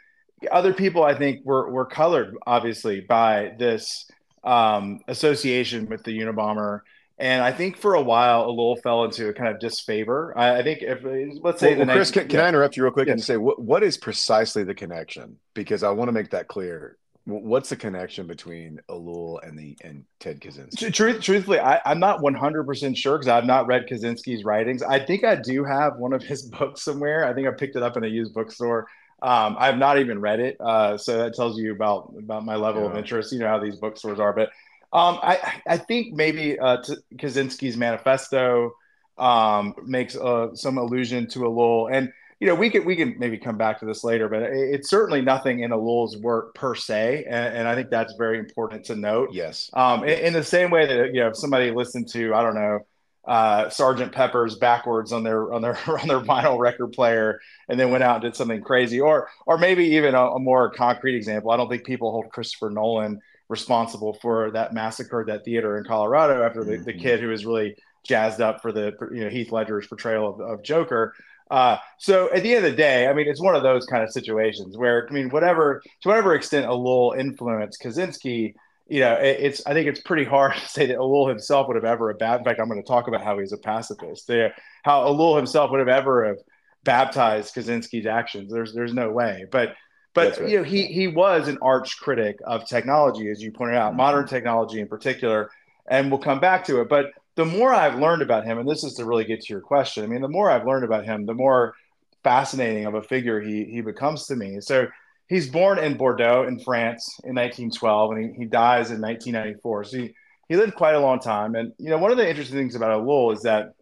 [0.51, 4.09] Other people, I think, were were colored obviously by this
[4.43, 6.81] um, association with the Unabomber
[7.17, 10.37] and I think for a while, Ellul fell into a kind of disfavor.
[10.37, 11.01] I, I think if
[11.41, 12.45] let's say well, well Chris, can, can yeah.
[12.45, 15.37] I interrupt you real quick and say what, what is precisely the connection?
[15.53, 16.97] Because I want to make that clear.
[17.23, 20.93] What's the connection between Ellul and the and Ted Kaczynski?
[20.93, 24.83] Truth, truthfully, I, am not 100 percent sure because I've not read Kaczynski's writings.
[24.83, 27.25] I think I do have one of his books somewhere.
[27.25, 28.87] I think I picked it up in a used bookstore.
[29.21, 32.57] Um, I have not even read it, uh, so that tells you about about my
[32.57, 32.89] level yeah.
[32.89, 33.31] of interest.
[33.31, 34.49] You know how these bookstores are, but
[34.93, 36.77] um, I I think maybe uh,
[37.15, 38.71] Kaczynski's manifesto
[39.17, 43.37] um, makes uh, some allusion to Ellul, and you know we can we can maybe
[43.37, 47.57] come back to this later, but it's certainly nothing in Ellul's work per se, and,
[47.57, 49.29] and, I think that's very important to note.
[49.33, 49.69] Yes.
[49.73, 50.03] Um.
[50.03, 52.79] In, in, the same way that you know if somebody listened to I don't know
[53.27, 57.91] uh, Sergeant Pepper's backwards on their on their on their vinyl record player, and then
[57.91, 61.51] went out and did something crazy, or or maybe even a, a more concrete example.
[61.51, 65.83] I don't think people hold Christopher Nolan responsible for that massacre at that theater in
[65.83, 66.83] Colorado after the, mm-hmm.
[66.83, 67.75] the kid who was really
[68.05, 71.13] jazzed up for the you know Heath Ledger's portrayal of, of Joker.
[71.51, 74.03] Uh, so at the end of the day, I mean, it's one of those kind
[74.03, 78.53] of situations where I mean, whatever to whatever extent Ellul influenced Kaczynski,
[78.87, 81.75] you know, it, it's I think it's pretty hard to say that Ellul himself would
[81.75, 82.39] have ever bad.
[82.39, 84.27] In fact, I'm going to talk about how he's a pacifist.
[84.27, 86.37] There, how Ellul himself would have ever have
[86.83, 88.51] baptized Kaczynski's actions.
[88.51, 89.75] There's there's no way, but
[90.15, 90.49] but right.
[90.49, 93.97] you know, he he was an arch critic of technology, as you pointed out, mm-hmm.
[93.97, 95.51] modern technology in particular,
[95.87, 96.89] and we'll come back to it.
[96.89, 99.61] But the more I've learned about him, and this is to really get to your
[99.61, 101.75] question, I mean, the more I've learned about him, the more
[102.23, 104.61] fascinating of a figure he he becomes to me.
[104.61, 104.87] So
[105.27, 109.83] he's born in Bordeaux in France in 1912, and he, he dies in 1994.
[109.83, 110.15] So he,
[110.47, 111.55] he lived quite a long time.
[111.55, 113.73] And you know, one of the interesting things about Ellul is that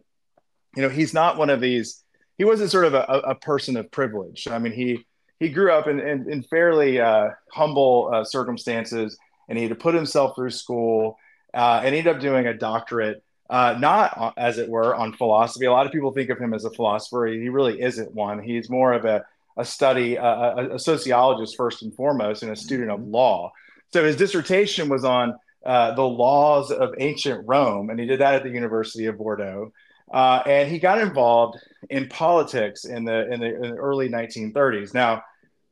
[0.74, 2.02] you know he's not one of these.
[2.38, 4.48] He wasn't sort of a, a person of privilege.
[4.50, 5.06] I mean, he
[5.40, 9.18] he grew up in, in, in fairly uh, humble uh, circumstances
[9.48, 11.18] and he had to put himself through school
[11.52, 15.66] uh, and ended up doing a doctorate, uh, not as it were on philosophy.
[15.66, 17.26] A lot of people think of him as a philosopher.
[17.26, 18.42] He really isn't one.
[18.42, 19.24] He's more of a,
[19.56, 23.52] a study, a, a sociologist first and foremost, and a student of law.
[23.92, 28.34] So his dissertation was on uh, the laws of ancient Rome, and he did that
[28.34, 29.72] at the University of Bordeaux.
[30.12, 31.58] Uh, and he got involved
[31.90, 34.94] in politics in the, in the, in the early 1930s.
[34.94, 35.22] Now,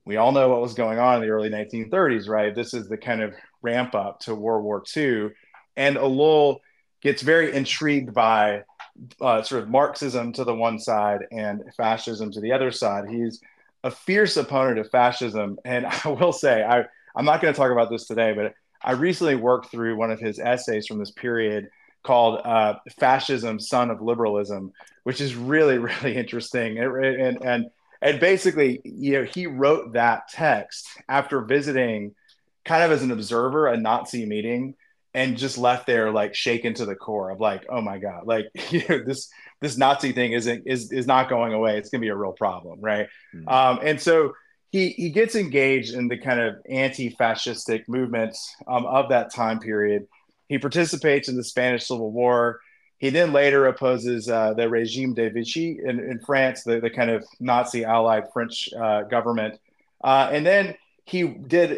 [0.04, 2.54] we all know what was going on in the early 1930s, right?
[2.54, 5.30] This is the kind of ramp up to World War II,
[5.76, 6.58] and Ellul
[7.00, 8.62] gets very intrigued by
[9.20, 13.08] uh, sort of Marxism to the one side and fascism to the other side.
[13.08, 13.40] He's
[13.84, 17.70] a fierce opponent of fascism, and I will say, I I'm not going to talk
[17.70, 21.68] about this today, but I recently worked through one of his essays from this period
[22.02, 24.72] called uh, "Fascism, Son of Liberalism,"
[25.04, 26.78] which is really really interesting.
[26.78, 32.14] And and and basically, you know, he wrote that text after visiting,
[32.64, 34.74] kind of as an observer, a Nazi meeting,
[35.14, 38.46] and just left there like shaken to the core of like, oh my god, like
[38.70, 39.30] you know, this
[39.60, 41.78] this Nazi thing isn't is is not going away.
[41.78, 43.08] It's gonna be a real problem, right?
[43.34, 43.48] Mm-hmm.
[43.48, 44.34] Um, and so
[44.70, 50.08] he he gets engaged in the kind of anti-fascistic movements um, of that time period
[50.52, 52.60] he participates in the Spanish Civil War.
[52.98, 57.10] He then later opposes uh, the regime de Vichy in, in France, the, the kind
[57.10, 59.58] of Nazi allied French uh, government.
[60.04, 60.74] Uh, and then
[61.06, 61.70] he did,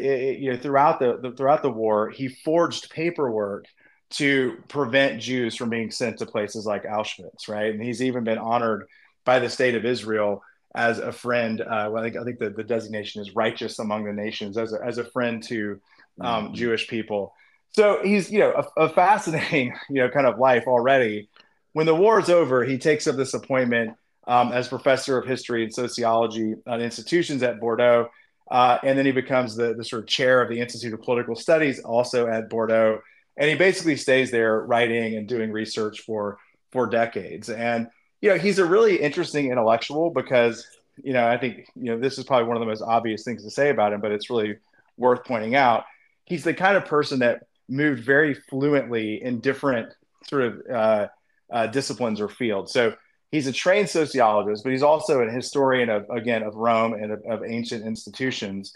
[0.43, 3.66] you know, throughout the, the, throughout the war, he forged paperwork
[4.11, 7.72] to prevent Jews from being sent to places like Auschwitz, right?
[7.72, 8.87] And he's even been honored
[9.25, 10.43] by the state of Israel
[10.75, 11.61] as a friend.
[11.61, 14.72] Uh, well, I think I think the, the designation is righteous among the nations as
[14.72, 15.81] a, as a friend to
[16.20, 16.55] um, mm-hmm.
[16.55, 17.35] Jewish people.
[17.75, 21.29] So he's you know a, a, fascinating you know kind of life already.
[21.72, 23.97] When the war is over, he takes up this appointment
[24.27, 28.09] um, as professor of history and sociology at institutions at Bordeaux,
[28.51, 31.37] uh, and then he becomes the the sort of chair of the Institute of Political
[31.37, 33.01] Studies also at Bordeaux,
[33.37, 36.39] and he basically stays there writing and doing research for
[36.70, 37.89] for decades and
[38.25, 40.66] you know, he's a really interesting intellectual because,
[41.03, 43.45] you know, I think, you know, this is probably one of the most obvious things
[43.45, 44.57] to say about him, but it's really
[44.97, 45.85] worth pointing out.
[46.25, 49.93] He's the kind of person that moved very fluently in different
[50.29, 51.07] sort of uh,
[51.53, 52.73] uh, disciplines or fields.
[52.73, 52.95] So
[53.31, 57.23] he's a trained sociologist, but he's also a historian of, again, of Rome and of,
[57.29, 58.73] of ancient institutions.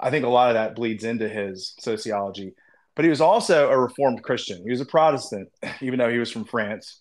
[0.00, 2.54] I think a lot of that bleeds into his sociology.
[2.96, 4.62] But he was also a Reformed Christian.
[4.62, 5.48] He was a Protestant,
[5.80, 7.00] even though he was from France.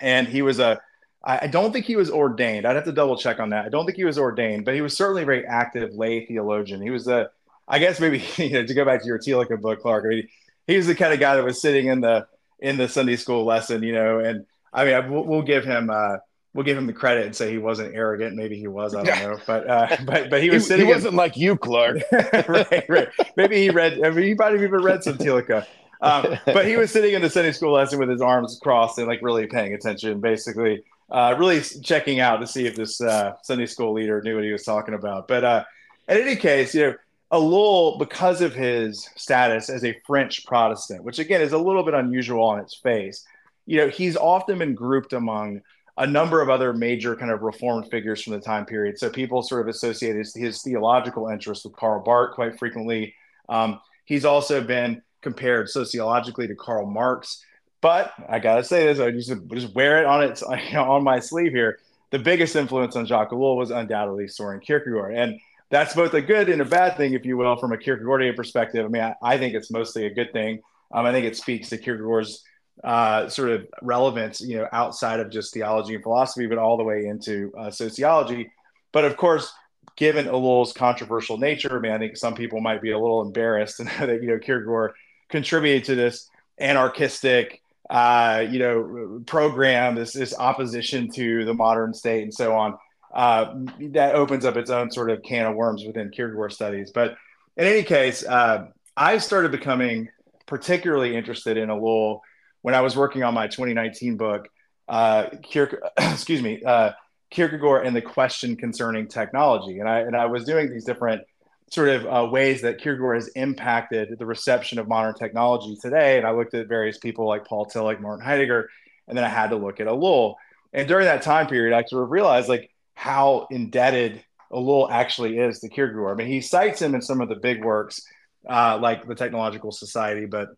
[0.00, 0.80] And he was a
[1.22, 2.66] I, don't think he was ordained.
[2.66, 3.66] I'd have to double check on that.
[3.66, 6.80] I don't think he was ordained, but he was certainly a very active lay theologian.
[6.80, 7.30] He was a,
[7.68, 10.04] I guess maybe you know to go back to your Thielicke book, Clark.
[10.06, 10.28] I mean,
[10.70, 12.26] he was the kind of guy that was sitting in the
[12.58, 14.20] in the Sunday school lesson, you know.
[14.20, 16.16] And I mean, we'll, we'll give him uh,
[16.54, 18.36] we'll give him the credit and say he wasn't arrogant.
[18.36, 18.94] Maybe he was.
[18.94, 20.86] I don't know, but uh, but but he was he, sitting.
[20.86, 21.98] He wasn't in, like you, Clark.
[22.12, 23.08] right, right.
[23.36, 24.04] Maybe he read.
[24.04, 25.66] I mean, he might have even read some Thielicke.
[26.02, 29.06] Um, but he was sitting in the Sunday school lesson with his arms crossed and
[29.06, 33.66] like really paying attention, basically uh, really checking out to see if this uh, Sunday
[33.66, 35.28] school leader knew what he was talking about.
[35.28, 35.64] But uh,
[36.08, 36.94] in any case, you know,
[37.32, 41.94] Ellul, because of his status as a French Protestant, which again is a little bit
[41.94, 43.24] unusual on its face,
[43.66, 45.62] you know, he's often been grouped among
[45.96, 48.98] a number of other major kind of reformed figures from the time period.
[48.98, 53.14] So people sort of associate his, his theological interests with Karl Barth quite frequently.
[53.48, 57.44] Um, he's also been compared sociologically to Karl Marx.
[57.80, 60.42] But I gotta say this, I just just wear it on its
[60.74, 61.78] on my sleeve here.
[62.10, 65.38] The biggest influence on Jacques Ellul was undoubtedly Soren Kierkegaard, and
[65.70, 68.84] that's both a good and a bad thing, if you will, from a Kierkegaardian perspective.
[68.84, 70.60] I mean, I, I think it's mostly a good thing.
[70.92, 72.42] Um, I think it speaks to Kierkegaard's
[72.82, 76.84] uh, sort of relevance, you know, outside of just theology and philosophy, but all the
[76.84, 78.50] way into uh, sociology.
[78.92, 79.52] But of course,
[79.96, 83.76] given Ellul's controversial nature, I mean, I think some people might be a little embarrassed
[83.78, 84.92] to know that you know Kierkegaard
[85.28, 92.22] contributed to this anarchistic uh, you know, program, this this opposition to the modern state
[92.22, 92.78] and so on.
[93.12, 96.92] Uh, that opens up its own sort of can of worms within Kierkegaard studies.
[96.92, 97.16] But
[97.56, 100.08] in any case, uh, I started becoming
[100.46, 102.20] particularly interested in Ellul
[102.62, 104.48] when I was working on my 2019 book,
[104.88, 105.26] uh,
[105.98, 106.92] excuse me, uh,
[107.30, 109.78] Kierkegaard and the question concerning technology.
[109.78, 111.22] And I and I was doing these different
[111.70, 116.18] sort of uh, ways that Kierkegaard has impacted the reception of modern technology today.
[116.18, 118.68] And I looked at various people like Paul Tillich, Martin Heidegger,
[119.06, 120.34] and then I had to look at Ellul.
[120.72, 122.70] And during that time period, I sort of realized like
[123.00, 124.22] how indebted
[124.52, 126.12] Ellul actually is to Kierkegaard.
[126.12, 128.02] I mean, he cites him in some of the big works,
[128.46, 130.50] uh, like the Technological Society, but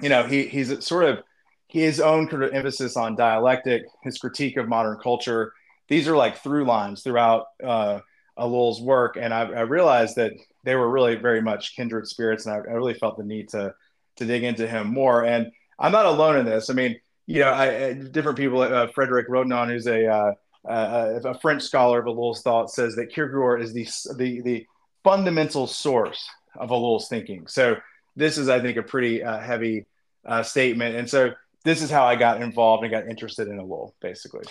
[0.00, 1.24] you know, he he's sort of
[1.66, 5.52] his own kind of emphasis on dialectic, his critique of modern culture.
[5.88, 7.98] These are like through lines throughout uh,
[8.38, 12.58] work, and I, I, realized that they were really very much kindred spirits, and I,
[12.58, 13.74] I, really felt the need to
[14.18, 15.24] to dig into him more.
[15.24, 15.50] And
[15.80, 16.70] I'm not alone in this.
[16.70, 18.60] I mean, you know, I, different people.
[18.60, 20.32] Uh, Frederick Rognon, who's a uh,
[20.68, 23.86] uh, a French scholar of Ellul's thought, says that Kierkegaard is the
[24.16, 24.66] the the
[25.02, 27.46] fundamental source of Ellul's thinking.
[27.46, 27.76] So
[28.16, 29.86] this is, I think, a pretty uh, heavy
[30.24, 31.32] uh, statement, and so
[31.64, 34.44] this is how I got involved and got interested in Ellul, basically.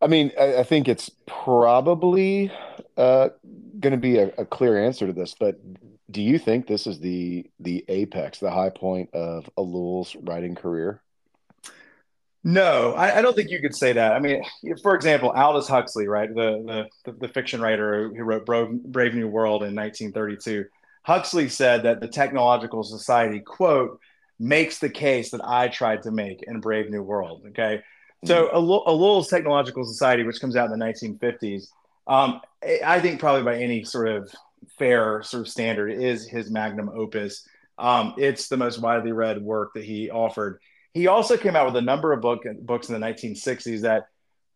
[0.00, 2.52] I mean, I, I think it's probably
[2.96, 3.30] uh,
[3.80, 5.58] going to be a, a, clear answer to this, but
[6.10, 11.02] do you think this is the the apex, the high point of Ellul's writing career?
[12.46, 14.12] No, I, I, don't think you could say that.
[14.12, 14.42] I mean,
[14.82, 19.62] for example, Aldous Huxley, right, the the, the fiction writer who wrote Brave New World
[19.62, 20.66] in 1932,
[21.04, 23.98] Huxley said that the Technological Society quote
[24.38, 27.44] makes the case that I tried to make in Brave New World.
[27.48, 27.82] Okay,
[28.26, 31.68] so Ellul's Technological Society, which comes out in the 1950s,
[32.06, 32.40] um,
[32.84, 34.30] I think probably by any sort of
[34.78, 37.46] fair sort of standard is his magnum opus.
[37.78, 40.60] Um, it's the most widely read work that he offered.
[40.94, 44.08] He also came out with a number of book, books in the 1960s that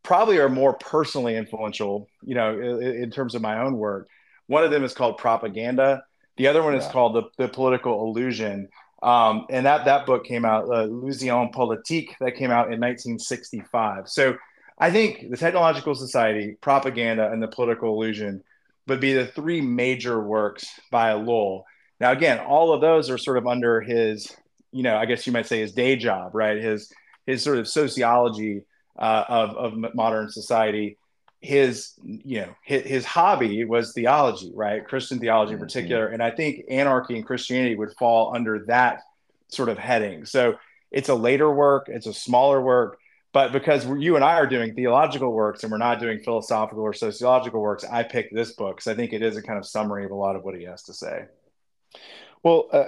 [0.02, 4.08] probably are more personally influential, you know, in, in terms of my own work.
[4.46, 6.04] One of them is called Propaganda.
[6.36, 6.80] The other one yeah.
[6.80, 8.68] is called the, the Political Illusion.
[9.02, 14.08] Um, and that that book came out, uh, Illusion Politique, that came out in 1965.
[14.08, 14.36] So
[14.78, 18.42] I think the Technological Society, Propaganda, and the Political Illusion
[18.86, 21.64] would be the three major works by Ellul.
[22.00, 24.34] Now, again, all of those are sort of under his,
[24.72, 26.62] you know, I guess you might say his day job, right?
[26.62, 26.92] His
[27.26, 28.62] his sort of sociology
[28.98, 30.98] uh, of of modern society.
[31.40, 34.84] His, you know, his, his, hobby was theology, right?
[34.84, 35.66] Christian theology in mm-hmm.
[35.66, 36.14] particular, mm-hmm.
[36.14, 39.02] and I think anarchy and Christianity would fall under that
[39.46, 40.24] sort of heading.
[40.24, 40.56] So
[40.90, 42.98] it's a later work, it's a smaller work,
[43.32, 46.92] but because you and I are doing theological works and we're not doing philosophical or
[46.92, 50.04] sociological works, I picked this book because I think it is a kind of summary
[50.04, 51.26] of a lot of what he has to say.
[52.42, 52.84] Well, uh,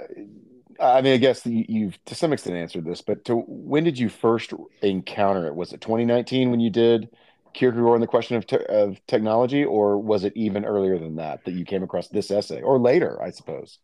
[0.81, 4.09] I mean, I guess you've to some extent answered this, but to when did you
[4.09, 5.55] first encounter it?
[5.55, 7.09] Was it 2019 when you did
[7.53, 11.43] Kierkegaard and the question of, te- of technology, or was it even earlier than that
[11.45, 13.79] that you came across this essay, or later, I suppose?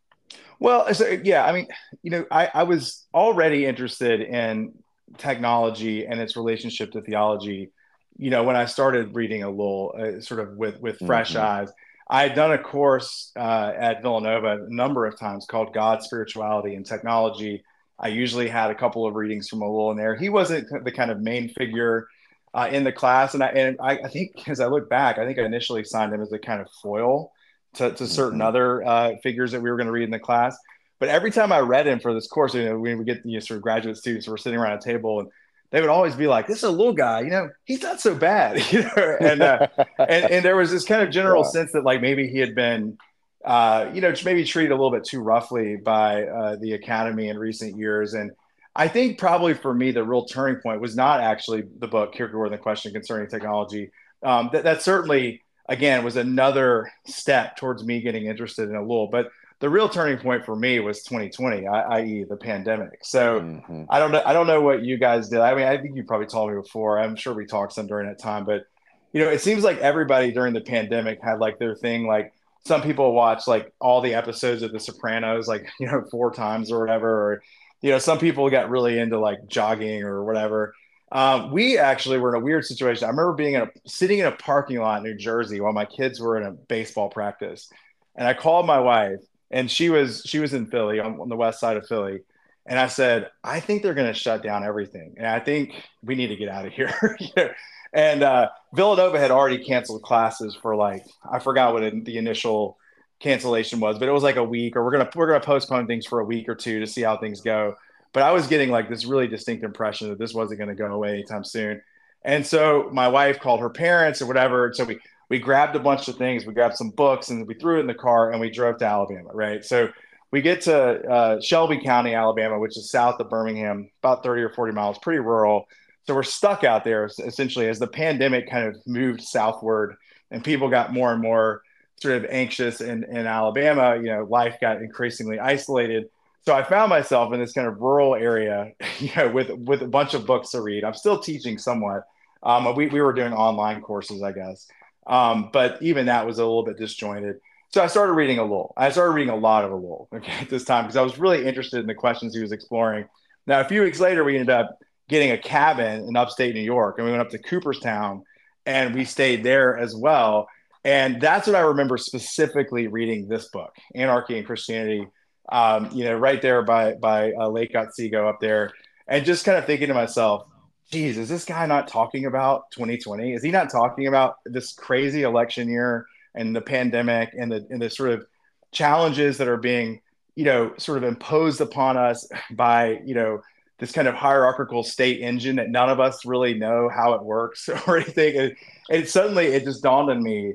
[0.58, 1.68] Well, so, yeah, I mean,
[2.02, 4.72] you know, I, I was already interested in
[5.16, 7.70] technology and its relationship to theology
[8.18, 11.62] you know when i started reading Ellul uh, sort of with with fresh mm-hmm.
[11.62, 11.72] eyes
[12.10, 16.74] i had done a course uh, at villanova a number of times called god spirituality
[16.74, 17.62] and technology.
[18.00, 21.10] I usually had a couple of readings from Ellul in there he wasn't the kind
[21.10, 22.06] of main figure
[22.54, 23.34] uh, in the class.
[23.34, 26.14] And I, and I, I, think as i look back i think i initially signed
[26.14, 27.32] him as a kind of foil
[27.74, 28.48] to, to certain mm-hmm.
[28.48, 30.56] other uh, figures that we were going to read in the class.
[30.98, 33.34] But every time I read him for this course, you know, we would get you
[33.34, 35.28] know, sort of graduate students, we're sitting around a table and
[35.70, 38.14] they would always be like, "This is a little guy, you know, he's not so
[38.14, 41.50] bad," you know, and uh, and and there was this kind of general yeah.
[41.50, 42.98] sense that like maybe he had been,
[43.44, 47.76] uh, you know, maybe treated Ellul bit too roughly by uh, the academy in recent
[47.76, 48.30] years, and
[48.74, 52.46] I think probably for me the real turning point was not actually the book Kierkegaard
[52.46, 53.90] and the Question Concerning Technology.
[54.22, 59.08] Um, that that certainly again was another step towards me getting interested in a little,
[59.08, 59.30] but
[59.60, 63.00] the real turning point for me was 2020, i.e., the pandemic.
[63.02, 63.84] So mm-hmm.
[63.90, 64.22] I don't know.
[64.24, 65.40] I don't know what you guys did.
[65.40, 66.98] I mean, I think you probably told me before.
[66.98, 68.64] I'm sure we talked some during that time, but
[69.12, 72.06] you know, it seems like everybody during the pandemic had like their thing.
[72.06, 72.32] Like
[72.66, 76.70] some people watch like all the episodes of The Sopranos, like you know, four times
[76.70, 77.08] or whatever.
[77.08, 77.42] Or
[77.82, 80.72] you know, some people got really into like jogging or whatever.
[81.10, 83.06] Um, we actually were in a weird situation.
[83.06, 85.86] I remember being in a sitting in a parking lot in New Jersey while my
[85.86, 87.68] kids were in a baseball practice,
[88.14, 89.18] and I called my wife
[89.50, 92.20] and she was she was in Philly on, on the west side of Philly.
[92.66, 95.72] And I said, I think they're going to shut down everything, and I think
[96.02, 97.16] we need to get out of here.
[97.94, 102.78] and uh, Villanova had already canceled classes for like I forgot what the initial
[103.20, 106.06] cancellation was, but it was like a week, or we're gonna we're gonna postpone things
[106.06, 107.74] for a week or two to see how things go.
[108.12, 110.86] But I was getting like this really distinct impression that this wasn't going to go
[110.86, 111.82] away anytime soon.
[112.24, 114.72] And so my wife called her parents or whatever.
[114.74, 116.46] So we we grabbed a bunch of things.
[116.46, 118.86] We grabbed some books and we threw it in the car and we drove to
[118.86, 119.64] Alabama, right?
[119.64, 119.90] So
[120.30, 124.50] we get to uh, Shelby County, Alabama, which is south of Birmingham, about 30 or
[124.50, 125.66] 40 miles, pretty rural.
[126.06, 129.96] So we're stuck out there essentially as the pandemic kind of moved southward
[130.30, 131.62] and people got more and more
[132.00, 133.96] sort of anxious in, in Alabama.
[133.96, 136.08] You know, life got increasingly isolated.
[136.46, 139.88] So I found myself in this kind of rural area, you know, with with a
[139.88, 140.84] bunch of books to read.
[140.84, 142.04] I'm still teaching somewhat.
[142.42, 144.68] Um, we, we were doing online courses, I guess.
[145.08, 147.36] Um, but even that was a little bit disjointed.
[147.70, 148.72] So I started reading Ellul.
[148.76, 151.46] I started reading a lot of Ellul okay, at this time because I was really
[151.46, 153.06] interested in the questions he was exploring.
[153.46, 154.78] Now, a few weeks later, we ended up
[155.08, 158.22] getting a cabin in upstate New York and we went up to Cooperstown
[158.66, 160.48] and we stayed there as well.
[160.84, 165.06] And that's what I remember specifically reading this book, Anarchy and Christianity,
[165.50, 168.72] um, you know, right there by, by uh, Lake Otsego up there.
[169.06, 170.46] And just kind of thinking to myself,
[170.90, 173.32] geez, is this guy not talking about 2020?
[173.34, 177.80] Is he not talking about this crazy election year and the pandemic and the and
[177.80, 178.26] the sort of
[178.72, 180.00] challenges that are being,
[180.34, 183.42] you know, sort of imposed upon us by, you know,
[183.78, 187.68] this kind of hierarchical state engine that none of us really know how it works
[187.86, 188.36] or anything.
[188.36, 188.56] And,
[188.90, 190.54] and suddenly it just dawned on me.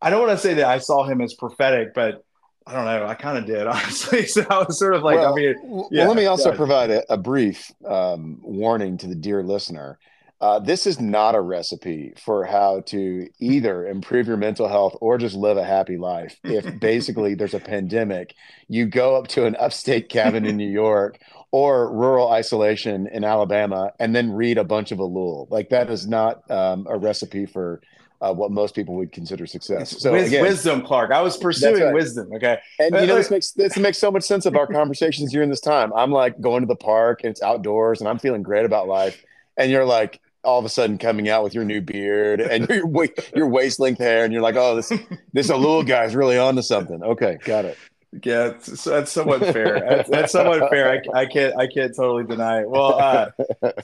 [0.00, 2.24] I don't want to say that I saw him as prophetic, but
[2.68, 3.06] I don't know.
[3.06, 4.26] I kind of did, honestly.
[4.26, 6.90] So I was sort of like, well, I mean, yeah, well, let me also provide
[6.90, 9.98] a, a brief um, warning to the dear listener.
[10.40, 15.18] Uh, this is not a recipe for how to either improve your mental health or
[15.18, 16.38] just live a happy life.
[16.44, 18.34] If basically there's a pandemic,
[18.68, 21.18] you go up to an upstate cabin in New York
[21.50, 25.50] or rural isolation in Alabama and then read a bunch of Ellul.
[25.50, 27.80] Like that is not um, a recipe for
[28.20, 30.00] uh, what most people would consider success.
[30.00, 31.12] So Wis- again, wisdom, Clark.
[31.12, 31.94] I was pursuing right.
[31.94, 32.32] wisdom.
[32.34, 35.50] Okay, and you know this makes this makes so much sense of our conversations during
[35.50, 35.92] this time.
[35.94, 39.22] I'm like going to the park and it's outdoors, and I'm feeling great about life,
[39.56, 43.08] and you're like all of a sudden coming out with your new beard and your
[43.34, 44.92] your waist length hair, and you're like, oh, this
[45.32, 47.02] this Ellul guy's really on to something.
[47.02, 47.78] Okay, got it.
[48.24, 49.80] Yeah, that's, that's somewhat fair.
[49.80, 50.90] That's, that's somewhat fair.
[50.90, 52.70] I, I, can't I can't totally deny it.
[52.70, 53.30] Well, uh,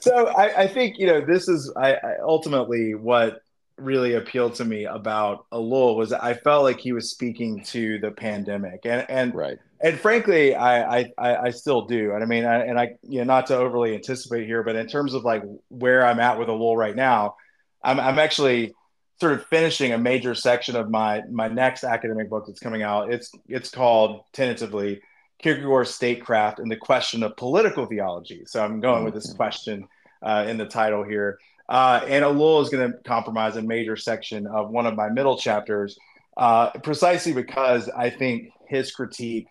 [0.01, 3.43] so I, I, think you know this is I, I, ultimately what
[3.77, 8.11] really appealed to me about Ellul was I felt like he was speaking to the
[8.11, 9.57] pandemic, and and right.
[9.81, 12.13] And frankly, I I, I still do.
[12.13, 14.87] And I mean, I, and I you know not to overly anticipate here, but in
[14.87, 17.35] terms of like where I'm at with Ellul right now,
[17.83, 18.73] I'm I'm actually
[19.19, 23.11] sort of finishing a major section of my my next academic book that's coming out.
[23.11, 25.01] It's it's called tentatively
[25.39, 28.43] Kierkegaard's Statecraft and the Question of Political Theology.
[28.45, 29.37] So I'm going with this mm-hmm.
[29.37, 29.87] question
[30.21, 31.39] uh, in the title here.
[31.67, 35.37] Uh, and Ellul is going to compromise a major section of one of my middle
[35.37, 35.97] chapters,
[36.37, 39.47] uh, precisely because I think his critique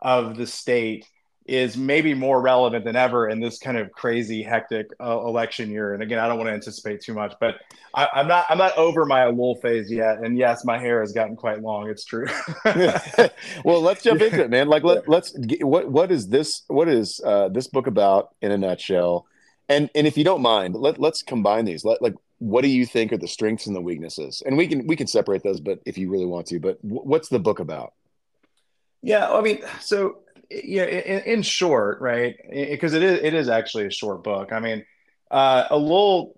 [0.00, 1.06] of the state
[1.46, 5.94] is maybe more relevant than ever in this kind of crazy, hectic uh, election year.
[5.94, 7.60] And again, I don't want to anticipate too much, but
[7.94, 10.18] I, am not I'm not over my Ellul phase yet.
[10.18, 11.88] And yes, my hair has gotten quite long.
[11.88, 12.26] It's true.
[13.64, 14.68] well, let's jump into it, man.
[14.68, 18.50] Like let, let's get, what what is this what is uh, this book about in
[18.50, 19.26] a nutshell?
[19.68, 21.84] And and if you don't mind, let let's combine these.
[21.84, 24.42] Let like what do you think are the strengths and the weaknesses?
[24.44, 27.02] And we can we can separate those, but if you really want to, but w-
[27.02, 27.92] what's the book about?
[29.02, 30.18] Yeah, I mean, so
[30.50, 32.36] yeah, in, in short, right?
[32.50, 34.52] Because it is it is actually a short book.
[34.52, 34.84] I mean,
[35.30, 36.34] uh, Ellul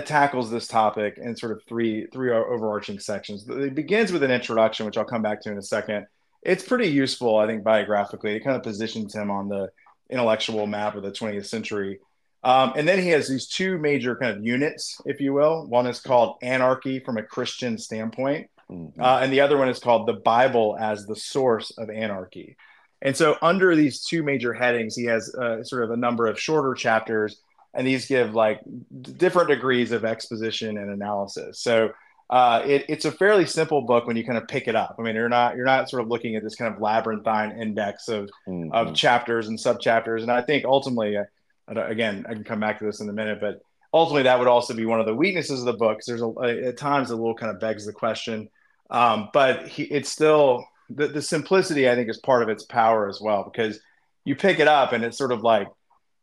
[0.00, 3.46] tackles this topic in sort of three three overarching sections.
[3.48, 6.06] It begins with an introduction, which I'll come back to in a second.
[6.42, 8.34] It's pretty useful, I think, biographically.
[8.34, 9.70] It kind of positions him on the
[10.10, 12.00] intellectual map of the 20th century.
[12.44, 15.66] Um, and then he has these two major kind of units, if you will.
[15.66, 19.00] One is called Anarchy from a Christian standpoint, mm-hmm.
[19.00, 22.56] uh, and the other one is called The Bible as the Source of Anarchy.
[23.00, 26.38] And so, under these two major headings, he has uh, sort of a number of
[26.38, 27.40] shorter chapters,
[27.74, 28.60] and these give like
[29.00, 31.60] different degrees of exposition and analysis.
[31.60, 31.92] So,
[32.30, 34.96] uh, it, it's a fairly simple book when you kind of pick it up.
[34.98, 38.08] I mean, you're not you're not sort of looking at this kind of labyrinthine index
[38.08, 38.72] of mm-hmm.
[38.72, 40.22] of chapters and subchapters.
[40.22, 41.24] And I think ultimately, uh,
[41.68, 44.74] again, I can come back to this in a minute, but ultimately that would also
[44.74, 46.00] be one of the weaknesses of the book.
[46.06, 46.32] There's a,
[46.66, 48.48] at times a little kind of begs the question,
[48.90, 53.08] um, but he, it's still the, the simplicity I think is part of its power
[53.08, 53.80] as well because
[54.24, 55.68] you pick it up and it's sort of like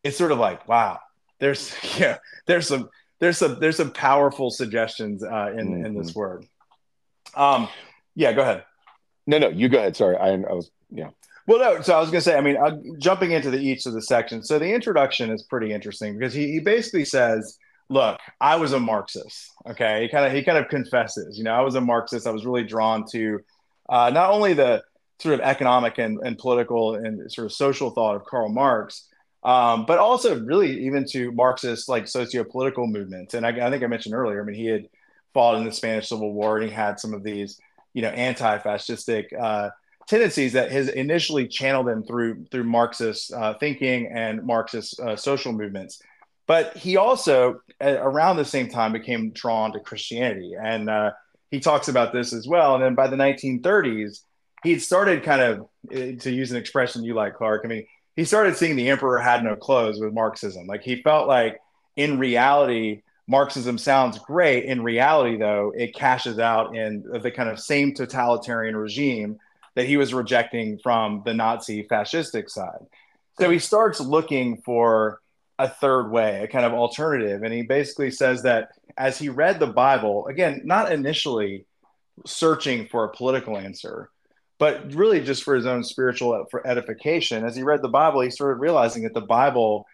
[0.04, 1.00] it's sort of like wow
[1.40, 5.86] there's yeah there's some there's some there's some powerful suggestions uh, in mm-hmm.
[5.86, 6.20] in this mm-hmm.
[6.20, 6.46] word
[7.36, 7.68] um
[8.16, 8.64] yeah go ahead
[9.28, 11.10] no no you go ahead sorry I, I was yeah
[11.50, 13.94] well no so I was gonna say I mean uh, jumping into the each of
[13.94, 17.58] the sections so the introduction is pretty interesting because he, he basically says
[17.90, 21.54] look I was a Marxist okay he kind of he kind of confesses you know
[21.54, 23.40] I was a Marxist I was really drawn to
[23.90, 24.84] uh, not only the
[25.20, 29.08] sort of economic and, and political and sort of social thought of Karl Marx,
[29.44, 33.34] um, but also really even to Marxist like socio-political movements.
[33.34, 34.88] And I, I, think I mentioned earlier, I mean, he had
[35.34, 37.60] fought in the Spanish Civil War and he had some of these,
[37.94, 39.70] you know, anti-fascistic uh,
[40.10, 45.54] tendencies that has initially channeled him through through Marxist uh, thinking and Marxist uh, social
[45.54, 46.02] movements.
[46.48, 51.12] But he also, around the same time, became drawn to Christianity and uh,
[51.52, 52.76] he talks about this as well.
[52.76, 54.22] And then by the 1930s,
[54.64, 57.62] he had started kind of eh, to use an expression you like, Clark.
[57.64, 57.86] I mean,
[58.16, 60.66] he started seeing the emperor had no clothes with Marxism.
[60.66, 61.60] Like he felt like
[61.96, 64.66] in reality, Marxism sounds great.
[64.66, 69.38] In reality, though, it cashes out in the kind of same totalitarian regime
[69.80, 72.86] that he was rejecting from the Nazi fascistic side.
[73.40, 75.22] So he starts looking for
[75.58, 77.44] a third way, a kind of alternative.
[77.44, 81.66] And he basically says that as he read the Bible, again, not initially
[82.26, 84.10] searching for a political answer,
[84.58, 88.60] but really just for his own spiritual edification, as he read the Bible, he started
[88.60, 89.86] realizing that the Bible,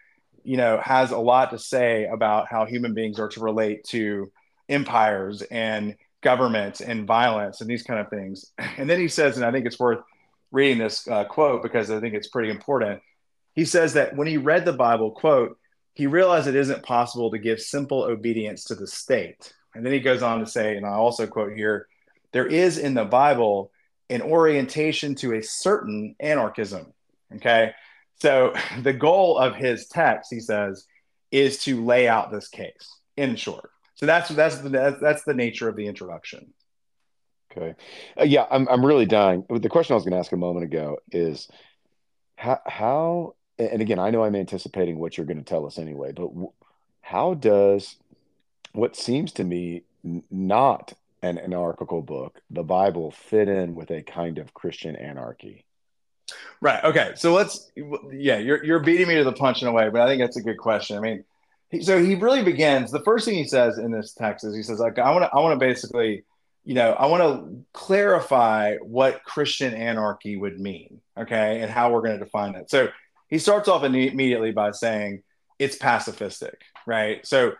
[0.42, 4.32] you know, has a lot to say about how human beings are to relate to
[4.68, 5.94] empires and
[6.30, 8.52] government and violence and these kind of things.
[8.78, 10.02] And then he says, and I think it's worth
[10.50, 13.00] reading this uh, quote because I think it's pretty important
[13.56, 15.58] he says that when he read the Bible, quote,
[15.94, 19.52] he realized it isn't possible to give simple obedience to the state.
[19.74, 21.88] And then he goes on to say, and I also quote here,
[22.32, 23.72] there is in the Bible
[24.10, 26.92] an orientation to a certain anarchism.
[27.36, 27.72] Okay.
[28.16, 30.86] So the goal of his text, he says,
[31.30, 33.70] is to lay out this case in short.
[33.96, 36.52] So that's that's the that's the nature of the introduction.
[37.50, 37.74] Okay.
[38.18, 39.44] Uh, yeah, I'm I'm really dying.
[39.48, 41.48] But The question I was going to ask a moment ago is
[42.36, 46.12] how how and again, I know I'm anticipating what you're going to tell us anyway,
[46.12, 46.30] but
[47.00, 47.96] how does
[48.72, 49.84] what seems to me
[50.30, 50.92] not
[51.22, 55.64] an anarchical book, the Bible, fit in with a kind of Christian anarchy?
[56.60, 56.84] Right.
[56.84, 57.12] Okay.
[57.14, 57.70] So let's,
[58.12, 60.36] yeah, you're, you're beating me to the punch in a way, but I think that's
[60.36, 60.98] a good question.
[60.98, 61.24] I mean,
[61.80, 64.78] so he really begins, the first thing he says in this text is he says,
[64.78, 66.24] like, I want to, I want to basically,
[66.64, 71.00] you know, I want to clarify what Christian anarchy would mean.
[71.18, 72.70] okay, and how we're going to define it.
[72.70, 72.88] So
[73.28, 75.22] he starts off immediately by saying
[75.58, 76.54] it's pacifistic,
[76.86, 77.26] right?
[77.26, 77.52] So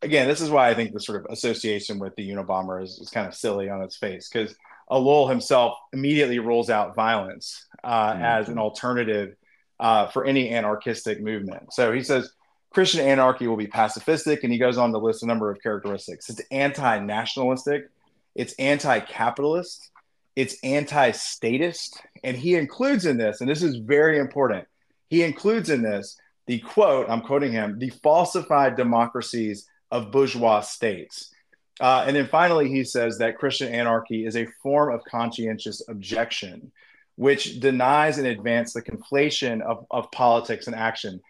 [0.00, 3.10] again, this is why I think the sort of association with the Unabomber is, is
[3.10, 4.54] kind of silly on its face because
[4.90, 8.22] Ellul himself immediately rules out violence uh, mm-hmm.
[8.22, 9.34] as an alternative
[9.80, 11.72] uh, for any anarchistic movement.
[11.72, 12.30] So he says
[12.72, 16.28] Christian anarchy will be pacifistic, and he goes on to list a number of characteristics.
[16.30, 17.90] It's anti-nationalistic,
[18.34, 19.90] it's anti-capitalist,
[20.36, 24.66] it's anti-statist, and he includes in this, and this is very important.
[25.08, 26.16] He includes in this
[26.46, 31.32] the quote, I'm quoting him, the falsified democracies of bourgeois states.
[31.80, 36.72] Uh, and then finally, he says that Christian anarchy is a form of conscientious objection,
[37.16, 41.20] which denies and advances the conflation of, of politics and action.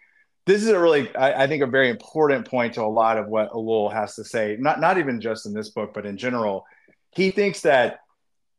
[0.45, 3.27] This is a really, I, I, think, a very important point to a lot of
[3.27, 6.65] what Ellul has to say, not, not even just in this book, but in general.
[7.11, 7.99] He thinks that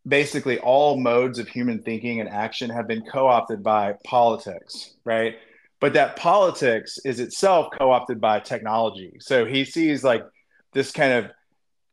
[0.06, 5.36] basically all modes of human thinking and action have been co opted by politics, right?
[5.84, 9.18] but that politics is itself co-opted by technology.
[9.20, 10.24] So he sees like
[10.72, 11.30] this kind of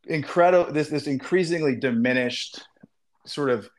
[0.06, 2.62] incredible, this this increasingly diminished
[3.26, 3.70] sort of,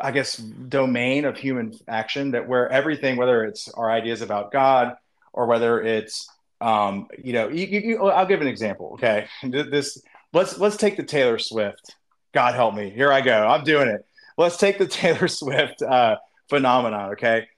[0.00, 4.94] I guess, domain of human action that where everything, whether it's our ideas about God
[5.36, 6.28] or whether it's
[6.60, 8.92] um, you know, you, you, I'll give an example.
[8.94, 10.02] Okay, this
[10.32, 11.94] let's let's take the Taylor Swift.
[12.32, 13.46] God help me, here I go.
[13.46, 14.04] I'm doing it.
[14.36, 16.16] Let's take the Taylor Swift uh,
[16.48, 17.12] phenomenon.
[17.12, 17.48] Okay,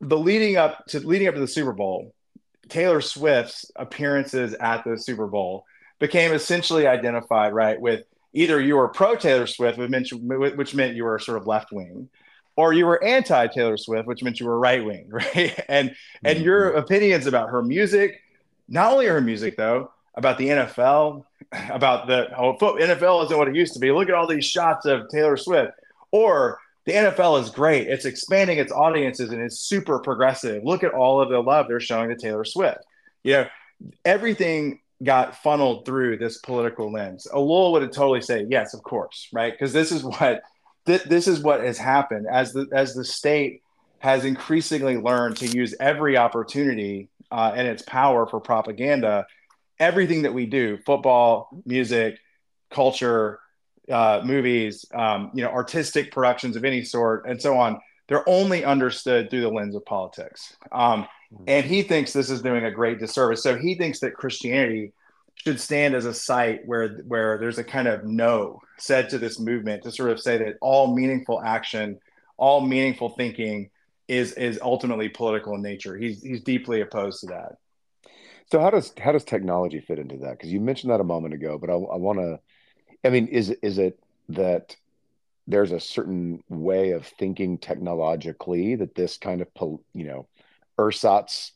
[0.00, 2.14] the leading up to leading up to the Super Bowl,
[2.68, 5.64] Taylor Swift's appearances at the Super Bowl
[5.98, 11.18] became essentially identified right with either you were pro Taylor Swift, which meant you were
[11.18, 12.08] sort of left wing,
[12.56, 15.58] or you were anti Taylor Swift, which meant you were right wing, right?
[15.68, 15.94] And
[16.24, 16.44] and mm-hmm.
[16.44, 18.20] your opinions about her music,
[18.68, 21.24] not only her music though, about the NFL,
[21.70, 23.92] about the oh, NFL isn't what it used to be.
[23.92, 25.72] Look at all these shots of Taylor Swift,
[26.10, 27.88] or the NFL is great.
[27.88, 30.64] It's expanding its audiences and it's super progressive.
[30.64, 32.78] Look at all of the love they're showing to Taylor Swift.
[33.22, 33.46] You know,
[34.04, 37.26] everything got funneled through this political lens.
[37.26, 39.52] A Ellul would have totally say, yes, of course, right?
[39.52, 40.42] Because this is what
[40.86, 43.62] th- this is what has happened as the as the state
[43.98, 49.26] has increasingly learned to use every opportunity uh, and its power for propaganda.
[49.78, 52.18] Everything that we do, football, music,
[52.70, 53.40] culture,
[53.90, 57.78] uh, movies, um, you know, artistic productions of any sort, and so on,
[58.08, 60.54] they're only understood through the lens of politics.
[60.72, 61.06] Um,
[61.46, 63.42] and he thinks this is doing a great disservice.
[63.42, 64.92] So he thinks that Christianity
[65.34, 69.38] should stand as a site where where there's a kind of no said to this
[69.38, 71.98] movement to sort of say that all meaningful action,
[72.36, 73.70] all meaningful thinking
[74.08, 75.96] is is ultimately political in nature.
[75.96, 77.52] He's he's deeply opposed to that.
[78.50, 80.32] So how does how does technology fit into that?
[80.32, 82.40] Because you mentioned that a moment ago, but I, I want to
[83.04, 83.98] I mean, is is it
[84.30, 84.76] that
[85.46, 89.48] there's a certain way of thinking technologically that this kind of
[89.94, 90.28] you know
[90.78, 91.52] ersatz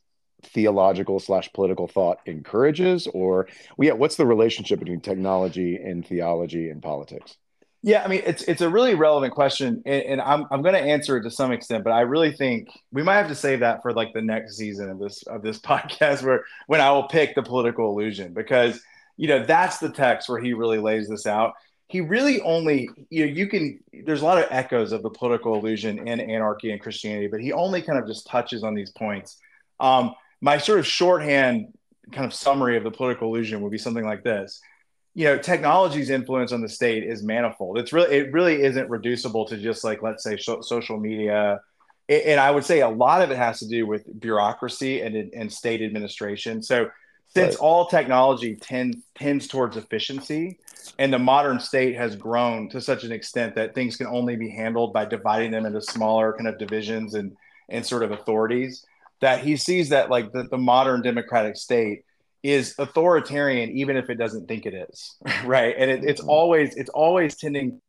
[0.47, 6.71] theological slash political thought encourages or well, yeah what's the relationship between technology and theology
[6.71, 7.37] and politics
[7.83, 10.81] yeah i mean it's it's a really relevant question and, and i'm, I'm going to
[10.81, 13.83] answer it to some extent but i really think we might have to save that
[13.83, 17.35] for like the next season of this of this podcast where when i will pick
[17.35, 18.81] the political illusion because
[19.17, 21.55] you know, that's the text where he really lays this out.
[21.89, 25.55] He really only, you know, you can, there's a lot of echoes of the political
[25.55, 29.39] illusion in anarchy and Christianity, but he only kind of just touches on these points.
[29.79, 30.15] Um,
[30.45, 31.73] my sort of shorthand
[32.13, 34.61] kind of summary of the political illusion would be something like this.
[35.15, 37.79] You know, technology's influence on the state is manifold.
[37.79, 41.63] It's really, it really isn't reducible to just like, let's say, social media.
[42.11, 45.51] and I would say a lot of it has to do with bureaucracy and, and
[45.51, 46.63] state administration.
[46.63, 46.91] So,
[47.29, 47.61] since right.
[47.61, 50.59] all technology tends tends towards efficiency
[50.99, 54.51] and the modern state has grown to such an extent that things can only be
[54.51, 57.35] handled by dividing them into smaller kind of divisions and
[57.71, 58.85] and sort of authorities
[59.25, 62.03] that he sees that like the, the modern democratic state
[62.43, 66.31] is authoritarian even if it doesn't think it is right and it, it's mm-hmm.
[66.31, 67.81] always it's always tending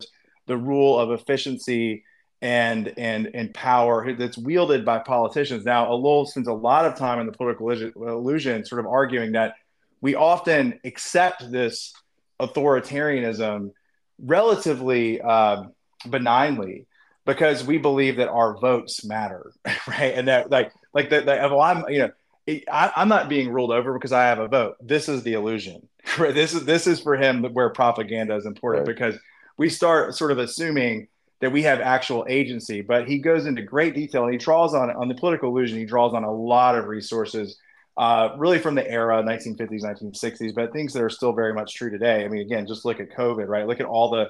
[0.48, 2.04] the rule of efficiency
[2.42, 5.66] and and and power that's wielded by politicians.
[5.66, 9.56] Now, Ellul spends a lot of time in the political illusion, sort of arguing that
[10.02, 11.94] we often accept this
[12.40, 13.72] authoritarianism
[14.20, 15.64] relatively uh,
[16.08, 16.86] benignly
[17.26, 19.52] because we believe that our votes matter,
[19.88, 20.14] right?
[20.14, 22.12] And that like like that, well, I'm you know.
[22.48, 24.76] I, am not being ruled over because I have a vote.
[24.80, 25.88] This is the illusion.
[26.18, 28.96] this is this is for him where propaganda is important right.
[28.96, 29.20] because
[29.58, 31.08] we start sort of assuming
[31.42, 32.82] that we have actual agency.
[32.82, 35.78] But he goes into great detail and he draws on on the political illusion.
[35.78, 37.58] He draws on a lot of resources,
[37.98, 41.90] uh, really from the era 1950s, 1960s, but things that are still very much true
[41.90, 42.24] today.
[42.24, 43.68] I mean, again, just look at COVID, right?
[43.68, 44.30] Look at all the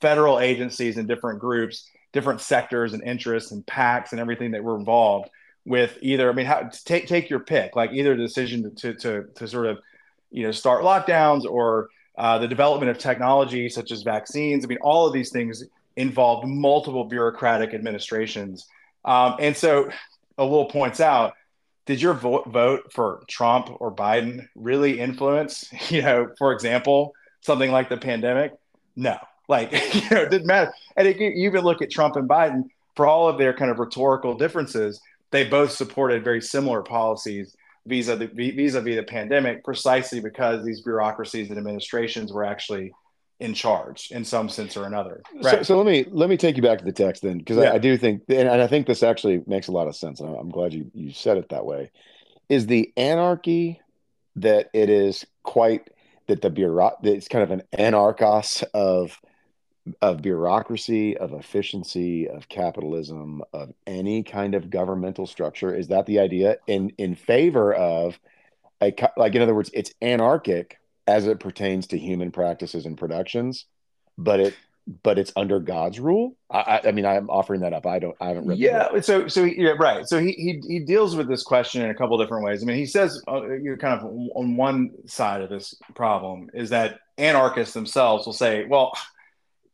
[0.00, 4.76] federal agencies and different groups different sectors and interests and PACs and everything that were
[4.78, 5.30] involved
[5.64, 6.30] with either.
[6.30, 9.66] I mean, how take take your pick, like either the decision to to to sort
[9.66, 9.78] of
[10.30, 14.64] you know start lockdowns or uh, the development of technology such as vaccines.
[14.64, 15.64] I mean, all of these things
[15.96, 18.66] involved multiple bureaucratic administrations.
[19.04, 19.90] Um, and so
[20.38, 21.34] Ellul points out,
[21.86, 27.70] did your vote, vote for Trump or Biden really influence, you know, for example, something
[27.70, 28.52] like the pandemic?
[28.94, 29.18] No,
[29.48, 30.72] like, you know, it didn't matter.
[30.96, 32.64] And it, you even look at Trump and Biden
[32.94, 35.00] for all of their kind of rhetorical differences,
[35.32, 37.56] they both supported very similar policies
[37.86, 42.92] vis-a-vis vis-a-vis the pandemic precisely because these bureaucracies and administrations were actually
[43.40, 45.20] in charge in some sense or another.
[45.34, 45.58] Right.
[45.58, 47.72] So, so let me let me take you back to the text then, because yeah.
[47.72, 50.20] I, I, do think, and I think this actually makes a lot of sense.
[50.20, 51.90] I'm glad you you said it that way.
[52.48, 53.80] Is the anarchy
[54.36, 55.90] that it is quite
[56.28, 59.20] that the bureau it's kind of an anarchos of
[60.00, 65.74] of bureaucracy, of efficiency, of capitalism, of any kind of governmental structure.
[65.74, 68.18] Is that the idea in in favor of
[68.80, 73.66] a like in other words, it's anarchic as it pertains to human practices and productions,
[74.16, 74.54] but it
[75.02, 76.36] but it's under God's rule.
[76.50, 77.86] I, I, mean, I'm offering that up.
[77.86, 78.58] I don't, I haven't read.
[78.58, 79.00] Yeah.
[79.00, 80.08] So, so yeah, right.
[80.08, 82.62] So he, he, he deals with this question in a couple different ways.
[82.62, 84.04] I mean, he says, uh, you kind of
[84.34, 88.92] on one side of this problem is that anarchists themselves will say, well,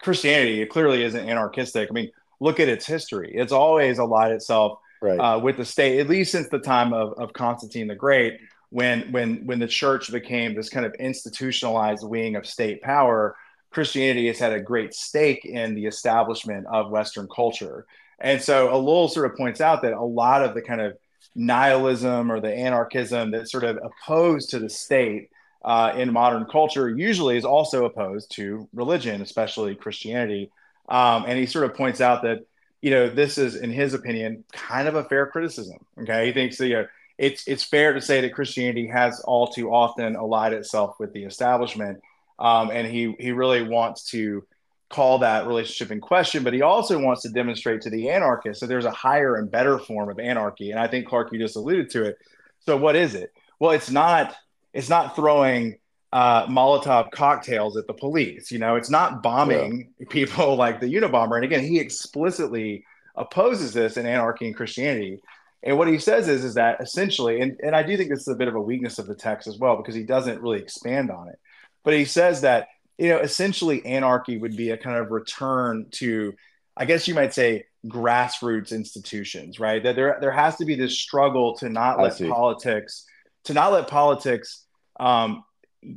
[0.01, 1.89] Christianity it clearly isn't anarchistic.
[1.91, 2.11] I mean,
[2.41, 3.33] look at its history.
[3.35, 5.19] It's always allied itself right.
[5.19, 9.11] uh, with the state, at least since the time of, of Constantine the Great, when
[9.13, 13.37] when when the church became this kind of institutionalized wing of state power.
[13.71, 17.85] Christianity has had a great stake in the establishment of Western culture.
[18.19, 20.97] And so Ellul sort of points out that a lot of the kind of
[21.35, 25.29] nihilism or the anarchism that's sort of opposed to the state
[25.69, 30.51] uh, in modern culture usually is also opposed to religion, especially Christianity.
[30.89, 32.39] Um, and he sort of points out that,
[32.81, 35.77] you know, this is, in his opinion, kind of a fair criticism.
[36.01, 36.29] Okay.
[36.29, 36.87] He thinks that, you know,
[37.19, 41.25] it's, it's fair to say that Christianity has all too often allied itself with the
[41.25, 42.01] establishment.
[42.39, 44.47] Um, and he, he really wants to
[44.89, 48.69] call that relationship in question, but he also wants to demonstrate to the anarchists that
[48.69, 50.71] there's a higher and better form of anarchy.
[50.71, 52.17] And I think Clark, you just alluded to it.
[52.61, 53.35] So what is it?
[53.61, 54.35] Well, it's not
[54.73, 55.79] it's not throwing
[56.13, 58.51] uh, Molotov cocktails at the police.
[58.51, 60.07] You know, it's not bombing yeah.
[60.09, 61.37] people like the Unabomber.
[61.37, 62.85] And again, he explicitly
[63.15, 65.21] opposes this in Anarchy and Christianity.
[65.63, 68.29] And what he says is, is that essentially, and, and I do think this is
[68.29, 71.11] a bit of a weakness of the text as well, because he doesn't really expand
[71.11, 71.39] on it.
[71.85, 76.33] But he says that, you know, essentially anarchy would be a kind of return to,
[76.77, 79.83] I guess you might say, grassroots institutions, right?
[79.83, 83.05] That there, there has to be this struggle to not let politics–
[83.45, 84.65] to not let politics
[84.99, 85.45] um,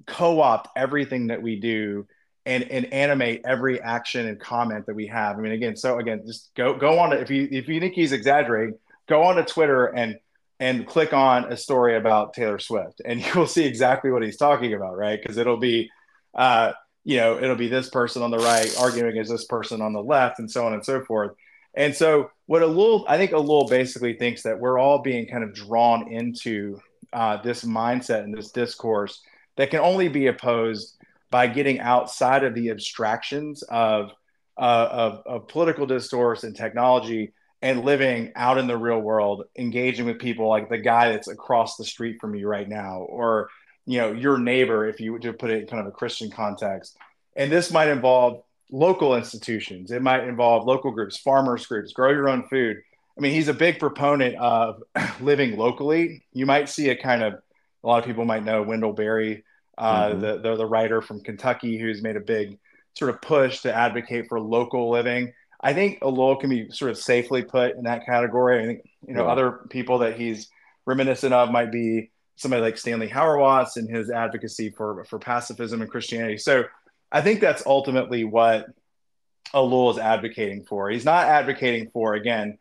[0.06, 2.08] co-opt everything that we do
[2.46, 5.38] and, and animate every action and comment that we have.
[5.38, 7.94] I mean, again, so again, just go go on to, if you if you think
[7.94, 8.78] he's exaggerating,
[9.08, 10.18] go on to Twitter and
[10.60, 14.74] and click on a story about Taylor Swift, and you'll see exactly what he's talking
[14.74, 15.20] about, right?
[15.22, 15.90] Because it'll be,
[16.36, 16.74] uh,
[17.04, 20.04] you know, it'll be this person on the right arguing as this person on the
[20.04, 21.32] left, and so on and so forth.
[21.74, 25.54] And so, what Ellul, I think Ellul basically thinks that we're all being kind of
[25.54, 26.80] drawn into
[27.14, 29.22] uh, this mindset and this discourse
[29.58, 30.98] that can only be opposed
[31.30, 34.12] by getting outside of the abstractions of,
[34.58, 40.06] uh, of, of political discourse and technology and living out in the real world, engaging
[40.06, 43.50] with people like the guy that's across the street from you right now, or
[43.86, 46.98] you know your neighbor, if you to put it in kind of a Christian context.
[47.36, 49.92] And this might involve local institutions.
[49.92, 52.78] It might involve local groups, farmers groups, grow your own food.
[53.22, 54.82] I mean, he's a big proponent of
[55.22, 56.26] living locally.
[56.34, 57.34] You might see a kind of
[57.84, 59.44] a lot of people might know Wendell Berry,
[59.78, 60.22] uh, mm-hmm.
[60.22, 62.58] the, the the writer from Kentucky, who's made a big
[62.96, 65.34] sort of push to advocate for local living.
[65.62, 68.64] I think Ellul can be sort of safely put in that category.
[68.64, 69.32] I think you know yeah.
[69.32, 70.50] other people that he's
[70.88, 75.92] reminiscent of might be somebody like Stanley Hauerwas and his advocacy for for pacifism and
[75.92, 76.40] Christianity.
[76.40, 76.64] So
[77.12, 78.66] I think that's ultimately what
[79.54, 80.90] Ellul is advocating for.
[80.90, 82.58] He's not advocating for again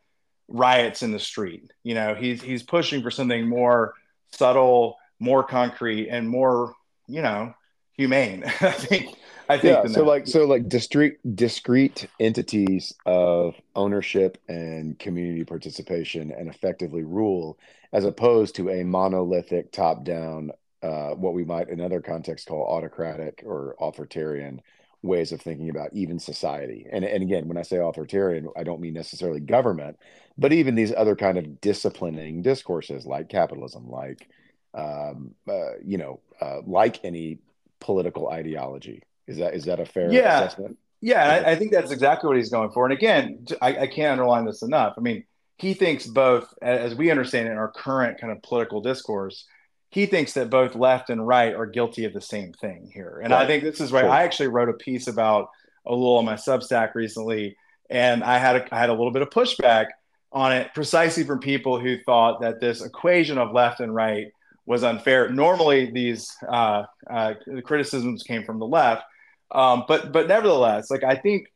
[0.51, 1.71] riots in the street.
[1.83, 3.93] You know, he's he's pushing for something more
[4.31, 6.75] subtle, more concrete, and more
[7.07, 7.53] you know
[7.93, 8.43] humane.
[8.61, 9.15] I think.
[9.49, 9.85] I think.
[9.85, 9.91] Yeah.
[9.91, 17.57] So like so like discrete discrete entities of ownership and community participation and effectively rule,
[17.91, 20.51] as opposed to a monolithic top down,
[20.83, 24.61] uh, what we might in other contexts call autocratic or authoritarian
[25.03, 26.87] ways of thinking about even society.
[26.91, 29.97] And, and again, when I say authoritarian, I don't mean necessarily government,
[30.37, 34.29] but even these other kind of disciplining discourses like capitalism, like,
[34.73, 37.39] um, uh, you know, uh, like any
[37.79, 39.03] political ideology.
[39.27, 40.41] Is that is that a fair yeah.
[40.41, 40.77] assessment?
[41.01, 42.85] Yeah, I, I, think that's exactly what he's going for.
[42.85, 44.93] And again, I, I can't underline this enough.
[44.97, 45.23] I mean,
[45.57, 49.45] he thinks both, as we understand it in our current kind of political discourse,
[49.91, 53.19] he thinks that both left and right are guilty of the same thing here.
[53.21, 53.43] And right.
[53.43, 54.03] I think this is right.
[54.03, 54.09] Sure.
[54.09, 55.49] I actually wrote a piece about
[55.85, 57.57] Ellul on my Substack recently,
[57.89, 59.87] and I had a, I had a little bit of pushback
[60.31, 64.27] on it precisely from people who thought that this equation of left and right
[64.65, 65.29] was unfair.
[65.29, 67.33] Normally, these uh, uh,
[67.65, 69.03] criticisms came from the left,
[69.51, 71.51] um, but but nevertheless, like I think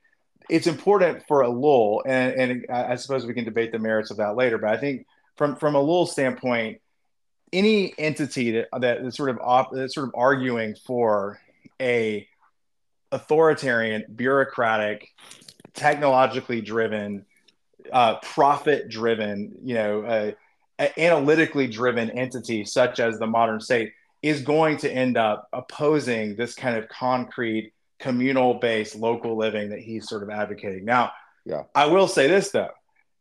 [0.49, 4.35] it's important for Ellul, and, and I suppose we can debate the merits of that
[4.35, 4.57] later.
[4.57, 5.05] But I think
[5.37, 6.81] from from a Ellul's standpoint,
[7.55, 11.39] any entity that that is sort of op, that's sort of arguing for
[11.81, 12.27] a
[13.11, 15.09] authoritarian, bureaucratic,
[15.73, 17.25] technologically driven,
[17.91, 24.41] uh, profit driven, you know, uh, analytically driven entity such as the modern state is
[24.41, 30.09] going to end up opposing this kind of concrete communal based local living that he's
[30.09, 30.83] sort of advocating.
[30.83, 31.13] Now,
[31.45, 32.71] yeah, I will say this though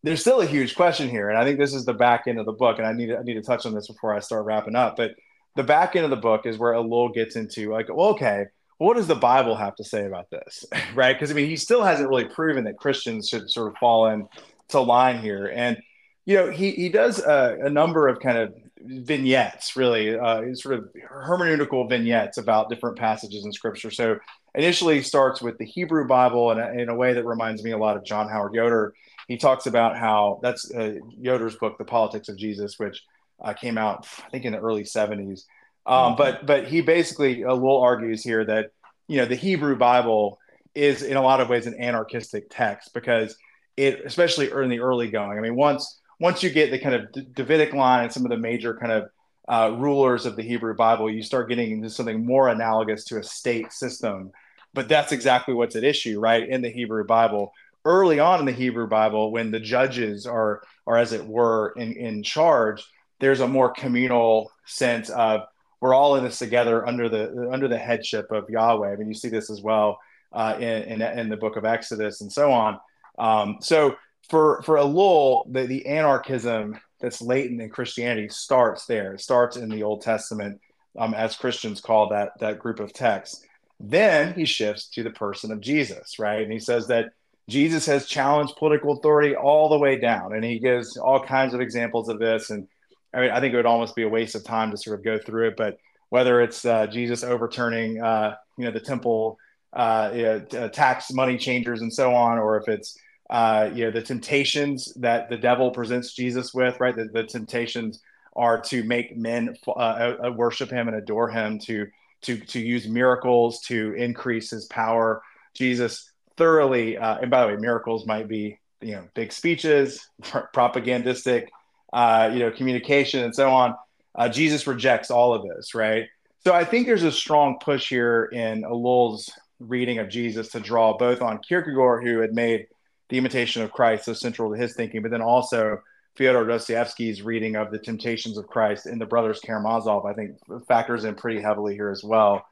[0.05, 2.45] there's still a huge question here, and I think this is the back end of
[2.45, 4.45] the book, and I need to, I need to touch on this before I start
[4.45, 4.97] wrapping up.
[4.97, 5.13] But
[5.57, 8.45] the back end of the book is where Ellul gets into like, well, okay,
[8.77, 11.15] what does the Bible have to say about this, right?
[11.15, 14.81] Because I mean, he still hasn't really proven that Christians should sort of fall into
[14.81, 15.79] line here, and
[16.27, 20.75] you know, he he does a, a number of kind of vignettes, really, uh, sort
[20.75, 23.91] of hermeneutical vignettes about different passages in Scripture.
[23.91, 24.19] So
[24.55, 27.97] initially starts with the Hebrew Bible, and in a way that reminds me a lot
[27.97, 28.93] of John Howard Yoder
[29.29, 33.03] he talks about how that's uh, Yoder's book, The Politics of Jesus, which
[33.43, 35.45] uh, came out I think in the early '70s.
[35.87, 36.17] Um, mm-hmm.
[36.17, 38.73] But but he basically uh, will argues here that
[39.09, 40.39] you know the Hebrew Bible
[40.75, 43.37] is in a lot of ways an anarchistic text because
[43.77, 45.39] it, especially in the early going.
[45.39, 48.37] I mean, once once you get the kind of Davidic line and some of the
[48.37, 49.11] major kind of
[49.49, 53.23] uh, rulers of the Hebrew Bible, you start getting into something more analogous to a
[53.23, 54.33] state system.
[54.73, 56.49] But that's exactly what's at issue, right?
[56.49, 57.53] In the Hebrew Bible,
[57.85, 61.93] early on in the Hebrew Bible, when the judges are, are as it were, in,
[61.93, 62.85] in charge,
[63.21, 65.43] there's a more communal sense of
[65.81, 68.91] we're all in this together under the under the headship of Yahweh.
[68.91, 69.99] I mean, you see this as well
[70.33, 72.81] uh, in, in, in the book of Exodus and so on.
[73.19, 73.97] Um, so
[74.31, 79.15] for for Ellul, the, the anarchism that's latent in Christianity starts there.
[79.15, 80.61] It starts in the Old Testament,
[80.99, 83.45] um, as Christians call that that group of texts.
[83.79, 86.43] Then he shifts to the person of Jesus, right?
[86.43, 87.11] And he says that
[87.49, 91.61] Jesus has challenged political authority all the way down, and he gives all kinds of
[91.61, 92.51] examples of this.
[92.51, 92.69] And
[93.13, 95.05] I mean, I think it would almost be a waste of time to sort of
[95.05, 95.57] go through it.
[95.57, 99.39] But whether it's uh, Jesus overturning, uh, you know, the temple
[99.75, 102.97] uh, you know, tax money changers and so on, or if it's
[103.31, 106.95] uh, you know the temptations that the devil presents Jesus with, right?
[106.95, 108.01] The, the temptations
[108.37, 111.89] are to make men uh, uh, worship him and adore him, to
[112.23, 115.23] to to use miracles to increase his power.
[115.55, 116.97] Jesus thoroughly.
[116.97, 121.49] Uh, and by the way, miracles might be you know big speeches, propagandistic,
[121.93, 123.75] uh, you know, communication, and so on.
[124.15, 126.07] Uh, Jesus rejects all of this, right?
[126.45, 129.31] So I think there's a strong push here in Ellul's
[129.61, 132.67] reading of Jesus to draw both on Kierkegaard, who had made
[133.09, 135.81] the imitation of Christ so central to his thinking, but then also
[136.17, 140.37] Fyodor Dostoevsky's reading of the temptations of Christ in the Brothers Karamazov, I think
[140.69, 142.47] factors in pretty heavily here as well.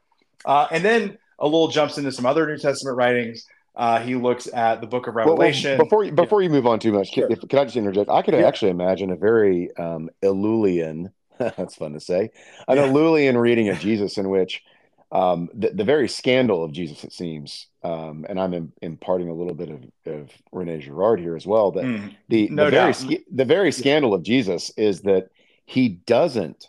[0.45, 3.45] Uh, and then Ellul jumps into some other New Testament writings.
[3.75, 5.71] Uh, he looks at the book of Revelation.
[5.71, 7.27] Well, well, before you, before you move on too much, sure.
[7.27, 8.09] can, if, can I just interject?
[8.09, 8.47] I could yeah.
[8.47, 12.29] actually imagine a very um, Ellulian, that's fun to say,
[12.67, 12.87] an yeah.
[12.87, 14.61] Ellulian reading of Jesus in which
[15.11, 19.33] um, the, the, very scandal of Jesus, it seems, um, and I'm in, imparting a
[19.33, 23.25] little bit of, of Rene Girard here as well, that mm, the, no the, very,
[23.31, 25.29] the very scandal of Jesus is that
[25.65, 26.67] he doesn't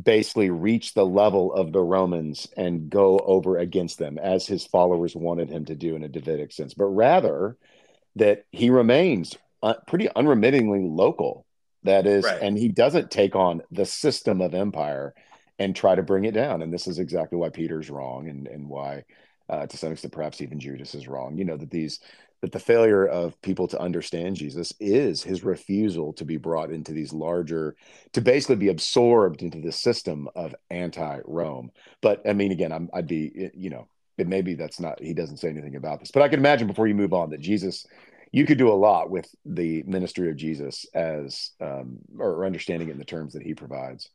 [0.00, 5.16] basically reach the level of the Romans and go over against them as his followers
[5.16, 7.56] wanted him to do in a Davidic sense, but rather
[8.16, 11.46] that he remains uh, pretty unremittingly local.
[11.84, 12.42] That is, right.
[12.42, 15.14] and he doesn't take on the system of empire
[15.58, 16.60] and try to bring it down.
[16.60, 19.04] And this is exactly why Peter's wrong and, and why,
[19.48, 21.38] uh, to some extent, perhaps even Judas is wrong.
[21.38, 22.00] You know, that these
[22.46, 26.92] that the failure of people to understand Jesus is his refusal to be brought into
[26.92, 27.74] these larger,
[28.12, 31.72] to basically be absorbed into the system of anti-Rome.
[32.00, 35.02] But I mean, again, I'm, I'd be, you know, but maybe that's not.
[35.02, 36.12] He doesn't say anything about this.
[36.12, 37.84] But I can imagine before you move on that Jesus,
[38.30, 42.92] you could do a lot with the ministry of Jesus as, um, or understanding it
[42.92, 44.08] in the terms that he provides.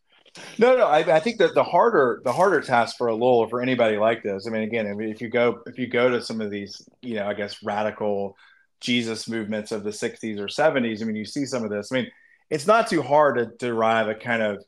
[0.58, 0.86] No, no.
[0.86, 4.24] I, I, think that the harder the harder task for a Ellul for anybody like
[4.24, 4.48] this.
[4.48, 6.88] I mean, again, I mean, if you go if you go to some of these,
[7.02, 8.38] you know, I guess radical
[8.80, 11.92] Jesus movements of the '60s or '70s, I mean, you see some of this.
[11.92, 12.12] I mean,
[12.50, 14.64] it's not too hard to derive a kind of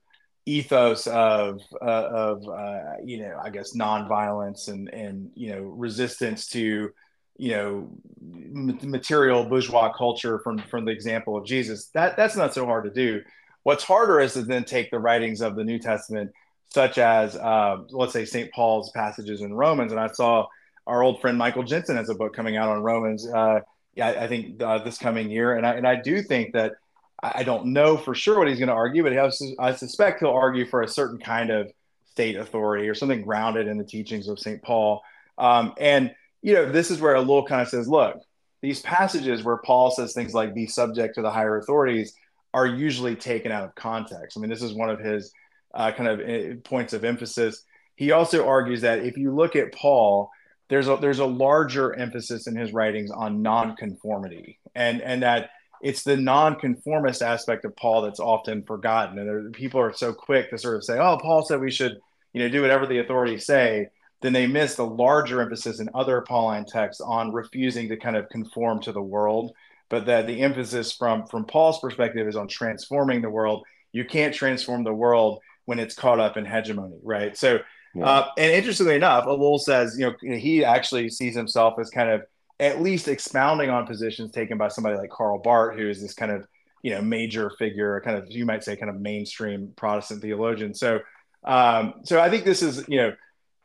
[0.45, 6.47] ethos of uh, of uh, you know, I guess nonviolence and and you know resistance
[6.49, 6.91] to
[7.37, 7.89] you know
[8.21, 11.87] material bourgeois culture from from the example of Jesus.
[11.93, 13.21] That that's not so hard to do.
[13.63, 16.31] What's harder is to then take the writings of the New Testament,
[16.69, 18.51] such as uh, let's say St.
[18.51, 20.47] Paul's passages in Romans, and I saw
[20.85, 23.27] our old friend Michael Jensen has a book coming out on Romans.
[23.27, 23.61] Uh,
[23.95, 26.73] yeah, I think uh, this coming year, and I and I do think that
[27.21, 29.17] I don't know for sure what he's going to argue, but
[29.59, 31.71] I suspect he'll argue for a certain kind of
[32.11, 34.61] state authority or something grounded in the teachings of St.
[34.61, 35.01] Paul.
[35.37, 38.19] Um, and you know, this is where Ellul kind of says, look,
[38.61, 42.13] these passages where Paul says things like be subject to the higher authorities
[42.53, 44.37] are usually taken out of context.
[44.37, 45.31] I mean, this is one of his
[45.73, 47.63] uh, kind of uh, points of emphasis.
[47.95, 50.29] He also argues that if you look at Paul,
[50.69, 55.51] there's a there's a larger emphasis in his writings on nonconformity, and and that
[55.81, 59.19] it's the nonconformist aspect of Paul that's often forgotten.
[59.19, 61.99] And there, people are so quick to sort of say, "Oh, Paul said we should,
[62.33, 63.89] you know, do whatever the authorities say."
[64.23, 68.29] then they miss the larger emphasis in other Pauline texts on refusing to kind of
[68.29, 69.51] conform to the world.
[69.93, 73.63] But that the emphasis from from Paul's perspective is on transforming the world.
[73.91, 77.37] You can't transform the world when it's caught up in hegemony, right?
[77.37, 77.59] So,
[77.93, 78.03] yeah.
[78.03, 82.23] uh, and interestingly enough, Ellul says, you know, he actually sees himself as kind of
[82.59, 86.31] at least expounding on positions taken by somebody like Karl Barth, who is this kind
[86.31, 86.47] of
[86.81, 90.73] you know major figure, kind of you might say kind of mainstream Protestant theologian.
[90.73, 91.01] So,
[91.43, 93.13] um, so I think this is you know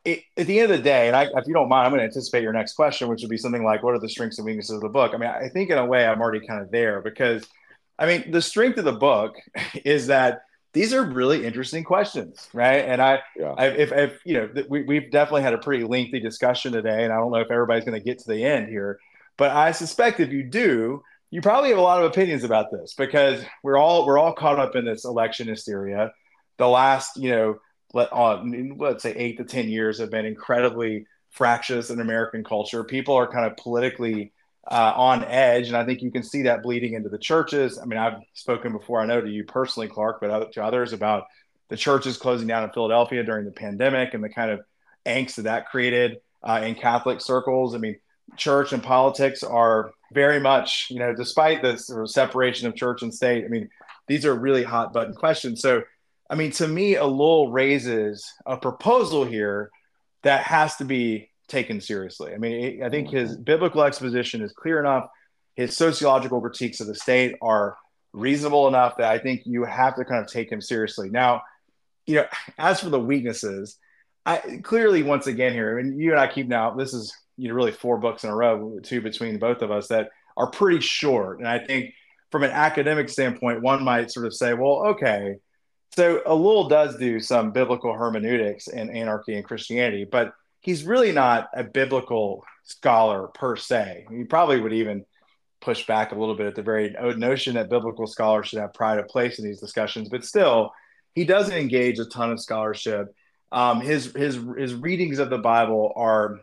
[0.05, 1.99] it, at the end of the day, and I, if you don't mind, I'm going
[1.99, 4.45] to anticipate your next question, which would be something like, "What are the strengths and
[4.45, 6.71] weaknesses of the book?" I mean, I think in a way I'm already kind of
[6.71, 7.45] there because,
[7.97, 9.35] I mean, the strength of the book
[9.85, 10.41] is that
[10.73, 12.85] these are really interesting questions, right?
[12.85, 13.53] And I, yeah.
[13.57, 17.11] I if, if you know, we, we've definitely had a pretty lengthy discussion today, and
[17.11, 18.99] I don't know if everybody's going to get to the end here,
[19.37, 22.93] but I suspect if you do, you probably have a lot of opinions about this
[22.97, 26.13] because we're all we're all caught up in this election hysteria.
[26.57, 27.59] The last, you know
[27.93, 32.83] let on let's say eight to ten years have been incredibly fractious in American culture.
[32.83, 34.31] People are kind of politically
[34.69, 37.79] uh, on edge, and I think you can see that bleeding into the churches.
[37.79, 41.25] I mean, I've spoken before, I know to you personally, Clark, but to others about
[41.69, 44.61] the churches closing down in Philadelphia during the pandemic and the kind of
[45.05, 47.73] angst that that created uh, in Catholic circles.
[47.73, 47.97] I mean,
[48.37, 53.01] church and politics are very much, you know, despite the sort of separation of church
[53.01, 53.45] and state.
[53.45, 53.69] I mean,
[54.07, 55.61] these are really hot button questions.
[55.61, 55.83] So
[56.29, 59.71] I mean, to me, Ellul raises a proposal here
[60.23, 62.33] that has to be taken seriously.
[62.33, 63.17] I mean, I think mm-hmm.
[63.17, 65.09] his biblical exposition is clear enough.
[65.55, 67.75] His sociological critiques of the state are
[68.13, 71.09] reasonable enough that I think you have to kind of take him seriously.
[71.09, 71.41] Now,
[72.05, 72.25] you know,
[72.57, 73.77] as for the weaknesses,
[74.25, 76.71] I clearly once again here, I mean, you and I keep now.
[76.71, 79.87] This is you know really four books in a row, two between both of us
[79.87, 81.93] that are pretty short, and I think
[82.31, 85.37] from an academic standpoint, one might sort of say, well, okay
[85.91, 91.49] so Ellul does do some biblical hermeneutics in anarchy and Christianity, but he's really not
[91.53, 94.05] a biblical scholar per se.
[94.11, 95.05] He probably would even
[95.61, 98.99] push back a little bit at the very notion that biblical scholars should have pride
[98.99, 100.71] of place in these discussions, but still,
[101.15, 103.13] he doesn't engage a ton of scholarship.
[103.51, 106.39] Um, his his his readings of the Bible are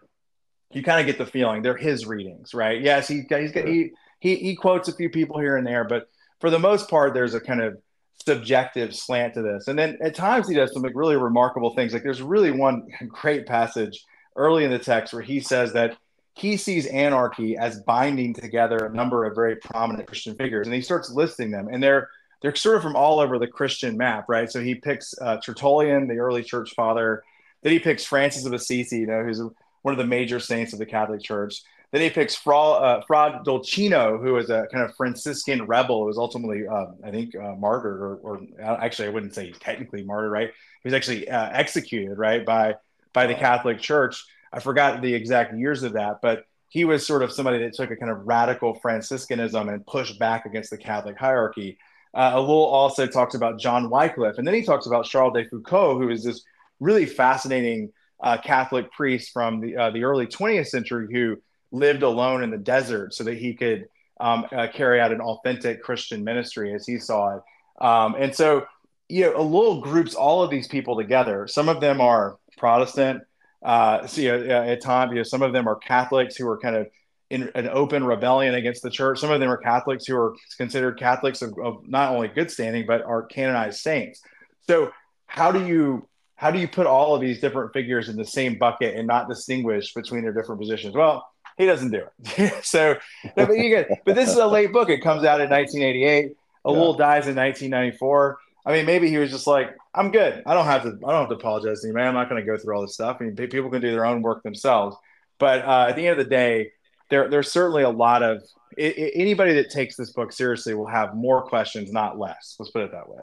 [0.73, 2.81] you kind of get the feeling they're his readings, right?
[2.81, 6.09] Yes, he he's he he he quotes a few people here and there, but
[6.41, 7.79] for the most part, there's a kind of
[8.27, 9.69] subjective slant to this.
[9.69, 11.93] And then at times he does some like really remarkable things.
[11.93, 14.05] Like there's really one great passage
[14.35, 15.97] early in the text where he says that
[16.35, 20.83] he sees anarchy as binding together a number of very prominent Christian figures, and he
[20.83, 22.11] starts listing them, and they're
[22.43, 24.51] they're sort of from all over the Christian map, right?
[24.51, 27.23] So he picks uh, Tertullian, the early church father.
[27.63, 29.41] Then he picks Francis of Assisi, you know, who's
[29.81, 31.63] one of the major saints of the Catholic Church.
[31.93, 36.07] Then he picks Fra, uh, Fra Dolcino, who was a kind of Franciscan rebel who
[36.07, 40.33] was ultimately, uh, I think, uh, martyred, or, or, actually, I wouldn't say technically martyred,
[40.33, 40.51] right?
[40.83, 42.75] He was actually uh, executed, right, by
[43.13, 44.23] by the Catholic Church.
[44.53, 47.91] I forgot the exact years of that, but he was sort of somebody that took
[47.91, 51.79] a kind of radical Franciscanism and pushed back against the Catholic hierarchy.
[52.13, 56.03] Uh, Ellul also talks about John Wycliffe, and then he talks about Charles de Foucauld,
[56.03, 56.43] who is this
[56.81, 57.93] really fascinating
[58.23, 61.37] uh, Catholic priest from the uh, the early 20th century who
[61.77, 63.89] lived alone in the desert so that he could
[64.21, 67.43] um, uh, carry out an authentic Christian ministry as he saw it.
[67.81, 68.67] Um, and so,
[69.09, 71.47] you know, Ellul groups all of these people together.
[71.47, 73.23] Some of them are Protestant.
[73.63, 76.59] Uh, so, you know, at times, you know, some of them are Catholics who are
[76.59, 76.89] kind of
[77.29, 79.19] in an open rebellion against the church.
[79.19, 82.87] Some of them are Catholics who are considered Catholics of, of not only good standing
[82.87, 84.23] but are canonized saints.
[84.67, 84.93] So,
[85.27, 88.59] how do you how do you put all of these different figures in the same
[88.59, 90.95] bucket and not distinguish between their different positions?
[90.95, 91.27] Well,
[91.57, 92.55] he doesn't do it.
[92.65, 92.97] so,
[93.35, 94.91] but, get, but this is a late book.
[94.91, 96.37] It comes out in 1988.
[96.67, 97.05] Ellul yeah.
[97.05, 98.39] dies in 1994.
[98.67, 100.43] I mean, maybe he was just like, "I'm good.
[100.45, 100.89] I don't have to.
[100.89, 102.09] I don't have to apologize to you, man.
[102.09, 103.19] I'm not going to go through all this stuff.
[103.21, 104.97] I mean, people can do their own work themselves."
[105.39, 106.73] But uh, at the end of the day,
[107.09, 108.43] there there's certainly a lot of
[108.77, 112.57] it, it, anybody that takes this book seriously will have more questions, not less.
[112.59, 113.23] Let's put it that way.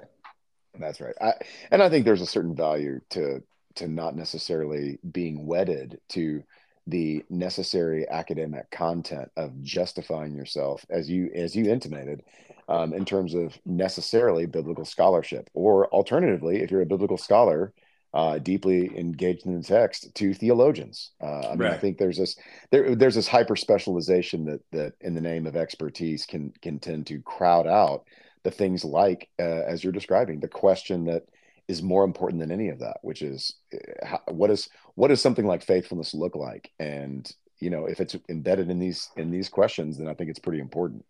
[0.80, 1.16] That's right.
[1.22, 1.34] I,
[1.72, 3.44] and I think there's a certain value to
[3.76, 6.44] to not necessarily being wedded to
[6.88, 12.24] the necessary academic content of justifying yourself as you as you intimated
[12.68, 17.74] um, in terms of necessarily biblical scholarship or alternatively if you're a biblical scholar
[18.14, 21.74] uh, deeply engaged in the text to theologians uh, i mean right.
[21.74, 22.36] i think there's this
[22.70, 27.08] there, there's this hyper specialization that that in the name of expertise can can tend
[27.08, 28.04] to crowd out
[28.44, 31.24] the things like uh, as you're describing the question that
[31.68, 35.22] is more important than any of that, which is uh, how, what is what does
[35.22, 36.72] something like faithfulness look like?
[36.80, 37.30] And
[37.60, 40.60] you know, if it's embedded in these in these questions, then I think it's pretty
[40.60, 41.06] important.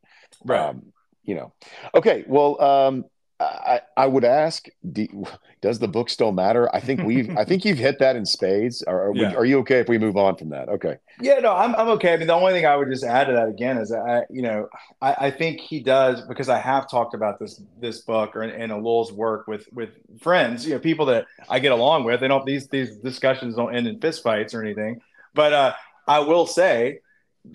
[0.46, 0.70] Right.
[0.70, 0.94] Um,
[1.24, 1.54] you know,
[1.96, 2.26] okay.
[2.28, 3.06] Well, um,
[3.44, 5.26] I, I would ask, do,
[5.62, 6.74] does the book still matter?
[6.76, 8.84] I think we've, I think you've hit that in spades.
[8.84, 9.30] Are, are, yeah.
[9.30, 10.70] we, are, you okay if we move on from that?
[10.70, 10.98] Okay.
[11.22, 12.14] Yeah, no, I'm, I'm okay.
[12.14, 14.24] I mean, the only thing I would just add to that again is that I,
[14.30, 14.68] you know,
[15.02, 18.50] I, I think he does because I have talked about this, this book or in,
[18.50, 19.90] in Ellul's work with, with
[20.20, 22.20] friends, you know, people that I get along with.
[22.20, 25.02] They don't, these, these discussions don't end in fistfights or anything,
[25.34, 25.74] but uh,
[26.08, 27.00] I will say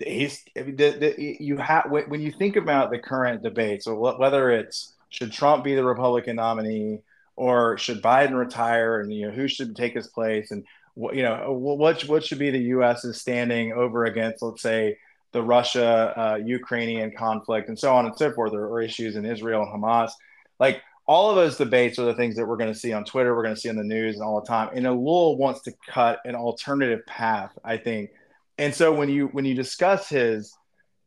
[0.03, 4.93] he's, the, the, you have, when you think about the current debates so whether it's,
[5.09, 7.01] should Trump be the Republican nominee
[7.35, 10.51] or should Biden retire and you know who should take his place?
[10.51, 14.97] And what you know what what should be the U.S.'s standing over against let's say
[15.31, 19.25] the Russia uh, Ukrainian conflict and so on and so forth or, or issues in
[19.25, 20.11] Israel and Hamas?
[20.59, 23.35] Like all of those debates are the things that we're going to see on Twitter
[23.35, 24.69] we're going to see in the news and all the time.
[24.73, 28.11] And Ellul wants to cut an alternative path I think.
[28.57, 30.53] And so when you when you discuss his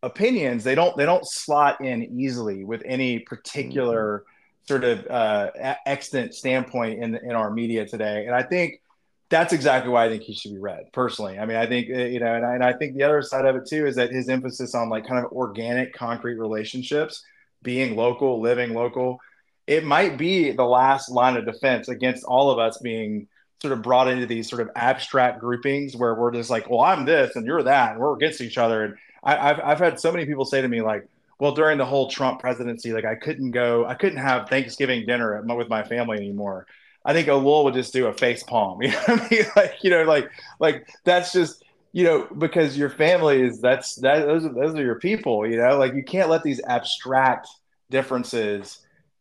[0.03, 4.25] opinions they don't they don't slot in easily with any particular
[4.65, 5.51] sort of uh,
[5.87, 8.27] extant standpoint in in our media today.
[8.27, 8.81] And i think
[9.29, 11.39] that's exactly why i think he should be read personally.
[11.39, 13.45] I mean i think uh, you know and I, and I think the other side
[13.45, 17.25] of it too is that his emphasis on like kind of organic concrete relationships
[17.63, 19.21] being local living local
[19.69, 23.29] it might be the last line of defense against all of us being
[23.61, 27.05] sort of brought into these sort of abstract groupings where we're just like well i'm
[27.05, 28.85] this and you're that and we're against each other.
[28.85, 31.07] And I, have I've had so many people say to me like,
[31.39, 35.37] well, during the whole Trump presidency, like I couldn't go, I couldn't have Thanksgiving dinner
[35.37, 36.67] at, with my family anymore.
[37.05, 38.81] I think a Ellul would just do a face palm.
[38.83, 39.45] You know what I mean?
[39.57, 40.31] Like, you know, like,
[40.61, 44.83] like that's just, you know, because your family is that's that those are those are
[44.83, 47.49] your people, you know, like you can't let these abstract
[47.91, 48.79] differences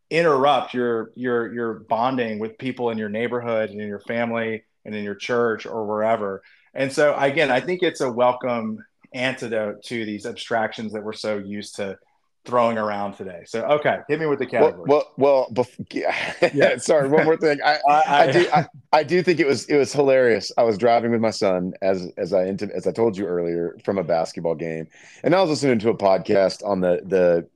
[0.09, 4.93] interrupt your your your bonding with people in your neighborhood and in your family and
[4.95, 6.43] in your church or wherever.
[6.73, 11.38] And so again, I think it's a welcome antidote to these abstractions that we're so
[11.38, 11.97] used to
[12.43, 13.43] throwing around today.
[13.45, 14.83] So, okay, hit me with the category.
[14.88, 15.67] Well, well, well
[16.53, 16.77] yeah.
[16.77, 17.09] sorry.
[17.09, 17.59] One more thing.
[17.65, 20.51] I, I, I do, I, I, do think it was it was hilarious.
[20.57, 23.97] I was driving with my son as as I as I told you earlier from
[23.97, 24.88] a basketball game,
[25.23, 27.47] and I was listening to a podcast on the the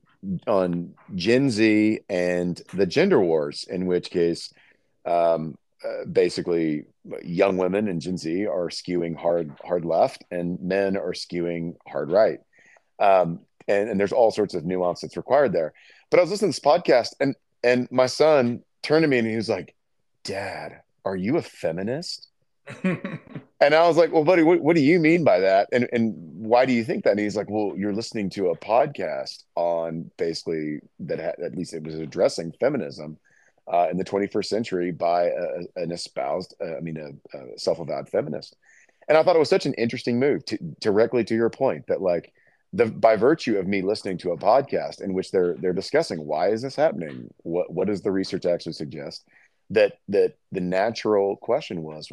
[0.50, 3.66] on Gen Z and the gender wars.
[3.68, 4.52] In which case,
[5.04, 5.56] um,
[5.86, 6.86] uh, basically
[7.22, 12.10] young women in Gen Z are skewing hard hard left, and men are skewing hard
[12.10, 12.40] right.
[12.98, 15.72] Um, and, and there's all sorts of nuance that's required there.
[16.10, 19.28] But I was listening to this podcast, and and my son turned to me and
[19.28, 19.74] he was like,
[20.24, 22.28] "Dad, are you a feminist?"
[22.82, 23.20] and
[23.60, 25.68] I was like, "Well, buddy, what, what do you mean by that?
[25.72, 28.56] And and why do you think that?" And he's like, "Well, you're listening to a
[28.56, 33.18] podcast on basically that had, at least it was addressing feminism."
[33.72, 38.08] Uh, in the 21st century by a, an espoused, uh, I mean, a, a self-avowed
[38.08, 38.56] feminist.
[39.08, 42.02] And I thought it was such an interesting move to directly to your point that
[42.02, 42.32] like
[42.72, 46.48] the by virtue of me listening to a podcast in which they're they're discussing why
[46.48, 49.24] is this happening, what what does the research actually suggest,
[49.70, 52.10] that that the natural question was,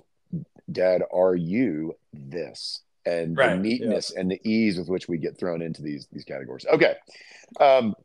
[0.71, 2.81] Dad, are you this?
[3.05, 4.21] And right, the neatness yeah.
[4.21, 6.65] and the ease with which we get thrown into these these categories.
[6.71, 6.95] Okay.
[7.59, 7.95] Um,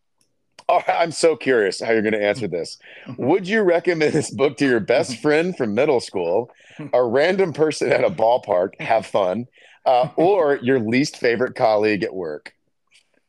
[0.69, 2.77] Oh, I'm so curious how you're going to answer this.
[3.16, 6.51] Would you recommend this book to your best friend from middle school,
[6.93, 9.47] a random person at a ballpark, have fun,
[9.86, 12.55] uh, or your least favorite colleague at work?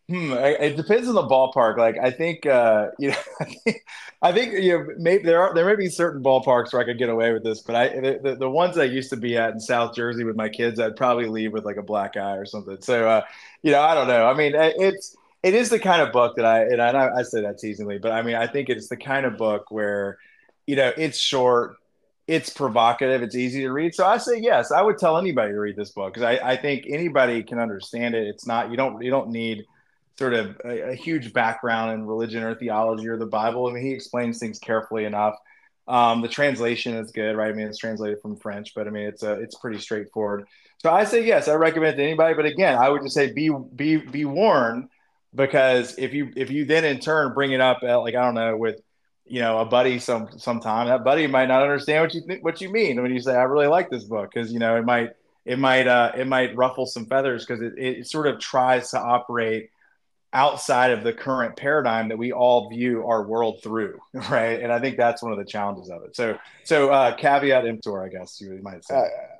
[0.10, 1.78] Hmm, it depends on the ballpark.
[1.78, 3.78] Like I think, uh, you know, I think,
[4.24, 6.98] I think you know, maybe there are there may be certain ballparks where I could
[6.98, 9.60] get away with this, but I the, the ones I used to be at in
[9.60, 12.78] South Jersey with my kids, I'd probably leave with like a black eye or something.
[12.82, 13.22] So, uh,
[13.61, 14.26] you know, I don't know.
[14.26, 17.41] I mean, it's it is the kind of book that I and I, I say
[17.41, 20.18] that teasingly, but I mean I think it's the kind of book where
[20.68, 21.78] you know it's short,
[22.28, 23.95] it's provocative, it's easy to read.
[23.95, 26.57] So I say yes, I would tell anybody to read this book because I, I
[26.57, 28.28] think anybody can understand it.
[28.28, 29.66] It's not you don't you don't need
[30.18, 33.68] sort of a, a, huge background in religion or theology or the Bible.
[33.68, 35.36] I mean he explains things carefully enough.
[35.88, 37.49] Um, the translation is good, right?
[37.49, 40.45] I mean it's translated from French, but I mean it's a it's pretty straightforward.
[40.80, 42.34] So I say yes, I recommend to anybody.
[42.34, 44.90] But again, I would just say be be be warned
[45.34, 48.35] because if you if you then in turn bring it up at like I don't
[48.35, 48.81] know with
[49.26, 52.61] you know a buddy some sometime that buddy might not understand what you think what
[52.61, 55.11] you mean when you say I really like this book because you know it might
[55.45, 58.99] it might uh, it might ruffle some feathers because it, it sort of tries to
[58.99, 59.69] operate
[60.31, 63.99] outside of the current paradigm that we all view our world through,
[64.30, 64.61] right?
[64.61, 66.15] And I think that's one of the challenges of it.
[66.15, 68.95] So, so uh, caveat emptor, I guess you might say.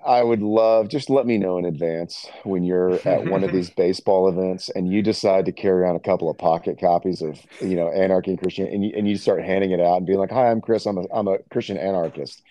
[0.06, 3.52] I, I would love just let me know in advance when you're at one of
[3.54, 7.40] these baseball events and you decide to carry on a couple of pocket copies of
[7.62, 10.20] you know Anarchy and Christian, and you, and you start handing it out and being
[10.20, 10.86] like, "Hi, I'm Chris.
[10.86, 12.42] I'm a I'm a Christian anarchist."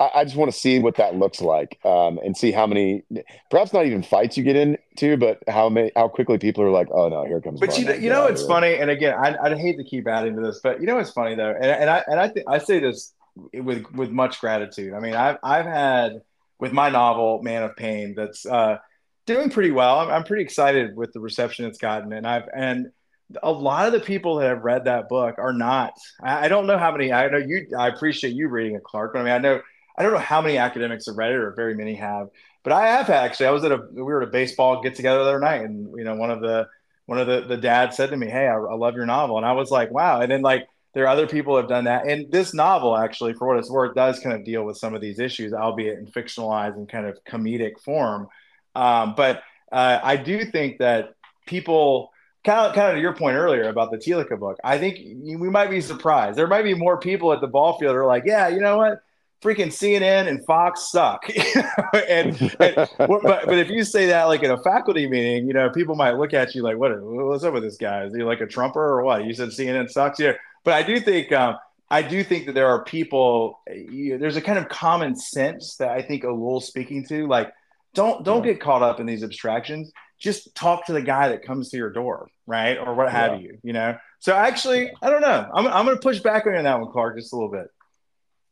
[0.00, 3.04] I, I just want to see what that looks like um, and see how many,
[3.50, 6.88] perhaps not even fights you get into, but how many, how quickly people are like,
[6.92, 7.60] oh no, here comes.
[7.60, 8.74] But you, you know, it's funny.
[8.76, 11.34] And again, I, I hate to keep adding to this, but you know, it's funny
[11.34, 11.54] though.
[11.54, 13.14] And, and I, and I, th- I say this
[13.52, 14.94] with, with much gratitude.
[14.94, 16.22] I mean, I've, I've had
[16.58, 18.78] with my novel, Man of Pain, that's uh,
[19.26, 20.00] doing pretty well.
[20.00, 22.12] I'm, I'm pretty excited with the reception it's gotten.
[22.12, 22.88] And I've, and,
[23.42, 25.94] a lot of the people that have read that book are not.
[26.22, 27.10] I, I, don't know how many.
[27.10, 27.66] I know you.
[27.76, 29.14] I appreciate you reading it, Clark.
[29.14, 29.62] But I mean, I know
[29.96, 32.28] I don't know how many academics have read it, or very many have,
[32.62, 33.46] but I have actually.
[33.46, 35.96] I was at a we were at a baseball get together the other night, and
[35.96, 36.68] you know one of the
[37.06, 39.46] one of the the dads said to me, "Hey, I, I love your novel," and
[39.46, 42.30] I was like, "Wow!" And then like there are other people have done that, and
[42.30, 45.18] this novel actually, for what it's worth, does kind of deal with some of these
[45.18, 48.28] issues, albeit in fictionalized and kind of comedic form.
[48.74, 51.14] Um, but uh, I do think that
[51.46, 52.10] people
[52.44, 55.50] kind of kind of to your point earlier about the Thielicke book, I think we
[55.50, 56.38] might be surprised.
[56.38, 58.76] There might be more people at the ball field who are like, yeah, you know
[58.76, 59.02] what?
[59.44, 61.28] Freaking CNN and Fox suck.
[62.08, 65.68] and, and but, but if you say that like in a faculty meeting, you know,
[65.70, 68.04] people might look at you like, what, what's up with this guy?
[68.04, 69.24] Is he like a Trumper or what?
[69.24, 70.18] You said CNN sucks.
[70.18, 70.32] Yeah.
[70.64, 71.56] But I do think, um,
[71.90, 75.90] I do think that there are people, you, there's a kind of common sense that
[75.90, 77.26] I think Ellul's speaking to.
[77.26, 77.52] Like,
[77.94, 78.52] don't don't yeah.
[78.52, 79.92] get caught up in these abstractions.
[80.18, 83.38] Just talk to the guy that comes to your door, right, or what have yeah.
[83.38, 83.58] you.
[83.62, 83.96] You know.
[84.18, 85.48] So actually, I don't know.
[85.54, 87.68] I'm I'm going to push back on that one, Clark, just a little bit.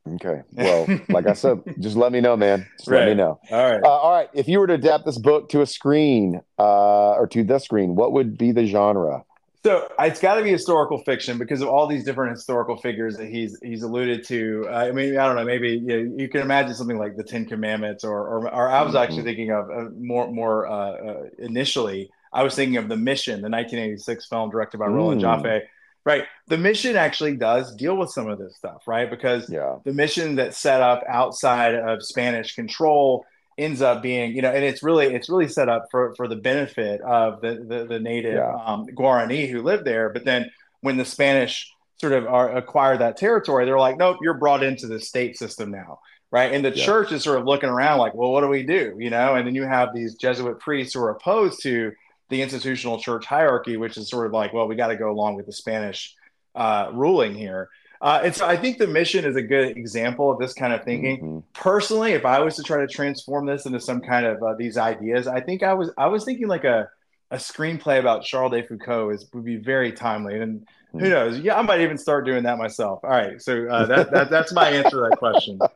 [0.06, 0.42] Okay.
[0.52, 2.66] Well, like I said, just let me know, man.
[2.76, 3.00] Just right.
[3.00, 3.38] let me know.
[3.50, 3.82] All right.
[3.82, 4.28] Uh, all right.
[4.34, 7.94] If you were to adapt this book to a screen uh, or to the screen,
[7.94, 9.24] what would be the genre?
[9.64, 13.28] So it's got to be historical fiction because of all these different historical figures that
[13.28, 14.66] he's he's alluded to.
[14.68, 15.44] Uh, I mean, I don't know.
[15.44, 18.82] Maybe you, know, you can imagine something like the Ten Commandments, or or, or I
[18.82, 19.26] was actually mm-hmm.
[19.26, 22.10] thinking of uh, more more uh, uh, initially.
[22.32, 24.94] I was thinking of the Mission, the 1986 film directed by mm.
[24.94, 25.62] Roland Joffe
[26.04, 26.24] right.
[26.48, 29.08] The mission actually does deal with some of this stuff right?
[29.10, 29.76] Because yeah.
[29.84, 33.24] the mission that's set up outside of spanish control
[33.58, 36.36] ends up being you know and it's really it's really set up for for the
[36.36, 38.56] benefit of the the, the native yeah.
[38.64, 40.08] um, guarani who live there.
[40.10, 40.50] But then
[40.80, 44.86] when the spanish sort of are, acquire that territory they're like nope you're brought into
[44.86, 46.00] the state system now.
[46.30, 46.52] Right?
[46.52, 46.86] And the yeah.
[46.86, 48.96] church is sort of looking around like well what do we do?
[48.98, 49.34] You know?
[49.34, 51.92] And then you have these jesuit priests who are opposed to
[52.32, 55.36] the institutional church hierarchy, which is sort of like, well, we got to go along
[55.36, 56.16] with the Spanish
[56.54, 57.68] uh, ruling here.
[58.00, 60.82] Uh, and so I think the mission is a good example of this kind of
[60.82, 61.18] thinking.
[61.18, 61.38] Mm-hmm.
[61.52, 64.76] Personally, if I was to try to transform this into some kind of uh, these
[64.76, 66.88] ideas, I think I was I was thinking like a
[67.30, 70.40] a screenplay about Charles de Foucauld is would be very timely.
[70.40, 71.10] And who mm.
[71.10, 71.38] knows?
[71.38, 73.00] Yeah, I might even start doing that myself.
[73.04, 75.60] All right, so uh, that, that that's my answer to that question.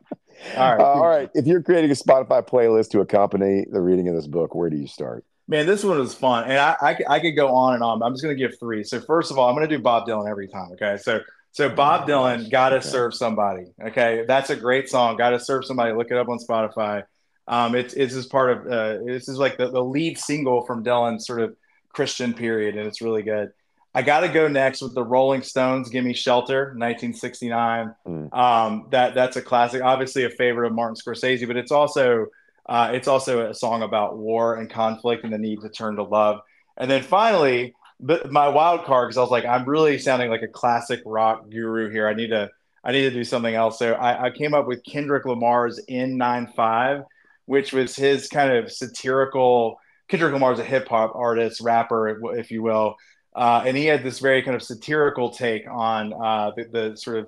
[0.55, 1.31] All right, all right.
[1.33, 4.77] If you're creating a Spotify playlist to accompany the reading of this book, where do
[4.77, 5.25] you start?
[5.49, 8.03] Man, this one was fun, and I, I, I could go on and on.
[8.03, 8.83] I'm just going to give three.
[8.83, 10.71] So first of all, I'm going to do Bob Dylan every time.
[10.73, 11.21] Okay, so
[11.53, 12.87] so Bob oh, Dylan, "Gotta okay.
[12.87, 15.17] Serve Somebody." Okay, that's a great song.
[15.17, 17.03] "Gotta Serve Somebody." Look it up on Spotify.
[17.47, 20.83] Um, it's it's just part of uh, this is like the, the lead single from
[20.83, 21.55] Dylan's sort of
[21.93, 23.51] Christian period, and it's really good.
[23.95, 25.89] I got to go next with the Rolling Stones.
[25.89, 27.95] "Give Me Shelter," 1969.
[28.05, 28.37] Mm.
[28.37, 29.81] Um, that that's a classic.
[29.81, 32.27] Obviously, a favorite of Martin Scorsese, but it's also
[32.67, 36.03] uh, it's also a song about war and conflict and the need to turn to
[36.03, 36.41] love.
[36.77, 40.43] And then finally, but my wild card because I was like, I'm really sounding like
[40.43, 42.07] a classic rock guru here.
[42.07, 42.49] I need to
[42.83, 43.79] I need to do something else.
[43.79, 47.03] So I, I came up with Kendrick Lamar's N95,
[47.45, 49.79] which was his kind of satirical.
[50.07, 52.95] Kendrick Lamar's a hip hop artist, rapper, if you will,
[53.35, 57.17] uh, and he had this very kind of satirical take on uh, the, the, sort
[57.17, 57.27] of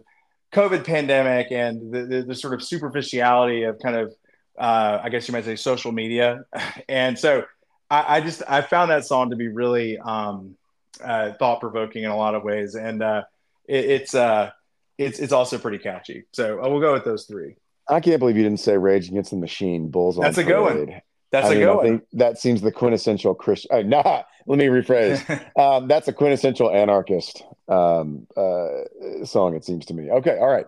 [0.53, 4.13] COVID pandemic and the, the, the sort of superficiality of kind of
[4.59, 6.43] uh, I guess you might say social media.
[6.89, 7.45] And so
[7.89, 10.55] I, I, just I found that song to be really um,
[11.03, 13.23] uh, thought provoking in a lot of ways, and uh,
[13.67, 14.51] it, it's uh,
[14.97, 16.25] it's it's also pretty catchy.
[16.31, 17.55] So we'll go with those three.
[17.87, 19.89] I can't believe you didn't say Rage Against the Machine.
[19.89, 21.01] Bulls That's a good one.
[21.31, 22.01] That's I a mean, good I one.
[22.13, 23.71] that seems the quintessential Christian.
[23.71, 25.21] Uh, nah, let me rephrase.
[25.59, 29.55] um, that's a quintessential anarchist um, uh, song.
[29.55, 30.09] It seems to me.
[30.09, 30.65] Okay, all right.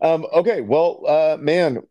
[0.00, 1.82] Um, okay, well, uh, man,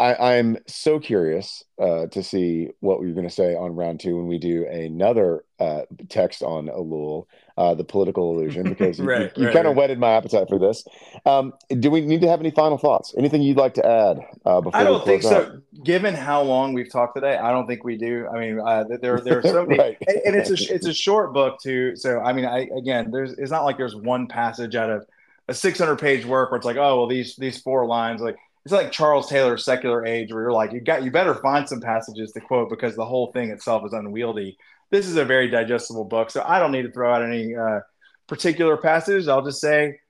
[0.00, 4.16] I, am so curious uh, to see what we're going to say on round two
[4.16, 7.26] when we do another uh, text on Ellul,
[7.58, 9.80] uh, the political illusion, because you, right, you, you right, kind of right.
[9.80, 10.84] whetted my appetite for this.
[11.26, 13.14] Um, do we need to have any final thoughts?
[13.18, 14.80] Anything you'd like to add uh, before?
[14.80, 15.46] I don't we think close out?
[15.46, 15.60] so.
[15.84, 18.26] Given how long we've talked today, I don't think we do.
[18.34, 21.32] I mean, uh, there there are so many, and, and it's a it's a short
[21.32, 21.96] book too.
[21.96, 25.06] So I mean, I again, there's it's not like there's one passage out of
[25.48, 28.72] a 600 page work where it's like, oh well, these these four lines like it's
[28.72, 32.32] like Charles Taylor's Secular Age, where you're like, you got you better find some passages
[32.32, 34.58] to quote because the whole thing itself is unwieldy.
[34.90, 37.80] This is a very digestible book, so I don't need to throw out any uh,
[38.26, 39.28] particular passages.
[39.28, 40.00] I'll just say,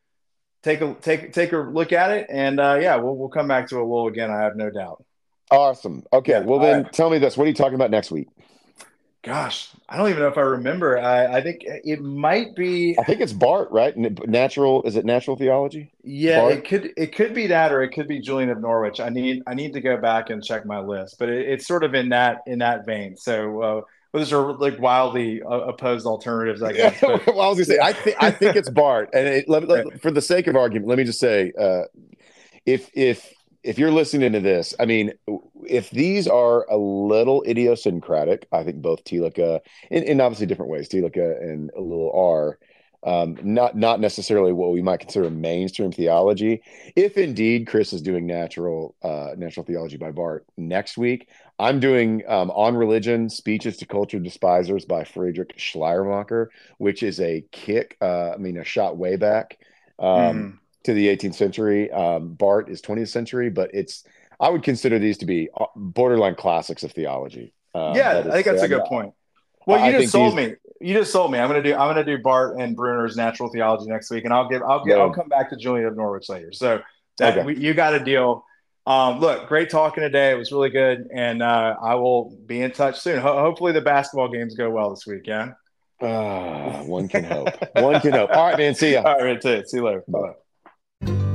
[0.62, 3.68] take a take take a look at it, and uh, yeah, we'll we'll come back
[3.68, 4.30] to it a little again.
[4.30, 5.04] I have no doubt.
[5.50, 6.04] Awesome.
[6.12, 6.32] Okay.
[6.32, 6.92] Yeah, well, then right.
[6.92, 7.36] tell me this.
[7.36, 8.28] What are you talking about next week?
[9.22, 10.98] Gosh, I don't even know if I remember.
[10.98, 12.96] I, I think it might be.
[12.98, 13.94] I think it's Barth, right?
[13.96, 14.82] Natural.
[14.84, 15.92] Is it natural theology?
[16.02, 16.58] Yeah, Barth?
[16.58, 18.98] it could it could be that, or it could be Julian of Norwich.
[18.98, 21.84] I need I need to go back and check my list, but it, it's sort
[21.84, 23.14] of in that in that vein.
[23.16, 23.80] So uh,
[24.12, 27.02] those are like wildly uh, opposed alternatives, I guess.
[27.02, 30.00] Well, I was gonna say I think I think it's Barth, and it, let, let-
[30.00, 31.82] for the sake of argument, let me just say, uh,
[32.64, 33.30] if if
[33.62, 35.12] if you're listening to this, I mean,
[35.66, 39.60] if these are Ellul idiosyncratic, I think both Thielicke,
[39.90, 42.58] in, in obviously different ways, Thielicke and a little are.
[43.02, 46.60] Um, not not necessarily what we might consider mainstream theology.
[46.96, 51.28] If indeed Chris is doing natural uh, natural theology by Barth next week,
[51.58, 57.42] I'm doing um, on religion speeches to culture despisers by Friedrich Schleiermacher, which is a
[57.52, 57.96] kick.
[58.02, 59.56] Uh, I mean, a shot way back
[59.98, 60.59] um, Mhm.
[60.84, 61.90] To the 18th century.
[61.92, 64.04] Um, Barth is 20th century, but it's
[64.40, 67.52] I would consider these to be uh, borderline classics of theology.
[67.74, 69.12] Um, yeah, is- I think that's a good uh, point.
[69.66, 70.54] Well, you think just sold these- me.
[70.80, 71.38] You just sold me.
[71.38, 74.48] I'm gonna do I'm gonna do Barth and Brunner's natural theology next week, and I'll
[74.48, 76.52] give I'll get I'll come back to Julian of Norwich later.
[76.52, 76.80] So
[77.18, 77.46] that Okay.
[77.46, 78.46] we, you got a deal.
[78.86, 80.30] Um, look, great talking today.
[80.30, 83.20] It was really good, and uh, I will be in touch soon.
[83.20, 85.26] Ho- hopefully, the basketball games go well this week.
[85.26, 85.52] Yeah.
[86.00, 87.50] Ah, one can hope.
[87.76, 88.30] One can hope.
[88.30, 88.74] All right, man.
[88.74, 89.02] See ya.
[89.06, 89.68] All right, it.
[89.68, 90.02] See you later.
[90.08, 90.20] Bye.
[90.20, 90.32] Bye
[91.02, 91.29] thank you